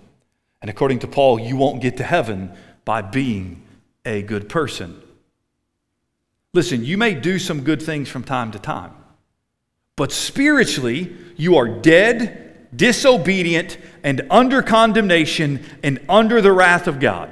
And 0.61 0.69
according 0.69 0.99
to 0.99 1.07
Paul, 1.07 1.37
you 1.37 1.57
won't 1.57 1.81
get 1.81 1.97
to 1.97 2.03
heaven 2.03 2.53
by 2.85 3.01
being 3.01 3.61
a 4.05 4.21
good 4.21 4.47
person. 4.47 5.01
Listen, 6.53 6.85
you 6.85 6.97
may 6.97 7.13
do 7.13 7.37
some 7.37 7.61
good 7.63 7.81
things 7.81 8.07
from 8.07 8.23
time 8.23 8.51
to 8.51 8.59
time. 8.59 8.93
But 9.95 10.11
spiritually, 10.11 11.15
you 11.37 11.57
are 11.57 11.67
dead, 11.67 12.67
disobedient, 12.75 13.77
and 14.03 14.25
under 14.29 14.61
condemnation 14.61 15.63
and 15.83 15.99
under 16.07 16.41
the 16.41 16.51
wrath 16.51 16.87
of 16.87 16.99
God. 16.99 17.29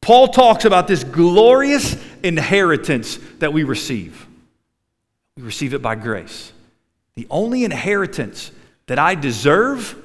Paul 0.00 0.28
talks 0.28 0.64
about 0.64 0.88
this 0.88 1.04
glorious 1.04 1.96
inheritance 2.22 3.18
that 3.38 3.52
we 3.52 3.64
receive. 3.64 4.26
We 5.36 5.42
receive 5.42 5.74
it 5.74 5.82
by 5.82 5.96
grace. 5.96 6.52
The 7.14 7.26
only 7.30 7.64
inheritance 7.64 8.50
that 8.86 8.98
I 8.98 9.14
deserve, 9.14 9.96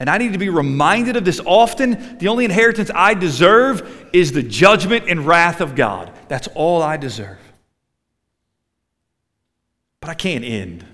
and 0.00 0.10
I 0.10 0.18
need 0.18 0.32
to 0.32 0.38
be 0.38 0.48
reminded 0.48 1.16
of 1.16 1.24
this 1.24 1.40
often, 1.44 2.18
the 2.18 2.28
only 2.28 2.44
inheritance 2.44 2.90
I 2.94 3.14
deserve 3.14 4.08
is 4.12 4.32
the 4.32 4.42
judgment 4.42 5.04
and 5.08 5.26
wrath 5.26 5.60
of 5.60 5.74
God. 5.74 6.12
That's 6.28 6.48
all 6.48 6.82
I 6.82 6.96
deserve. 6.96 7.38
But 10.00 10.10
I 10.10 10.14
can't 10.14 10.44
end 10.44 10.84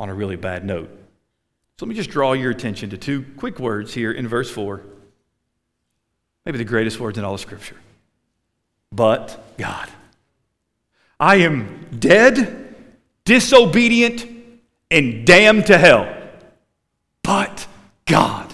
on 0.00 0.08
a 0.08 0.14
really 0.14 0.36
bad 0.36 0.64
note. 0.64 0.88
So 1.78 1.84
let 1.84 1.90
me 1.90 1.94
just 1.94 2.10
draw 2.10 2.32
your 2.32 2.50
attention 2.50 2.90
to 2.90 2.98
two 2.98 3.24
quick 3.36 3.60
words 3.60 3.92
here 3.92 4.10
in 4.10 4.26
verse 4.26 4.50
4. 4.50 4.80
Maybe 6.46 6.56
the 6.56 6.64
greatest 6.64 6.98
words 6.98 7.18
in 7.18 7.24
all 7.24 7.34
of 7.34 7.40
Scripture. 7.40 7.76
But 8.90 9.56
God. 9.58 9.88
I 11.20 11.36
am 11.36 11.86
dead, 11.96 12.74
disobedient, 13.24 14.26
and 14.90 15.26
damned 15.26 15.66
to 15.66 15.76
hell. 15.76 16.10
But 17.22 17.66
God. 18.06 18.52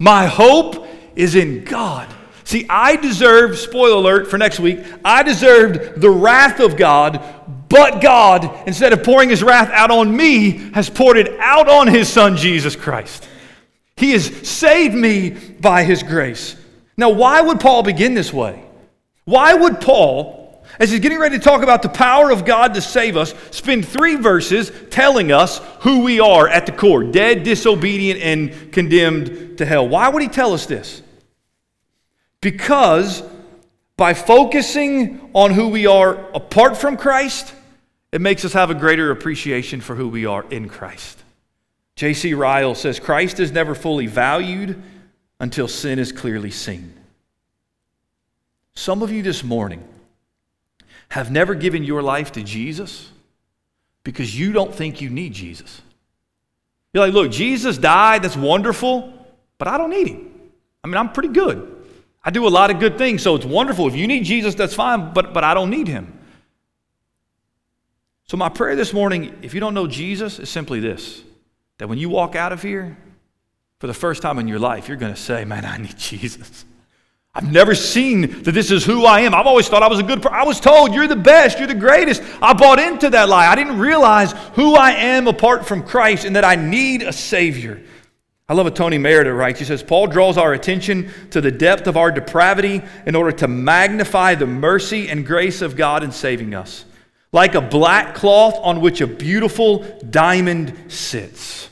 My 0.00 0.26
hope 0.26 0.88
is 1.14 1.36
in 1.36 1.64
God. 1.64 2.12
See, 2.42 2.66
I 2.68 2.96
deserve, 2.96 3.58
spoiler 3.58 3.94
alert 3.96 4.28
for 4.28 4.38
next 4.38 4.58
week, 4.58 4.80
I 5.04 5.22
deserved 5.22 6.00
the 6.00 6.10
wrath 6.10 6.58
of 6.58 6.76
God, 6.76 7.22
but 7.68 8.00
God, 8.00 8.50
instead 8.66 8.92
of 8.92 9.02
pouring 9.02 9.30
his 9.30 9.42
wrath 9.42 9.70
out 9.70 9.90
on 9.90 10.14
me, 10.14 10.70
has 10.72 10.90
poured 10.90 11.16
it 11.16 11.38
out 11.40 11.68
on 11.68 11.86
his 11.86 12.08
son, 12.08 12.36
Jesus 12.36 12.76
Christ. 12.76 13.28
He 13.96 14.12
has 14.12 14.26
saved 14.48 14.94
me 14.94 15.30
by 15.30 15.84
his 15.84 16.02
grace. 16.02 16.56
Now, 16.96 17.10
why 17.10 17.40
would 17.40 17.60
Paul 17.60 17.82
begin 17.82 18.14
this 18.14 18.32
way? 18.32 18.64
Why 19.24 19.54
would 19.54 19.80
Paul, 19.80 20.64
as 20.78 20.90
he's 20.90 21.00
getting 21.00 21.18
ready 21.18 21.38
to 21.38 21.42
talk 21.42 21.62
about 21.62 21.82
the 21.82 21.88
power 21.88 22.30
of 22.30 22.44
God 22.44 22.74
to 22.74 22.80
save 22.80 23.16
us, 23.16 23.34
spend 23.50 23.86
three 23.86 24.16
verses 24.16 24.70
telling 24.90 25.32
us 25.32 25.58
who 25.80 26.00
we 26.00 26.20
are 26.20 26.48
at 26.48 26.66
the 26.66 26.72
core 26.72 27.04
dead, 27.04 27.42
disobedient, 27.42 28.20
and 28.20 28.72
condemned 28.72 29.58
to 29.58 29.64
hell? 29.64 29.88
Why 29.88 30.08
would 30.08 30.22
he 30.22 30.28
tell 30.28 30.52
us 30.52 30.66
this? 30.66 31.02
Because 32.40 33.22
by 33.96 34.14
focusing 34.14 35.30
on 35.34 35.52
who 35.52 35.68
we 35.68 35.86
are 35.86 36.14
apart 36.34 36.76
from 36.76 36.96
Christ, 36.96 37.54
it 38.12 38.20
makes 38.20 38.44
us 38.44 38.52
have 38.52 38.70
a 38.70 38.74
greater 38.74 39.10
appreciation 39.10 39.80
for 39.80 39.94
who 39.94 40.08
we 40.08 40.26
are 40.26 40.44
in 40.50 40.68
Christ. 40.68 41.22
J.C. 41.96 42.34
Ryle 42.34 42.74
says 42.74 42.98
Christ 42.98 43.38
is 43.38 43.52
never 43.52 43.74
fully 43.74 44.06
valued 44.06 44.82
until 45.38 45.68
sin 45.68 45.98
is 45.98 46.10
clearly 46.10 46.50
seen. 46.50 46.92
Some 48.74 49.02
of 49.02 49.12
you 49.12 49.22
this 49.22 49.44
morning 49.44 49.86
have 51.08 51.30
never 51.30 51.54
given 51.54 51.84
your 51.84 52.02
life 52.02 52.32
to 52.32 52.42
Jesus 52.42 53.10
because 54.02 54.38
you 54.38 54.52
don't 54.52 54.74
think 54.74 55.00
you 55.00 55.10
need 55.10 55.32
Jesus. 55.32 55.80
You're 56.92 57.04
like, 57.04 57.14
look, 57.14 57.30
Jesus 57.30 57.78
died, 57.78 58.22
that's 58.22 58.36
wonderful, 58.36 59.12
but 59.58 59.68
I 59.68 59.78
don't 59.78 59.90
need 59.90 60.08
him. 60.08 60.30
I 60.82 60.88
mean, 60.88 60.96
I'm 60.96 61.12
pretty 61.12 61.30
good. 61.30 61.73
I 62.24 62.30
do 62.30 62.46
a 62.46 62.48
lot 62.48 62.70
of 62.70 62.80
good 62.80 62.96
things, 62.96 63.22
so 63.22 63.34
it's 63.34 63.44
wonderful. 63.44 63.86
If 63.86 63.94
you 63.94 64.06
need 64.06 64.24
Jesus, 64.24 64.54
that's 64.54 64.74
fine, 64.74 65.12
but, 65.12 65.34
but 65.34 65.44
I 65.44 65.52
don't 65.52 65.70
need 65.70 65.88
him. 65.88 66.18
So, 68.26 68.38
my 68.38 68.48
prayer 68.48 68.74
this 68.74 68.94
morning, 68.94 69.38
if 69.42 69.52
you 69.52 69.60
don't 69.60 69.74
know 69.74 69.86
Jesus, 69.86 70.38
is 70.38 70.48
simply 70.48 70.80
this 70.80 71.22
that 71.78 71.88
when 71.88 71.98
you 71.98 72.08
walk 72.08 72.36
out 72.36 72.52
of 72.52 72.62
here, 72.62 72.96
for 73.78 73.88
the 73.88 73.94
first 73.94 74.22
time 74.22 74.38
in 74.38 74.48
your 74.48 74.58
life, 74.58 74.88
you're 74.88 74.96
going 74.96 75.12
to 75.12 75.20
say, 75.20 75.44
Man, 75.44 75.64
I 75.66 75.76
need 75.76 75.98
Jesus. 75.98 76.64
I've 77.34 77.50
never 77.50 77.74
seen 77.74 78.42
that 78.44 78.52
this 78.52 78.70
is 78.70 78.84
who 78.84 79.04
I 79.04 79.20
am. 79.22 79.34
I've 79.34 79.46
always 79.46 79.68
thought 79.68 79.82
I 79.82 79.88
was 79.88 79.98
a 79.98 80.04
good 80.04 80.22
person. 80.22 80.38
I 80.38 80.44
was 80.44 80.60
told 80.60 80.94
you're 80.94 81.08
the 81.08 81.16
best, 81.16 81.58
you're 81.58 81.66
the 81.66 81.74
greatest. 81.74 82.22
I 82.40 82.52
bought 82.52 82.78
into 82.78 83.10
that 83.10 83.28
lie. 83.28 83.48
I 83.48 83.56
didn't 83.56 83.78
realize 83.78 84.32
who 84.54 84.74
I 84.74 84.92
am 84.92 85.26
apart 85.26 85.66
from 85.66 85.82
Christ 85.82 86.24
and 86.24 86.36
that 86.36 86.44
I 86.44 86.54
need 86.54 87.02
a 87.02 87.12
Savior. 87.12 87.82
I 88.46 88.52
love 88.52 88.66
what 88.66 88.76
Tony 88.76 88.98
Merida 88.98 89.32
writes. 89.32 89.58
He 89.58 89.64
says, 89.64 89.82
Paul 89.82 90.06
draws 90.06 90.36
our 90.36 90.52
attention 90.52 91.10
to 91.30 91.40
the 91.40 91.50
depth 91.50 91.86
of 91.86 91.96
our 91.96 92.10
depravity 92.10 92.82
in 93.06 93.14
order 93.14 93.32
to 93.32 93.48
magnify 93.48 94.34
the 94.34 94.46
mercy 94.46 95.08
and 95.08 95.24
grace 95.24 95.62
of 95.62 95.76
God 95.76 96.04
in 96.04 96.12
saving 96.12 96.54
us, 96.54 96.84
like 97.32 97.54
a 97.54 97.62
black 97.62 98.14
cloth 98.14 98.58
on 98.62 98.82
which 98.82 99.00
a 99.00 99.06
beautiful 99.06 99.78
diamond 100.10 100.92
sits. 100.92 101.70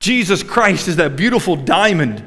Jesus 0.00 0.42
Christ 0.42 0.86
is 0.86 0.96
that 0.96 1.16
beautiful 1.16 1.56
diamond. 1.56 2.22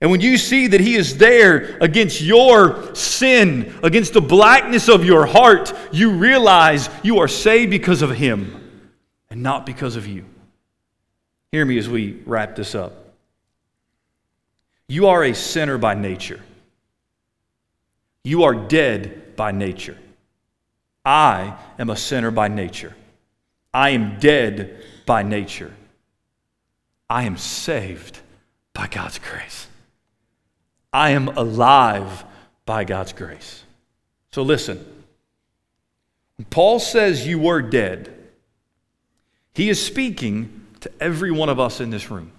And 0.00 0.12
when 0.12 0.20
you 0.20 0.38
see 0.38 0.68
that 0.68 0.80
He 0.80 0.94
is 0.94 1.18
there 1.18 1.76
against 1.80 2.20
your 2.20 2.94
sin, 2.94 3.74
against 3.82 4.12
the 4.12 4.20
blackness 4.20 4.88
of 4.88 5.04
your 5.04 5.26
heart, 5.26 5.72
you 5.90 6.12
realize 6.12 6.88
you 7.02 7.18
are 7.18 7.26
saved 7.26 7.72
because 7.72 8.02
of 8.02 8.10
Him 8.10 8.84
and 9.28 9.42
not 9.42 9.66
because 9.66 9.96
of 9.96 10.06
you. 10.06 10.24
Hear 11.50 11.64
me 11.64 11.78
as 11.78 11.88
we 11.88 12.20
wrap 12.26 12.54
this 12.54 12.76
up. 12.76 13.07
You 14.88 15.08
are 15.08 15.22
a 15.22 15.34
sinner 15.34 15.78
by 15.78 15.94
nature. 15.94 16.40
You 18.24 18.44
are 18.44 18.54
dead 18.54 19.36
by 19.36 19.52
nature. 19.52 19.98
I 21.04 21.56
am 21.78 21.90
a 21.90 21.96
sinner 21.96 22.30
by 22.30 22.48
nature. 22.48 22.94
I 23.72 23.90
am 23.90 24.18
dead 24.18 24.82
by 25.06 25.22
nature. 25.22 25.74
I 27.08 27.24
am 27.24 27.36
saved 27.36 28.18
by 28.72 28.86
God's 28.86 29.18
grace. 29.18 29.66
I 30.92 31.10
am 31.10 31.28
alive 31.28 32.24
by 32.66 32.84
God's 32.84 33.12
grace. 33.12 33.62
So 34.32 34.42
listen. 34.42 34.84
When 36.36 36.46
Paul 36.46 36.78
says 36.78 37.26
you 37.26 37.38
were 37.38 37.62
dead, 37.62 38.14
he 39.54 39.68
is 39.68 39.84
speaking 39.84 40.66
to 40.80 40.90
every 41.00 41.30
one 41.30 41.48
of 41.48 41.58
us 41.58 41.80
in 41.80 41.90
this 41.90 42.10
room, 42.10 42.30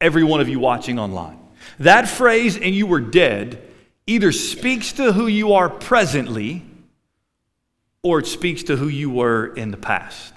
every 0.00 0.24
one 0.24 0.40
of 0.40 0.48
you 0.48 0.58
watching 0.58 0.98
online. 0.98 1.38
That 1.78 2.08
phrase, 2.08 2.56
and 2.56 2.74
you 2.74 2.86
were 2.86 3.00
dead, 3.00 3.62
either 4.06 4.32
speaks 4.32 4.92
to 4.94 5.12
who 5.12 5.26
you 5.26 5.52
are 5.52 5.68
presently 5.68 6.64
or 8.02 8.20
it 8.20 8.26
speaks 8.26 8.62
to 8.64 8.76
who 8.76 8.88
you 8.88 9.10
were 9.10 9.54
in 9.54 9.70
the 9.70 9.76
past. 9.76 10.34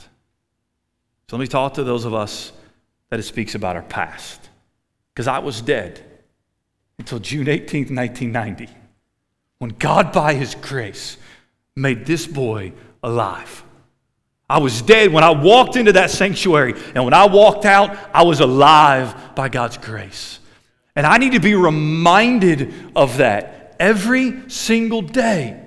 So 1.30 1.38
let 1.38 1.42
me 1.42 1.48
talk 1.48 1.76
to 1.76 1.84
those 1.84 2.06
of 2.06 2.14
us 2.14 2.52
that 3.10 3.20
it 3.20 3.24
speaks 3.24 3.56
about 3.56 3.76
our 3.76 3.84
past. 3.84 4.50
Because 5.14 5.28
I 5.28 5.40
was 5.40 5.62
dead 5.62 6.04
until 7.00 7.20
June 7.20 7.48
18th, 7.48 7.90
1990, 7.90 8.70
when 9.60 9.72
God, 9.72 10.12
by 10.12 10.34
His 10.34 10.56
grace, 10.56 11.18
made 11.76 12.06
this 12.06 12.28
boy 12.28 12.74
alive. 13.02 13.64
I 14.54 14.60
was 14.60 14.84
dead 14.84 15.12
when 15.12 15.24
I 15.24 15.32
walked 15.32 15.78
into 15.78 15.94
that 15.94 16.12
sanctuary, 16.12 16.76
and 16.94 17.04
when 17.04 17.16
I 17.16 17.26
walked 17.26 17.66
out, 17.66 17.98
I 18.14 18.22
was 18.22 18.40
alive 18.40 19.34
by 19.34 19.50
God's 19.50 19.80
grace. 19.80 20.38
And 20.96 21.08
I 21.08 21.18
need 21.18 21.32
to 21.32 21.40
be 21.40 21.56
reminded 21.56 22.72
of 22.96 23.18
that 23.18 23.76
every 23.80 24.48
single 24.52 25.02
day. 25.02 25.60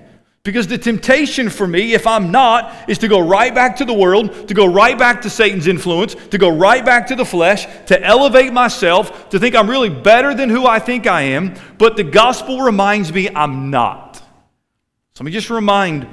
Because 0.43 0.67
the 0.67 0.77
temptation 0.77 1.49
for 1.49 1.67
me, 1.67 1.95
if 1.95 2.07
I'm 2.07 2.31
not, 2.31 2.89
is 2.89 2.99
to 2.99 3.09
go 3.09 3.19
right 3.19 3.53
back 3.53 3.75
to 3.75 3.83
the 3.83 3.93
world, 3.93 4.47
to 4.47 4.53
go 4.53 4.65
right 4.65 4.97
back 4.97 5.23
to 5.23 5.29
Satan's 5.29 5.67
influence, 5.67 6.15
to 6.15 6.37
go 6.37 6.47
right 6.47 6.85
back 6.85 7.07
to 7.07 7.15
the 7.17 7.25
flesh, 7.25 7.65
to 7.87 8.01
elevate 8.01 8.53
myself, 8.53 9.27
to 9.31 9.37
think 9.37 9.53
I'm 9.53 9.69
really 9.69 9.89
better 9.89 10.33
than 10.33 10.49
who 10.49 10.65
I 10.65 10.79
think 10.79 11.07
I 11.07 11.23
am. 11.23 11.55
But 11.77 11.97
the 11.97 12.05
gospel 12.05 12.61
reminds 12.61 13.11
me 13.11 13.27
I'm 13.35 13.69
not. 13.69 14.15
So 14.15 15.23
let 15.23 15.25
me 15.25 15.31
just 15.31 15.49
remind 15.49 16.07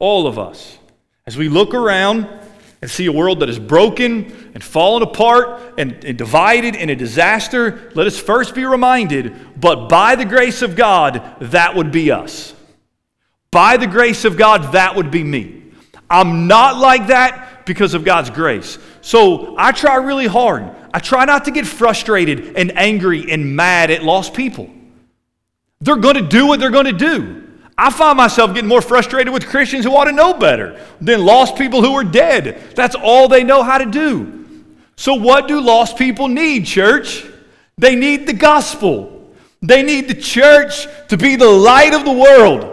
all 0.00 0.26
of 0.26 0.40
us 0.40 0.76
as 1.26 1.36
we 1.36 1.48
look 1.48 1.74
around 1.74 2.28
and 2.80 2.88
see 2.90 3.06
a 3.06 3.12
world 3.12 3.40
that 3.40 3.48
is 3.48 3.58
broken 3.58 4.50
and 4.54 4.62
fallen 4.62 5.02
apart 5.02 5.74
and, 5.76 6.04
and, 6.04 6.16
divided 6.16 6.76
in 6.76 6.88
a 6.88 6.94
disaster, 6.94 7.90
let 7.94 8.06
us 8.06 8.16
first 8.16 8.54
be 8.54 8.64
reminded, 8.64 9.34
but 9.60 9.88
by 9.88 10.14
the 10.14 10.24
grace 10.24 10.62
of 10.62 10.76
God, 10.76 11.34
that 11.40 11.74
would 11.74 11.90
be 11.90 12.12
us. 12.12 12.54
By 13.50 13.76
the 13.76 13.88
grace 13.88 14.24
of 14.24 14.36
God, 14.36 14.72
that 14.74 14.94
would 14.94 15.10
be 15.10 15.24
me. 15.24 15.64
I'm 16.08 16.46
not 16.46 16.76
like 16.76 17.08
that 17.08 17.66
because 17.66 17.94
of 17.94 18.04
God's 18.04 18.30
grace. 18.30 18.78
So 19.00 19.56
I 19.58 19.72
try 19.72 19.96
really 19.96 20.26
hard. 20.26 20.70
I 20.94 21.00
try 21.00 21.24
not 21.24 21.46
to 21.46 21.50
get 21.50 21.66
frustrated 21.66 22.56
and 22.56 22.76
angry 22.78 23.32
and 23.32 23.56
mad 23.56 23.90
at 23.90 24.04
lost 24.04 24.32
people. 24.32 24.70
They're 25.80 25.96
going 25.96 26.14
to 26.14 26.22
do 26.22 26.46
what 26.46 26.60
they're 26.60 26.70
going 26.70 26.86
to 26.86 26.92
do. 26.92 27.45
I 27.78 27.90
find 27.90 28.16
myself 28.16 28.54
getting 28.54 28.68
more 28.68 28.80
frustrated 28.80 29.32
with 29.32 29.46
Christians 29.46 29.84
who 29.84 29.94
ought 29.94 30.04
to 30.04 30.12
know 30.12 30.34
better 30.34 30.82
than 31.00 31.24
lost 31.24 31.56
people 31.56 31.82
who 31.82 31.92
are 31.94 32.04
dead. 32.04 32.74
That's 32.74 32.94
all 32.94 33.28
they 33.28 33.44
know 33.44 33.62
how 33.62 33.78
to 33.78 33.86
do. 33.86 34.54
So, 34.96 35.14
what 35.14 35.46
do 35.46 35.60
lost 35.60 35.98
people 35.98 36.28
need, 36.28 36.64
church? 36.64 37.24
They 37.76 37.94
need 37.94 38.26
the 38.26 38.32
gospel. 38.32 39.30
They 39.60 39.82
need 39.82 40.08
the 40.08 40.14
church 40.14 40.86
to 41.08 41.18
be 41.18 41.36
the 41.36 41.48
light 41.48 41.92
of 41.92 42.04
the 42.04 42.12
world. 42.12 42.72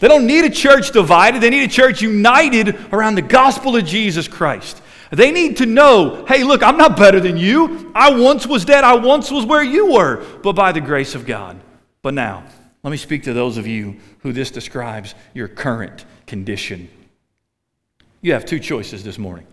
They 0.00 0.08
don't 0.08 0.26
need 0.26 0.44
a 0.44 0.50
church 0.50 0.90
divided, 0.90 1.42
they 1.42 1.50
need 1.50 1.64
a 1.64 1.72
church 1.72 2.02
united 2.02 2.76
around 2.92 3.14
the 3.14 3.22
gospel 3.22 3.76
of 3.76 3.84
Jesus 3.84 4.26
Christ. 4.26 4.82
They 5.10 5.30
need 5.30 5.58
to 5.58 5.66
know 5.66 6.24
hey, 6.26 6.42
look, 6.42 6.62
I'm 6.62 6.76
not 6.76 6.96
better 6.96 7.20
than 7.20 7.36
you. 7.36 7.92
I 7.94 8.18
once 8.18 8.46
was 8.46 8.64
dead, 8.64 8.82
I 8.82 8.94
once 8.94 9.30
was 9.30 9.44
where 9.44 9.62
you 9.62 9.92
were, 9.92 10.24
but 10.42 10.54
by 10.54 10.72
the 10.72 10.80
grace 10.80 11.14
of 11.14 11.26
God. 11.26 11.60
But 12.02 12.14
now, 12.14 12.44
let 12.82 12.90
me 12.90 12.96
speak 12.96 13.24
to 13.24 13.32
those 13.32 13.56
of 13.56 13.66
you 13.66 13.96
who 14.20 14.32
this 14.32 14.50
describes 14.50 15.14
your 15.34 15.48
current 15.48 16.04
condition. 16.26 16.88
You 18.22 18.32
have 18.32 18.44
two 18.44 18.60
choices 18.60 19.04
this 19.04 19.18
morning. 19.18 19.46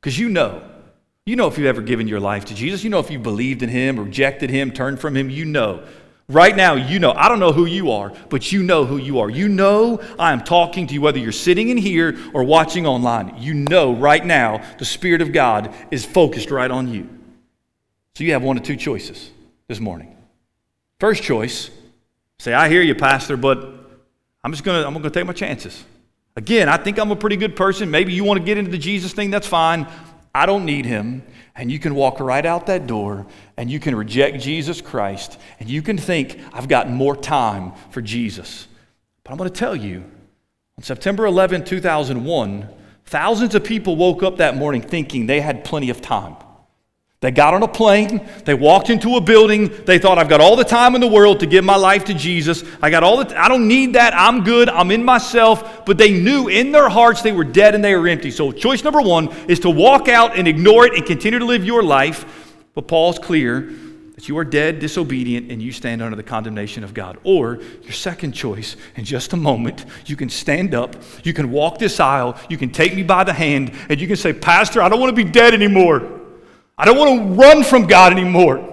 Because 0.00 0.18
you 0.18 0.28
know, 0.28 0.62
you 1.26 1.36
know 1.36 1.46
if 1.48 1.58
you've 1.58 1.66
ever 1.66 1.82
given 1.82 2.08
your 2.08 2.20
life 2.20 2.46
to 2.46 2.54
Jesus, 2.54 2.84
you 2.84 2.90
know 2.90 3.00
if 3.00 3.10
you 3.10 3.18
believed 3.18 3.62
in 3.62 3.68
Him, 3.68 3.98
rejected 3.98 4.50
Him, 4.50 4.70
turned 4.70 5.00
from 5.00 5.16
Him, 5.16 5.28
you 5.28 5.44
know 5.44 5.84
Right 6.30 6.54
now, 6.54 6.74
you 6.74 6.98
know. 6.98 7.12
I 7.12 7.30
don't 7.30 7.40
know 7.40 7.52
who 7.52 7.64
you 7.64 7.90
are, 7.92 8.12
but 8.28 8.52
you 8.52 8.62
know 8.62 8.84
who 8.84 8.98
you 8.98 9.20
are. 9.20 9.30
You 9.30 9.48
know 9.48 9.98
I 10.18 10.34
am 10.34 10.44
talking 10.44 10.86
to 10.86 10.92
you, 10.92 11.00
whether 11.00 11.18
you're 11.18 11.32
sitting 11.32 11.70
in 11.70 11.78
here 11.78 12.18
or 12.34 12.44
watching 12.44 12.86
online. 12.86 13.36
You 13.38 13.54
know 13.54 13.94
right 13.94 14.24
now 14.24 14.62
the 14.76 14.84
Spirit 14.84 15.22
of 15.22 15.32
God 15.32 15.74
is 15.90 16.04
focused 16.04 16.50
right 16.50 16.70
on 16.70 16.92
you. 16.92 17.08
So 18.14 18.24
you 18.24 18.32
have 18.32 18.42
one 18.42 18.58
of 18.58 18.62
two 18.62 18.76
choices 18.76 19.30
this 19.68 19.80
morning. 19.80 20.14
First 21.00 21.22
choice, 21.22 21.70
say, 22.38 22.54
I 22.54 22.68
hear 22.68 22.82
you, 22.82 22.94
Pastor, 22.94 23.36
but 23.36 23.58
I'm 24.44 24.52
just 24.52 24.64
gonna 24.64 24.86
I'm 24.86 24.94
gonna 24.94 25.10
take 25.10 25.26
my 25.26 25.32
chances. 25.32 25.84
Again, 26.36 26.68
I 26.68 26.76
think 26.76 26.98
I'm 26.98 27.10
a 27.10 27.16
pretty 27.16 27.36
good 27.36 27.56
person. 27.56 27.90
Maybe 27.90 28.12
you 28.12 28.22
want 28.22 28.38
to 28.38 28.44
get 28.44 28.58
into 28.58 28.70
the 28.70 28.78
Jesus 28.78 29.12
thing, 29.12 29.30
that's 29.30 29.46
fine. 29.46 29.88
I 30.32 30.46
don't 30.46 30.64
need 30.64 30.86
him. 30.86 31.24
And 31.56 31.72
you 31.72 31.80
can 31.80 31.96
walk 31.96 32.20
right 32.20 32.46
out 32.46 32.66
that 32.66 32.86
door 32.86 33.26
and 33.56 33.68
you 33.68 33.80
can 33.80 33.96
reject 33.96 34.40
Jesus 34.40 34.80
Christ 34.80 35.36
and 35.58 35.68
you 35.68 35.82
can 35.82 35.98
think, 35.98 36.38
I've 36.52 36.68
got 36.68 36.88
more 36.88 37.16
time 37.16 37.72
for 37.90 38.00
Jesus. 38.00 38.68
But 39.24 39.32
I'm 39.32 39.38
going 39.38 39.50
to 39.50 39.58
tell 39.58 39.74
you, 39.74 40.04
on 40.76 40.84
September 40.84 41.26
11, 41.26 41.64
2001, 41.64 42.68
thousands 43.06 43.56
of 43.56 43.64
people 43.64 43.96
woke 43.96 44.22
up 44.22 44.36
that 44.36 44.56
morning 44.56 44.80
thinking 44.80 45.26
they 45.26 45.40
had 45.40 45.64
plenty 45.64 45.90
of 45.90 46.00
time. 46.00 46.36
They 47.20 47.32
got 47.32 47.52
on 47.52 47.64
a 47.64 47.68
plane, 47.68 48.24
they 48.44 48.54
walked 48.54 48.90
into 48.90 49.16
a 49.16 49.20
building, 49.20 49.72
they 49.86 49.98
thought, 49.98 50.18
I've 50.18 50.28
got 50.28 50.40
all 50.40 50.54
the 50.54 50.62
time 50.62 50.94
in 50.94 51.00
the 51.00 51.08
world 51.08 51.40
to 51.40 51.46
give 51.46 51.64
my 51.64 51.74
life 51.74 52.04
to 52.04 52.14
Jesus. 52.14 52.62
I 52.80 52.90
got 52.90 53.02
all 53.02 53.16
the, 53.16 53.24
t- 53.24 53.34
I 53.34 53.48
don't 53.48 53.66
need 53.66 53.94
that. 53.94 54.14
I'm 54.14 54.44
good. 54.44 54.68
I'm 54.68 54.92
in 54.92 55.02
myself. 55.02 55.84
But 55.84 55.98
they 55.98 56.12
knew 56.12 56.46
in 56.46 56.70
their 56.70 56.88
hearts 56.88 57.22
they 57.22 57.32
were 57.32 57.42
dead 57.42 57.74
and 57.74 57.82
they 57.82 57.96
were 57.96 58.06
empty. 58.06 58.30
So, 58.30 58.52
choice 58.52 58.84
number 58.84 59.00
one 59.00 59.28
is 59.48 59.58
to 59.60 59.70
walk 59.70 60.06
out 60.06 60.38
and 60.38 60.46
ignore 60.46 60.86
it 60.86 60.94
and 60.94 61.04
continue 61.04 61.40
to 61.40 61.44
live 61.44 61.64
your 61.64 61.82
life. 61.82 62.54
But 62.74 62.86
Paul's 62.86 63.18
clear 63.18 63.72
that 64.14 64.28
you 64.28 64.38
are 64.38 64.44
dead, 64.44 64.78
disobedient, 64.78 65.50
and 65.50 65.60
you 65.60 65.72
stand 65.72 66.02
under 66.02 66.16
the 66.16 66.22
condemnation 66.22 66.84
of 66.84 66.94
God. 66.94 67.18
Or 67.24 67.60
your 67.82 67.92
second 67.92 68.30
choice, 68.30 68.76
in 68.94 69.04
just 69.04 69.32
a 69.32 69.36
moment, 69.36 69.84
you 70.06 70.14
can 70.14 70.28
stand 70.28 70.72
up, 70.72 70.94
you 71.24 71.32
can 71.32 71.50
walk 71.50 71.78
this 71.78 71.98
aisle, 71.98 72.38
you 72.48 72.58
can 72.58 72.70
take 72.70 72.94
me 72.94 73.02
by 73.02 73.24
the 73.24 73.32
hand, 73.32 73.72
and 73.88 74.00
you 74.00 74.06
can 74.06 74.16
say, 74.16 74.32
Pastor, 74.32 74.82
I 74.82 74.88
don't 74.88 75.00
want 75.00 75.16
to 75.16 75.24
be 75.24 75.28
dead 75.28 75.52
anymore. 75.52 76.17
I 76.78 76.84
don't 76.84 76.96
want 76.96 77.18
to 77.18 77.42
run 77.42 77.64
from 77.64 77.86
God 77.86 78.12
anymore. 78.12 78.64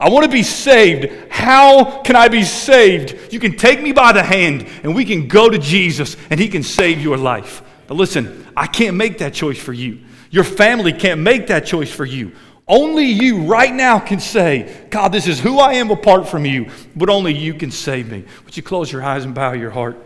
I 0.00 0.10
want 0.10 0.24
to 0.24 0.30
be 0.30 0.42
saved. 0.42 1.30
How 1.30 2.02
can 2.02 2.16
I 2.16 2.26
be 2.28 2.42
saved? 2.42 3.32
You 3.32 3.38
can 3.38 3.56
take 3.56 3.80
me 3.80 3.92
by 3.92 4.12
the 4.12 4.24
hand 4.24 4.66
and 4.82 4.94
we 4.94 5.04
can 5.04 5.28
go 5.28 5.48
to 5.48 5.56
Jesus 5.56 6.16
and 6.30 6.40
He 6.40 6.48
can 6.48 6.64
save 6.64 7.00
your 7.00 7.16
life. 7.16 7.62
But 7.86 7.94
listen, 7.94 8.44
I 8.56 8.66
can't 8.66 8.96
make 8.96 9.18
that 9.18 9.34
choice 9.34 9.58
for 9.58 9.72
you. 9.72 10.00
Your 10.30 10.42
family 10.42 10.92
can't 10.92 11.20
make 11.20 11.46
that 11.46 11.64
choice 11.64 11.92
for 11.92 12.04
you. 12.04 12.32
Only 12.66 13.04
you 13.04 13.42
right 13.42 13.72
now 13.72 14.00
can 14.00 14.18
say, 14.18 14.86
God, 14.90 15.12
this 15.12 15.28
is 15.28 15.38
who 15.38 15.60
I 15.60 15.74
am 15.74 15.90
apart 15.90 16.28
from 16.28 16.44
you, 16.44 16.70
but 16.96 17.08
only 17.08 17.32
you 17.34 17.54
can 17.54 17.70
save 17.70 18.10
me. 18.10 18.24
Would 18.44 18.56
you 18.56 18.62
close 18.62 18.90
your 18.90 19.02
eyes 19.02 19.24
and 19.24 19.34
bow 19.34 19.52
your 19.52 19.70
heart? 19.70 20.02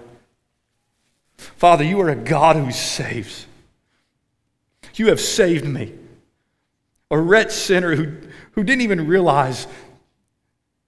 Father, 1.37 1.85
you 1.85 2.01
are 2.01 2.11
a 2.11 2.17
God 2.17 2.57
who 2.57 2.71
saves. 2.73 3.47
You 4.97 5.07
have 5.09 5.21
saved 5.21 5.65
me 5.65 5.95
a 7.11 7.19
wretched 7.19 7.53
sinner 7.53 7.95
who, 7.95 8.17
who 8.53 8.65
didn't 8.65 8.83
even 8.83 9.07
realize 9.07 9.67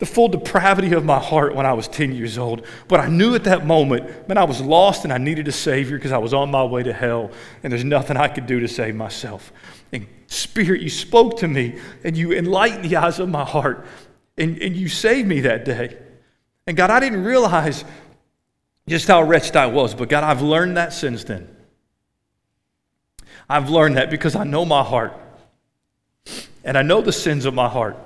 the 0.01 0.07
full 0.07 0.29
depravity 0.29 0.93
of 0.95 1.05
my 1.05 1.19
heart 1.19 1.55
when 1.55 1.67
I 1.67 1.75
was 1.75 1.87
10 1.87 2.13
years 2.13 2.39
old. 2.39 2.65
But 2.89 3.01
I 3.01 3.09
knew 3.09 3.35
at 3.35 3.45
that 3.45 3.67
moment, 3.67 4.29
man, 4.29 4.39
I 4.39 4.45
was 4.45 4.61
lost 4.61 5.05
and 5.05 5.13
I 5.13 5.19
needed 5.19 5.47
a 5.47 5.53
Savior 5.53 5.99
because 5.99 6.11
I 6.11 6.19
was 6.19 6.33
on 6.33 6.51
my 6.51 6.65
way 6.65 6.83
to 6.83 6.93
hell 6.93 7.31
and 7.63 7.71
there's 7.71 7.85
nothing 7.85 8.17
I 8.17 8.29
could 8.29 8.47
do 8.47 8.61
to 8.61 8.69
save 8.69 8.95
myself. 8.95 9.53
And 9.93 10.07
Spirit, 10.27 10.81
you 10.81 10.89
spoke 10.89 11.39
to 11.39 11.49
me 11.49 11.79
and 12.03 12.17
you 12.17 12.33
enlightened 12.33 12.85
the 12.85 12.97
eyes 12.97 13.19
of 13.19 13.29
my 13.29 13.45
heart 13.45 13.87
and, 14.39 14.59
and 14.63 14.75
you 14.75 14.89
saved 14.89 15.29
me 15.29 15.41
that 15.41 15.67
day. 15.67 15.99
And 16.67 16.79
God, 16.79 16.89
I 16.89 16.99
didn't 16.99 17.23
realize 17.23 17.85
just 18.89 19.07
how 19.07 19.23
wretched 19.23 19.57
I 19.57 19.67
was, 19.67 19.95
but 19.95 20.09
God, 20.09 20.25
I've 20.25 20.41
learned 20.41 20.79
that 20.79 20.95
since 20.95 21.25
then. 21.25 21.55
I've 23.51 23.69
learned 23.69 23.99
that 23.99 24.11
because 24.11 24.35
I 24.35 24.45
know 24.45 24.65
my 24.65 24.83
heart. 24.83 25.13
And 26.65 26.77
I 26.77 26.83
know 26.83 27.01
the 27.01 27.13
sins 27.13 27.45
of 27.45 27.55
my 27.55 27.69
heart. 27.69 27.97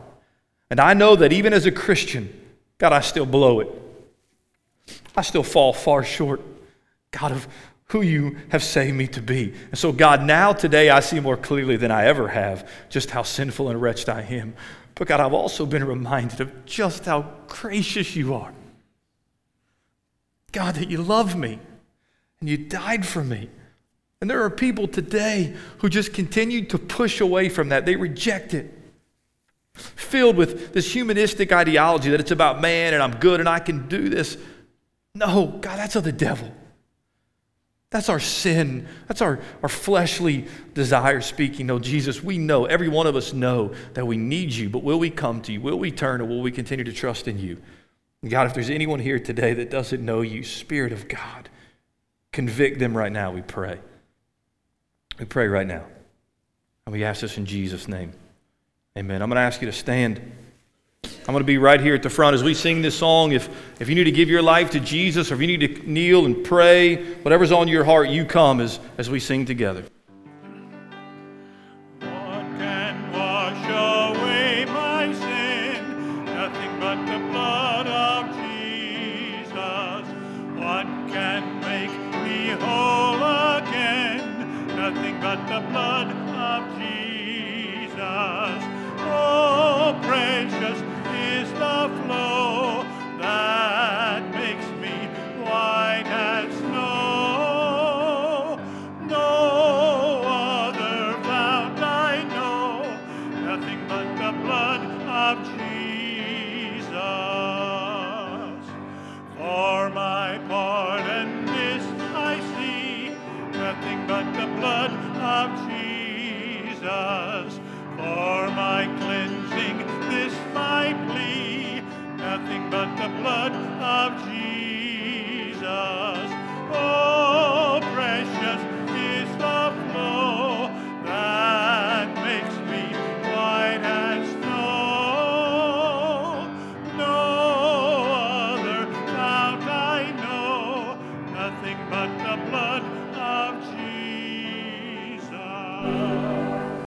And 0.71 0.81
I 0.81 0.95
know 0.95 1.17
that 1.17 1.33
even 1.33 1.53
as 1.53 1.67
a 1.67 1.73
Christian, 1.73 2.33
God, 2.79 2.93
I 2.93 3.01
still 3.01 3.27
blow 3.27 3.61
it. 3.61 3.69
I 5.17 5.23
still 5.23 5.43
fall 5.43 5.73
far 5.73 6.05
short, 6.05 6.41
God, 7.11 7.33
of 7.33 7.47
who 7.87 8.03
you 8.03 8.37
have 8.49 8.63
saved 8.63 8.97
me 8.97 9.07
to 9.09 9.23
be. 9.23 9.55
And 9.71 9.79
so, 9.79 9.93
God, 9.93 10.23
now 10.23 10.53
today 10.53 10.91
I 10.91 11.01
see 11.01 11.21
more 11.21 11.37
clearly 11.37 11.77
than 11.77 11.91
I 11.91 12.07
ever 12.07 12.29
have 12.29 12.69
just 12.89 13.11
how 13.11 13.23
sinful 13.23 13.69
and 13.69 13.81
wretched 13.81 14.09
I 14.09 14.23
am. 14.23 14.55
But, 14.95 15.09
God, 15.09 15.21
I've 15.21 15.33
also 15.33 15.67
been 15.67 15.85
reminded 15.85 16.41
of 16.41 16.65
just 16.67 17.05
how 17.05 17.33
gracious 17.47 18.17
you 18.17 18.35
are. 18.35 18.53
God, 20.53 20.77
that 20.77 20.91
you 20.91 20.99
love 20.99 21.37
me 21.37 21.59
and 22.41 22.49
you 22.49 22.57
died 22.57 23.05
for 23.05 23.23
me 23.23 23.51
And 24.25 24.31
there 24.31 24.43
are 24.43 24.49
people 24.49 24.89
today 24.89 25.55
who 25.81 25.91
just 25.91 26.15
continue 26.15 26.65
to 26.69 26.79
push 26.79 27.21
away 27.21 27.51
from 27.51 27.69
that. 27.69 27.85
They 27.85 27.95
reject 27.95 28.55
it. 28.55 28.73
Filled 29.75 30.37
with 30.37 30.73
this 30.73 30.91
humanistic 30.91 31.53
ideology 31.53 32.09
that 32.09 32.21
it's 32.21 32.31
about 32.31 32.63
man 32.63 32.95
and 32.95 33.03
I'm 33.03 33.17
good 33.17 33.39
and 33.39 33.47
I 33.47 33.59
can 33.59 33.87
do 33.87 34.09
this. 34.09 34.39
No, 35.15 35.59
God, 35.61 35.79
that's 35.79 35.95
of 35.95 36.05
the 36.05 36.11
devil. 36.11 36.51
That's 37.91 38.09
our 38.09 38.19
sin. 38.19 38.89
That's 39.09 39.21
our, 39.21 39.41
our 39.63 39.69
fleshly 39.69 40.47
desire 40.73 41.21
speaking. 41.21 41.67
No, 41.67 41.79
Jesus, 41.79 42.25
we 42.25 42.39
know, 42.39 42.65
every 42.65 42.89
one 42.89 43.07
of 43.07 43.17
us 43.17 43.35
know 43.35 43.75
that 43.93 44.07
we 44.07 44.17
need 44.17 44.55
you, 44.55 44.71
but 44.71 44.83
will 44.83 44.99
we 44.99 45.11
come 45.11 45.43
to 45.43 45.53
you? 45.53 45.61
Will 45.61 45.79
we 45.79 45.91
turn 45.91 46.23
or 46.23 46.25
will 46.25 46.41
we 46.41 46.51
continue 46.51 46.87
to 46.87 46.95
trust 46.95 47.29
in 47.29 47.39
you? 47.39 47.61
God, 48.27 48.47
if 48.47 48.55
there's 48.55 48.71
anyone 48.71 49.01
here 49.01 49.19
today 49.19 49.53
that 49.53 49.69
doesn't 49.69 50.03
know 50.03 50.23
you, 50.23 50.45
Spirit 50.45 50.95
of 50.95 51.09
God, 51.09 51.51
convict 52.33 52.79
them 52.79 52.97
right 52.97 53.13
now, 53.13 53.31
we 53.31 53.43
pray. 53.43 53.81
We 55.19 55.25
pray 55.25 55.47
right 55.49 55.67
now. 55.67 55.85
And 56.87 56.93
we 56.93 57.05
ask 57.05 57.21
this 57.21 57.39
in 57.39 57.47
Jesus' 57.47 57.89
name. 57.89 58.13
Amen. 58.99 59.23
I'm 59.23 59.29
going 59.29 59.37
to 59.37 59.43
ask 59.43 59.61
you 59.61 59.67
to 59.67 59.73
stand. 59.73 60.21
I'm 61.05 61.33
going 61.33 61.39
to 61.39 61.45
be 61.45 61.59
right 61.59 61.81
here 61.81 61.95
at 61.95 62.03
the 62.03 62.11
front 62.11 62.35
as 62.35 62.43
we 62.43 62.55
sing 62.55 62.83
this 62.83 62.97
song. 62.97 63.33
If, 63.33 63.49
if 63.81 63.89
you 63.89 63.95
need 63.95 64.05
to 64.05 64.13
give 64.13 64.29
your 64.29 64.43
life 64.43 64.71
to 64.71 64.81
Jesus 64.81 65.31
or 65.31 65.35
if 65.35 65.41
you 65.41 65.47
need 65.47 65.77
to 65.77 65.91
kneel 65.91 66.27
and 66.27 66.45
pray, 66.45 66.97
whatever's 67.23 67.53
on 67.53 67.69
your 67.69 67.85
heart, 67.85 68.09
you 68.09 68.25
come 68.25 68.61
as, 68.61 68.79
as 68.99 69.09
we 69.09 69.21
sing 69.21 69.47
together. 69.47 69.85